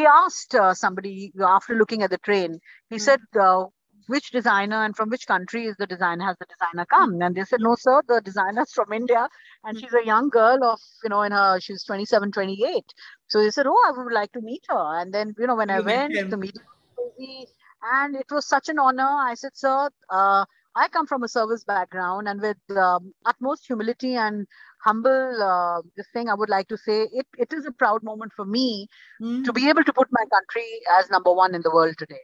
he 0.00 0.06
asked 0.06 0.54
uh, 0.54 0.74
somebody 0.74 1.32
after 1.40 1.74
looking 1.74 2.02
at 2.02 2.10
the 2.10 2.18
train. 2.18 2.58
He 2.88 2.96
mm-hmm. 2.96 3.02
said, 3.02 3.20
uh, 3.40 3.64
"Which 4.06 4.30
designer 4.30 4.84
and 4.84 4.96
from 4.96 5.10
which 5.10 5.26
country 5.26 5.66
is 5.66 5.76
the 5.76 5.86
designer? 5.86 6.24
Has 6.24 6.36
the 6.38 6.50
designer 6.54 6.86
come?" 6.86 7.20
And 7.20 7.34
they 7.34 7.44
said, 7.44 7.60
"No, 7.60 7.76
sir. 7.78 8.02
The 8.08 8.20
designer's 8.20 8.72
from 8.72 8.92
India, 8.92 9.28
and 9.64 9.78
she's 9.78 9.94
a 10.02 10.04
young 10.12 10.28
girl 10.28 10.64
of 10.72 10.80
you 11.04 11.10
know 11.10 11.22
in 11.22 11.32
her 11.32 11.60
she's 11.60 11.84
27, 11.84 12.32
28." 12.32 12.94
So 13.28 13.42
they 13.42 13.50
said, 13.50 13.66
"Oh, 13.66 13.80
I 13.88 13.90
would 13.96 14.12
like 14.20 14.32
to 14.32 14.40
meet 14.50 14.64
her." 14.68 15.00
And 15.00 15.12
then 15.12 15.34
you 15.38 15.46
know 15.46 15.56
when 15.56 15.70
I 15.70 15.80
went, 15.80 16.14
the 16.30 16.36
meeting 16.36 16.62
was 16.96 17.12
crazy 17.16 17.48
and 17.82 18.16
it 18.16 18.30
was 18.30 18.46
such 18.46 18.68
an 18.68 18.78
honor. 18.78 19.08
I 19.08 19.34
said, 19.34 19.56
sir, 19.56 19.88
uh, 20.10 20.44
I 20.74 20.88
come 20.88 21.06
from 21.06 21.22
a 21.22 21.28
service 21.28 21.64
background, 21.64 22.28
and 22.28 22.40
with 22.40 22.58
um, 22.76 23.12
utmost 23.26 23.66
humility 23.66 24.14
and 24.14 24.46
humble 24.84 25.42
uh, 25.42 25.82
this 25.96 26.06
thing, 26.12 26.28
I 26.28 26.34
would 26.34 26.48
like 26.48 26.68
to 26.68 26.76
say 26.76 27.02
it, 27.12 27.26
it 27.38 27.52
is 27.52 27.66
a 27.66 27.72
proud 27.72 28.02
moment 28.02 28.32
for 28.34 28.44
me 28.44 28.88
mm. 29.22 29.44
to 29.44 29.52
be 29.52 29.68
able 29.68 29.84
to 29.84 29.92
put 29.92 30.08
my 30.10 30.24
country 30.32 30.68
as 30.98 31.10
number 31.10 31.32
one 31.32 31.54
in 31.54 31.62
the 31.62 31.70
world 31.70 31.94
today 31.98 32.20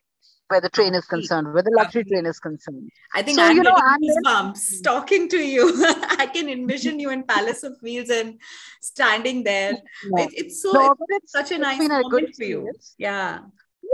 where 0.48 0.60
the 0.60 0.68
train 0.68 0.94
is 0.94 1.04
concerned, 1.06 1.52
where 1.52 1.62
the 1.62 1.72
luxury 1.76 2.04
train 2.04 2.24
is 2.24 2.38
concerned. 2.38 2.88
I 3.12 3.22
think 3.22 3.36
so, 3.36 3.44
I'm 3.44 3.56
you 3.56 3.64
know, 3.64 3.74
getting 3.74 4.22
goosebumps 4.24 4.82
talking 4.84 5.28
to 5.30 5.38
you. 5.38 5.72
I 6.18 6.30
can 6.32 6.48
envision 6.48 7.00
you 7.00 7.10
in 7.10 7.24
Palace 7.28 7.64
of 7.64 7.76
Wheels 7.82 8.10
and 8.10 8.40
standing 8.80 9.42
there. 9.42 9.72
Yeah. 9.72 10.24
It, 10.24 10.30
it's 10.34 10.62
so 10.62 10.70
no, 10.70 10.94
it's, 11.08 11.32
such 11.32 11.50
a 11.50 11.58
nice 11.58 11.80
moment 11.80 12.36
for 12.36 12.44
you. 12.44 12.70
Yeah 12.96 13.40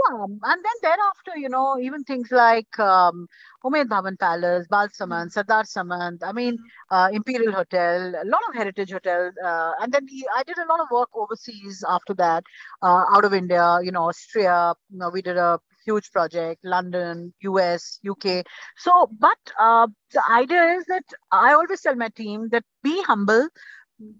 yeah, 0.09 0.23
and 0.25 0.63
then 0.65 0.77
thereafter, 0.81 1.37
you 1.37 1.49
know, 1.49 1.77
even 1.79 2.03
things 2.03 2.31
like 2.31 2.79
um, 2.79 3.27
Umaid 3.63 3.87
Bhavan 3.89 4.19
Palace, 4.19 4.67
Bal 4.69 4.87
Samand, 4.89 5.31
Sardar 5.31 5.63
Samand, 5.63 6.19
I 6.23 6.31
mean, 6.31 6.57
uh, 6.91 7.09
Imperial 7.11 7.53
Hotel, 7.53 8.13
a 8.15 8.25
lot 8.25 8.41
of 8.49 8.55
heritage 8.55 8.91
hotels. 8.91 9.33
Uh, 9.43 9.71
and 9.81 9.91
then 9.93 10.07
he, 10.07 10.25
I 10.35 10.43
did 10.43 10.57
a 10.57 10.65
lot 10.67 10.79
of 10.79 10.87
work 10.91 11.09
overseas 11.15 11.83
after 11.87 12.13
that, 12.15 12.43
uh, 12.81 13.05
out 13.11 13.25
of 13.25 13.33
India, 13.33 13.79
you 13.83 13.91
know, 13.91 14.03
Austria. 14.09 14.73
You 14.89 14.99
know, 14.99 15.09
we 15.09 15.21
did 15.21 15.37
a 15.37 15.59
huge 15.85 16.11
project, 16.11 16.61
London, 16.63 17.33
US, 17.41 17.99
UK. 18.03 18.43
So, 18.77 19.09
but 19.19 19.37
uh, 19.59 19.87
the 20.11 20.23
idea 20.31 20.63
is 20.77 20.85
that 20.85 21.03
I 21.31 21.53
always 21.53 21.81
tell 21.81 21.95
my 21.95 22.09
team 22.09 22.49
that 22.51 22.63
be 22.83 23.01
humble, 23.03 23.47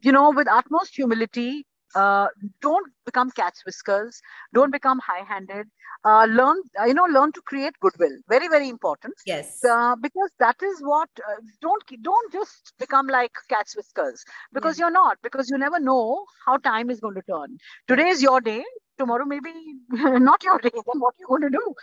you 0.01 0.11
know, 0.11 0.31
with 0.31 0.47
utmost 0.47 0.95
humility, 0.95 1.65
uh, 1.95 2.27
don't 2.61 2.91
become 3.05 3.31
cat's 3.31 3.65
whiskers. 3.65 4.21
Don't 4.53 4.71
become 4.71 4.99
high-handed. 4.99 5.67
Uh, 6.05 6.25
learn 6.25 6.57
uh, 6.81 6.85
you 6.85 6.93
know 6.93 7.05
learn 7.05 7.31
to 7.31 7.41
create 7.41 7.73
goodwill. 7.79 8.15
Very 8.27 8.47
very 8.49 8.67
important. 8.67 9.13
Yes. 9.25 9.63
Uh, 9.63 9.95
because 9.95 10.31
that 10.39 10.61
is 10.61 10.81
what 10.81 11.09
uh, 11.29 11.35
don't 11.61 11.83
don't 12.01 12.33
just 12.33 12.73
become 12.77 13.07
like 13.07 13.31
cat's 13.49 13.75
whiskers. 13.75 14.25
Because 14.51 14.77
yeah. 14.77 14.85
you're 14.85 14.91
not 14.91 15.17
because 15.23 15.49
you 15.49 15.57
never 15.57 15.79
know 15.79 16.25
how 16.45 16.57
time 16.57 16.89
is 16.89 16.99
going 16.99 17.15
to 17.15 17.21
turn. 17.21 17.57
Today 17.87 18.09
is 18.09 18.21
your 18.21 18.41
day 18.41 18.63
tomorrow 18.97 19.25
maybe 19.25 19.51
not 19.91 20.43
your 20.43 20.59
day 20.59 20.71
then 20.73 20.99
what 20.99 21.13
are 21.13 21.19
you 21.19 21.27
going 21.27 21.41
to 21.41 21.49
do? 21.49 21.73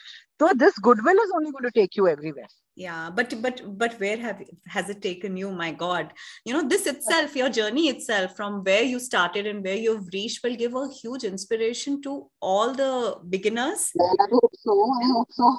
So 0.41 0.53
this 0.55 0.79
goodwill 0.79 1.17
is 1.17 1.33
only 1.35 1.51
going 1.53 1.65
to 1.65 1.71
take 1.71 1.97
you 1.97 2.09
everywhere. 2.09 2.49
Yeah 2.77 3.11
but 3.11 3.35
but 3.43 3.61
but 3.79 3.99
where 4.01 4.17
have 4.17 4.43
has 4.69 4.89
it 4.89 5.03
taken 5.03 5.37
you? 5.37 5.51
My 5.51 5.71
god. 5.73 6.13
You 6.45 6.55
know 6.55 6.67
this 6.67 6.87
itself 6.87 7.37
your 7.37 7.51
journey 7.51 7.89
itself 7.89 8.37
from 8.37 8.63
where 8.65 8.83
you 8.83 9.01
started 9.01 9.47
and 9.47 9.63
where 9.65 9.77
you've 9.77 10.09
reached 10.13 10.43
will 10.43 10.57
give 10.57 10.75
a 10.75 10.89
huge 11.03 11.25
inspiration 11.25 12.01
to 12.03 12.29
all 12.41 12.73
the 12.73 13.17
beginners. 13.29 13.91
I 14.01 14.27
hope 14.33 14.53
so 14.55 14.93
i 15.03 15.07
hope 15.13 15.29
so. 15.31 15.59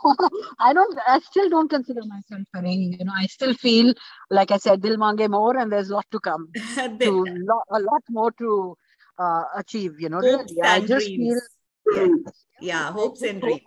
I 0.59 0.73
don't 0.73 0.97
i 1.07 1.19
still 1.19 1.49
don't 1.49 1.69
consider 1.69 2.01
myself 2.05 2.47
any 2.55 2.95
you 2.99 3.05
know. 3.05 3.13
I 3.15 3.27
still 3.27 3.53
feel 3.53 3.93
like 4.29 4.51
i 4.51 4.57
said 4.57 4.81
dil 4.81 4.97
mange 4.97 5.27
more 5.29 5.57
and 5.57 5.71
there's 5.71 5.89
a 5.89 5.95
lot 5.95 6.07
to 6.11 6.19
come. 6.19 6.49
To, 7.01 7.25
a 7.71 7.79
lot 7.79 8.03
more 8.09 8.31
to 8.39 8.77
uh, 9.17 9.43
achieve 9.57 9.99
you 9.99 10.09
know 10.09 10.21
hopes 10.21 10.53
really. 10.55 10.69
i 10.69 10.79
just 10.79 11.05
dreams. 11.05 11.17
feel 11.17 11.39
yeah, 11.93 12.07
yeah 12.61 12.91
hopes 12.91 13.21
and 13.21 13.41
dreams. 13.41 13.61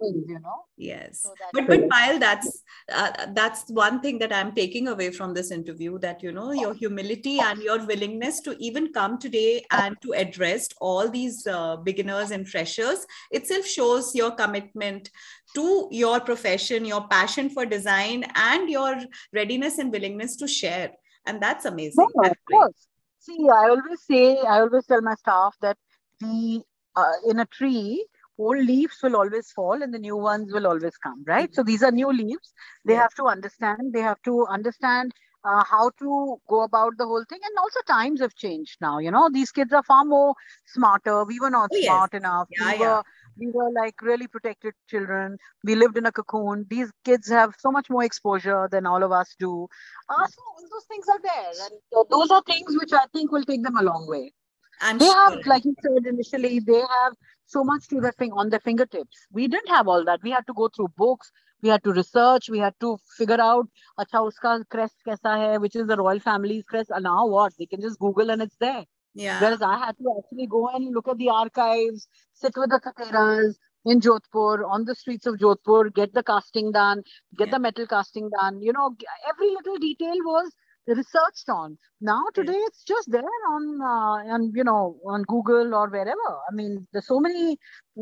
you 0.00 0.38
know? 0.42 0.64
Yes. 0.76 1.22
So 1.22 1.34
but 1.52 1.66
but 1.68 1.88
Payal, 1.88 2.18
that's 2.18 2.62
uh, 2.92 3.26
that's 3.34 3.68
one 3.68 4.00
thing 4.00 4.18
that 4.18 4.32
i'm 4.32 4.52
taking 4.52 4.88
away 4.88 5.10
from 5.10 5.32
this 5.32 5.50
interview 5.50 5.98
that 6.00 6.22
you 6.22 6.32
know 6.32 6.50
your 6.52 6.74
humility 6.74 7.38
and 7.40 7.62
your 7.62 7.86
willingness 7.86 8.40
to 8.40 8.56
even 8.58 8.92
come 8.92 9.18
today 9.18 9.64
and 9.70 9.96
to 10.02 10.12
address 10.12 10.68
all 10.80 11.08
these 11.08 11.46
uh, 11.46 11.76
beginners 11.76 12.30
and 12.30 12.48
freshers 12.48 13.06
itself 13.30 13.66
shows 13.66 14.14
your 14.14 14.32
commitment 14.32 15.10
to 15.54 15.88
your 15.90 16.20
profession 16.20 16.84
your 16.84 17.06
passion 17.08 17.48
for 17.48 17.64
design 17.64 18.24
and 18.34 18.68
your 18.68 18.96
readiness 19.32 19.78
and 19.78 19.92
willingness 19.92 20.36
to 20.36 20.48
share. 20.48 20.90
And 21.26 21.40
that's 21.40 21.66
amazing. 21.66 22.08
Yeah, 22.22 22.30
of 22.30 22.36
course 22.50 22.88
see 23.26 23.48
i 23.54 23.68
always 23.74 24.02
say 24.10 24.24
i 24.54 24.60
always 24.60 24.86
tell 24.86 25.00
my 25.00 25.14
staff 25.14 25.56
that 25.60 25.76
the 26.20 26.62
uh, 26.96 27.12
in 27.28 27.40
a 27.40 27.46
tree 27.46 28.06
old 28.38 28.64
leaves 28.64 28.98
will 29.02 29.16
always 29.16 29.50
fall 29.50 29.82
and 29.82 29.92
the 29.94 29.98
new 29.98 30.16
ones 30.16 30.52
will 30.52 30.66
always 30.66 30.96
come, 30.96 31.22
right? 31.26 31.50
Mm-hmm. 31.50 31.54
So 31.54 31.62
these 31.62 31.82
are 31.82 31.90
new 31.90 32.12
leaves. 32.12 32.52
They 32.84 32.94
yeah. 32.94 33.02
have 33.02 33.14
to 33.14 33.26
understand. 33.26 33.92
They 33.92 34.00
have 34.00 34.20
to 34.22 34.46
understand 34.46 35.12
uh, 35.44 35.64
how 35.64 35.90
to 35.98 36.40
go 36.48 36.62
about 36.62 36.96
the 36.98 37.04
whole 37.04 37.24
thing. 37.28 37.40
And 37.44 37.58
also 37.58 37.80
times 37.86 38.20
have 38.20 38.34
changed 38.34 38.78
now. 38.80 38.98
You 38.98 39.10
know, 39.10 39.28
these 39.32 39.50
kids 39.50 39.72
are 39.72 39.82
far 39.82 40.04
more 40.04 40.34
smarter. 40.66 41.24
We 41.24 41.40
were 41.40 41.50
not 41.50 41.70
oh, 41.72 41.80
smart 41.82 42.10
yes. 42.12 42.20
enough. 42.20 42.48
Yeah, 42.58 42.72
we 42.72 42.80
yeah. 42.80 43.02
We 43.38 43.50
were 43.50 43.70
like 43.70 44.00
really 44.02 44.26
protected 44.26 44.74
children. 44.88 45.38
We 45.64 45.74
lived 45.74 45.96
in 45.96 46.06
a 46.06 46.12
cocoon. 46.12 46.66
These 46.68 46.90
kids 47.04 47.28
have 47.28 47.54
so 47.58 47.70
much 47.70 47.88
more 47.90 48.04
exposure 48.04 48.68
than 48.70 48.86
all 48.86 49.02
of 49.02 49.12
us 49.12 49.34
do. 49.38 49.68
Uh, 50.08 50.26
so 50.26 50.42
those 50.70 50.84
things 50.88 51.06
are 51.08 51.20
there, 51.22 51.66
and 51.66 52.06
those 52.10 52.30
are 52.30 52.42
things 52.46 52.76
which 52.78 52.92
I 52.92 53.06
think 53.12 53.32
will 53.32 53.44
take 53.44 53.62
them 53.62 53.76
a 53.76 53.82
long 53.82 54.06
way. 54.08 54.32
I'm 54.80 54.98
they 54.98 55.06
sure. 55.06 55.30
have, 55.30 55.46
like 55.46 55.64
you 55.64 55.74
said 55.80 56.06
initially, 56.06 56.60
they 56.60 56.80
have 56.80 57.14
so 57.46 57.62
much 57.62 57.86
to 57.88 58.00
their 58.00 58.12
thing 58.12 58.32
on 58.32 58.48
their 58.50 58.60
fingertips. 58.60 59.26
We 59.32 59.46
didn't 59.46 59.68
have 59.68 59.86
all 59.86 60.04
that. 60.04 60.20
We 60.22 60.30
had 60.30 60.46
to 60.48 60.54
go 60.54 60.68
through 60.74 60.88
books. 60.96 61.30
We 61.62 61.68
had 61.68 61.84
to 61.84 61.92
research. 61.92 62.50
We 62.50 62.58
had 62.58 62.74
to 62.80 62.98
figure 63.16 63.40
out, 63.40 63.68
acha 63.98 64.32
uska 64.32 64.64
crest 64.68 64.96
kaisa 65.06 65.28
hai, 65.28 65.58
which 65.58 65.76
is 65.76 65.86
the 65.86 65.96
royal 65.96 66.18
family's 66.18 66.64
crest. 66.64 66.90
And 66.90 67.04
now 67.04 67.26
what? 67.26 67.52
They 67.58 67.66
can 67.66 67.80
just 67.80 68.00
Google 68.00 68.30
and 68.30 68.42
it's 68.42 68.56
there. 68.58 68.84
Yeah. 69.14 69.40
Whereas 69.40 69.62
I 69.62 69.78
had 69.78 69.96
to 69.98 70.14
actually 70.18 70.46
go 70.46 70.68
and 70.68 70.94
look 70.94 71.08
at 71.08 71.18
the 71.18 71.28
archives, 71.28 72.08
sit 72.34 72.54
with 72.56 72.70
the 72.70 72.80
Kateras 72.80 73.56
in 73.84 74.00
Jodhpur, 74.00 74.64
on 74.68 74.84
the 74.84 74.94
streets 74.94 75.26
of 75.26 75.36
Jodhpur, 75.36 75.92
get 75.94 76.14
the 76.14 76.22
casting 76.22 76.72
done, 76.72 77.02
get 77.36 77.48
yeah. 77.48 77.52
the 77.52 77.58
metal 77.58 77.86
casting 77.86 78.30
done. 78.30 78.62
You 78.62 78.72
know, 78.72 78.94
every 79.28 79.50
little 79.50 79.76
detail 79.76 80.16
was 80.24 80.52
researched 80.86 81.48
on. 81.48 81.78
Now 82.00 82.24
today 82.34 82.56
it's 82.56 82.84
just 82.84 83.10
there 83.10 83.22
on 83.22 83.80
uh, 83.80 84.34
on 84.34 84.52
you 84.54 84.64
know 84.64 84.98
on 85.06 85.22
Google 85.24 85.74
or 85.74 85.88
wherever. 85.88 86.30
I 86.50 86.54
mean, 86.54 86.86
there's 86.92 87.06
so 87.06 87.20
many 87.20 87.58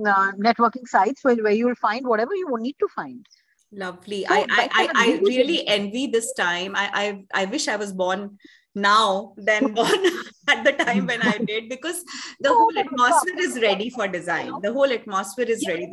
uh, 0.06 0.32
networking 0.32 0.86
sites 0.86 1.22
where, 1.24 1.36
where 1.36 1.52
you'll 1.52 1.74
find 1.74 2.06
whatever 2.06 2.34
you 2.34 2.48
need 2.58 2.76
to 2.80 2.88
find. 2.94 3.26
Lovely. 3.72 4.24
So 4.24 4.34
I 4.34 4.46
I, 4.50 4.68
I, 4.72 4.88
I 4.94 5.20
really 5.22 5.66
envy 5.66 6.06
this 6.06 6.32
time. 6.32 6.74
I, 6.74 6.90
I 7.34 7.42
I 7.42 7.44
wish 7.46 7.68
I 7.68 7.76
was 7.76 7.92
born 7.92 8.38
now 8.74 9.34
than 9.36 9.74
born 9.74 10.04
at 10.48 10.64
the 10.64 10.72
time 10.72 11.06
when 11.06 11.22
I 11.22 11.38
did 11.38 11.68
because 11.68 12.04
the 12.40 12.50
whole 12.50 12.78
atmosphere 12.78 13.38
is 13.38 13.60
ready 13.60 13.90
for 13.90 14.08
design. 14.08 14.52
The 14.62 14.72
whole 14.72 14.90
atmosphere 14.90 15.46
is 15.48 15.62
yeah, 15.62 15.74
ready. 15.74 15.90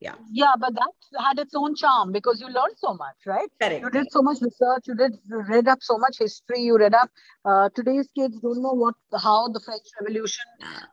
Yeah. 0.00 0.14
Yeah, 0.30 0.54
but 0.58 0.74
that 0.74 0.90
had 1.24 1.38
its 1.38 1.54
own 1.54 1.76
charm 1.76 2.12
because 2.12 2.40
you 2.40 2.48
learned 2.48 2.76
so 2.76 2.94
much, 2.94 3.16
right? 3.24 3.48
Correct. 3.60 3.82
You 3.82 3.90
did 3.90 4.10
so 4.10 4.20
much 4.20 4.38
research. 4.40 4.84
You 4.86 4.94
did 4.94 5.12
read 5.28 5.68
up 5.68 5.78
so 5.80 5.96
much 5.96 6.18
history. 6.18 6.60
You 6.60 6.78
read 6.78 6.94
up. 6.94 7.08
Uh, 7.44 7.68
today's 7.74 8.08
kids 8.16 8.38
don't 8.40 8.62
know 8.62 8.72
what 8.72 8.94
how 9.20 9.48
the 9.48 9.60
French 9.60 9.86
Revolution 10.00 10.44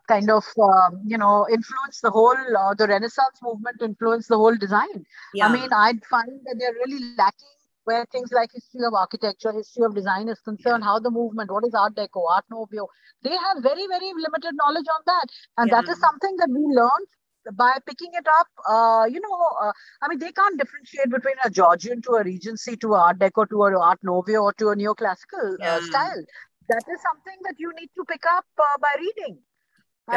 kind 0.08 0.30
of 0.30 0.46
uh, 0.62 0.92
you 1.06 1.18
know 1.18 1.48
influenced 1.50 2.02
the 2.04 2.12
whole 2.12 2.58
uh, 2.58 2.74
the 2.76 2.88
Renaissance 2.88 3.40
movement 3.42 3.82
influenced 3.82 4.30
the 4.30 4.38
whole 4.38 4.56
design. 4.56 5.04
Yeah. 5.34 5.48
I 5.48 5.54
mean, 5.54 5.70
I'd 5.74 6.06
find 6.06 6.30
that 6.46 6.56
they're 6.60 6.74
really 6.86 7.16
lacking 7.18 7.59
where 7.90 8.06
things 8.16 8.32
like 8.32 8.52
history 8.54 8.86
of 8.86 8.94
architecture, 8.94 9.52
history 9.52 9.86
of 9.86 9.96
design 9.96 10.30
is 10.30 10.40
concerned, 10.50 10.84
how 10.84 10.98
the 11.00 11.14
movement, 11.20 11.52
what 11.52 11.66
is 11.70 11.74
Art 11.84 11.96
Deco, 11.96 12.26
Art 12.32 12.46
Nouveau, 12.52 12.88
they 13.24 13.38
have 13.46 13.64
very, 13.70 13.88
very 13.94 14.12
limited 14.26 14.54
knowledge 14.64 14.92
on 14.98 15.02
that. 15.14 15.26
And 15.58 15.70
yeah. 15.70 15.82
that 15.82 15.90
is 15.90 16.00
something 16.00 16.36
that 16.42 16.50
we 16.58 16.62
learned 16.82 17.10
by 17.54 17.74
picking 17.88 18.12
it 18.14 18.28
up. 18.40 18.48
Uh, 18.68 19.06
you 19.06 19.20
know, 19.20 19.38
uh, 19.64 19.72
I 20.02 20.10
mean, 20.10 20.20
they 20.20 20.32
can't 20.32 20.60
differentiate 20.60 21.10
between 21.10 21.36
a 21.44 21.50
Georgian 21.50 22.02
to 22.04 22.12
a 22.22 22.24
Regency 22.24 22.76
to 22.78 22.94
Art 22.94 23.20
Deco 23.20 23.50
to 23.50 23.64
a 23.64 23.80
Art 23.80 24.00
Nouveau 24.04 24.44
or 24.44 24.54
to 24.54 24.70
a 24.70 24.76
neoclassical 24.76 25.58
yeah. 25.60 25.76
uh, 25.76 25.82
style. 25.82 26.24
That 26.70 26.86
is 26.94 27.02
something 27.02 27.40
that 27.46 27.56
you 27.58 27.72
need 27.80 27.90
to 27.98 28.06
pick 28.06 28.24
up 28.38 28.46
uh, 28.58 28.78
by 28.80 28.94
reading. 29.00 29.40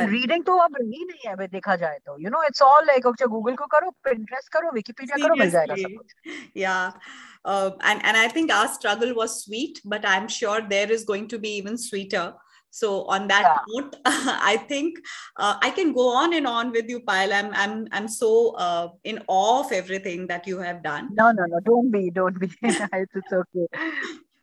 And 0.01 0.11
reading, 0.11 0.45
तो 0.47 0.57
अब 0.65 0.77
रही 0.81 1.05
नहीं 1.05 1.31
है 1.31 1.49
देखा 1.49 1.77
जाए 1.77 1.99
तो 2.07 2.17
you 2.21 2.31
know 2.31 2.43
it's 2.47 2.63
all 2.63 2.87
like 2.87 3.07
अच्छा 3.07 3.27
Google 3.35 3.57
को 3.57 3.67
करो 3.75 3.91
पिंटरेस्ट 4.05 4.53
करो 4.53 4.71
विकिपीडिया 4.75 5.27
करो 5.27 5.35
मिल 5.41 5.51
जाएगा 5.51 5.75
सब 5.75 7.01
uh, 7.45 7.71
and 7.83 8.05
and 8.05 8.17
I 8.17 8.29
think 8.29 8.53
our 8.53 8.69
struggle 8.69 9.15
was 9.15 9.45
sweet, 9.45 9.81
but 9.85 10.05
I'm 10.07 10.29
sure 10.29 10.61
there 10.73 10.91
is 10.97 11.05
going 11.05 11.29
to 11.29 11.39
be 11.39 11.55
even 11.61 11.77
sweeter. 11.77 12.35
So 12.71 13.05
on 13.15 13.27
that 13.29 13.49
note, 13.69 13.97
I 14.51 14.57
think 14.69 15.01
uh, 15.37 15.57
I 15.61 15.71
can 15.71 15.93
go 15.93 16.09
on 16.21 16.33
and 16.33 16.47
on 16.47 16.71
with 16.73 16.89
you, 16.89 17.01
Payal. 17.01 17.35
I'm 17.39 17.51
I'm 17.55 17.89
I'm 17.93 18.09
so 18.09 18.31
uh, 18.67 18.89
in 19.05 19.23
awe 19.27 19.61
of 19.61 19.73
everything 19.73 20.27
that 20.29 20.47
you 20.47 20.59
have 20.59 20.83
done. 20.83 21.11
No, 21.23 21.33
no, 21.33 21.49
no. 21.55 21.61
Don't 21.61 21.91
be, 21.91 22.11
don't 22.11 22.39
be. 22.45 22.51
it's 22.63 23.41
okay 23.41 23.67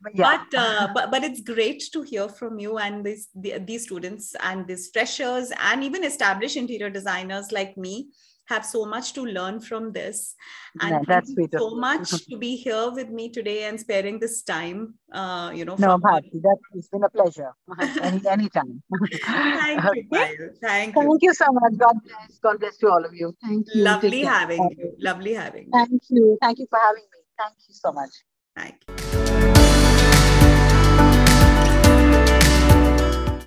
but 0.02 0.14
yeah. 0.14 0.44
but, 0.50 0.58
uh, 0.58 0.88
but 0.94 1.10
but 1.10 1.24
it's 1.24 1.40
great 1.40 1.82
to 1.92 2.02
hear 2.02 2.28
from 2.28 2.58
you 2.58 2.78
and 2.78 3.04
these 3.04 3.28
the, 3.34 3.58
these 3.58 3.84
students 3.84 4.34
and 4.42 4.66
these 4.66 4.90
freshers 4.92 5.52
and 5.60 5.84
even 5.84 6.04
established 6.04 6.56
interior 6.56 6.90
designers 6.90 7.52
like 7.52 7.76
me 7.76 8.08
have 8.50 8.66
so 8.66 8.84
much 8.84 9.12
to 9.14 9.24
learn 9.24 9.60
from 9.60 9.92
this. 9.92 10.34
And 10.80 10.90
yeah, 10.90 11.00
that's 11.06 11.32
so 11.56 11.70
much 11.88 12.10
to 12.26 12.36
be 12.36 12.56
here 12.56 12.90
with 12.90 13.08
me 13.08 13.30
today 13.30 13.64
and 13.68 13.78
sparing 13.80 14.18
this 14.18 14.42
time 14.42 14.94
uh, 15.12 15.50
you 15.54 15.64
know 15.64 15.76
no 15.78 15.98
Bharti, 15.98 16.42
that 16.46 16.58
it's 16.74 16.88
been 16.88 17.04
a 17.04 17.08
pleasure. 17.08 17.52
Any 18.02 18.20
anytime. 18.28 18.82
Thank 19.24 19.84
okay. 19.84 20.00
you 20.00 20.08
thank 20.12 20.94
you. 20.96 21.02
Thank 21.02 21.22
you 21.22 21.34
so 21.34 21.46
much. 21.52 21.72
God 21.76 21.96
bless. 22.04 22.38
God 22.46 22.60
bless 22.60 22.76
to 22.78 22.88
all 22.88 23.04
of 23.04 23.14
you. 23.14 23.34
Thank 23.42 23.66
you. 23.72 23.82
Lovely 23.82 24.22
having 24.22 24.62
you. 24.76 24.92
Lovely 24.98 25.34
having 25.34 25.70
thank 25.72 26.02
you. 26.10 26.36
Thank 26.42 26.58
you 26.58 26.66
for 26.68 26.78
having 26.88 27.06
me. 27.14 27.20
Thank 27.38 27.54
you 27.68 27.74
so 27.74 27.92
much. 27.92 28.10
Thank 28.56 28.76
you 28.88 29.09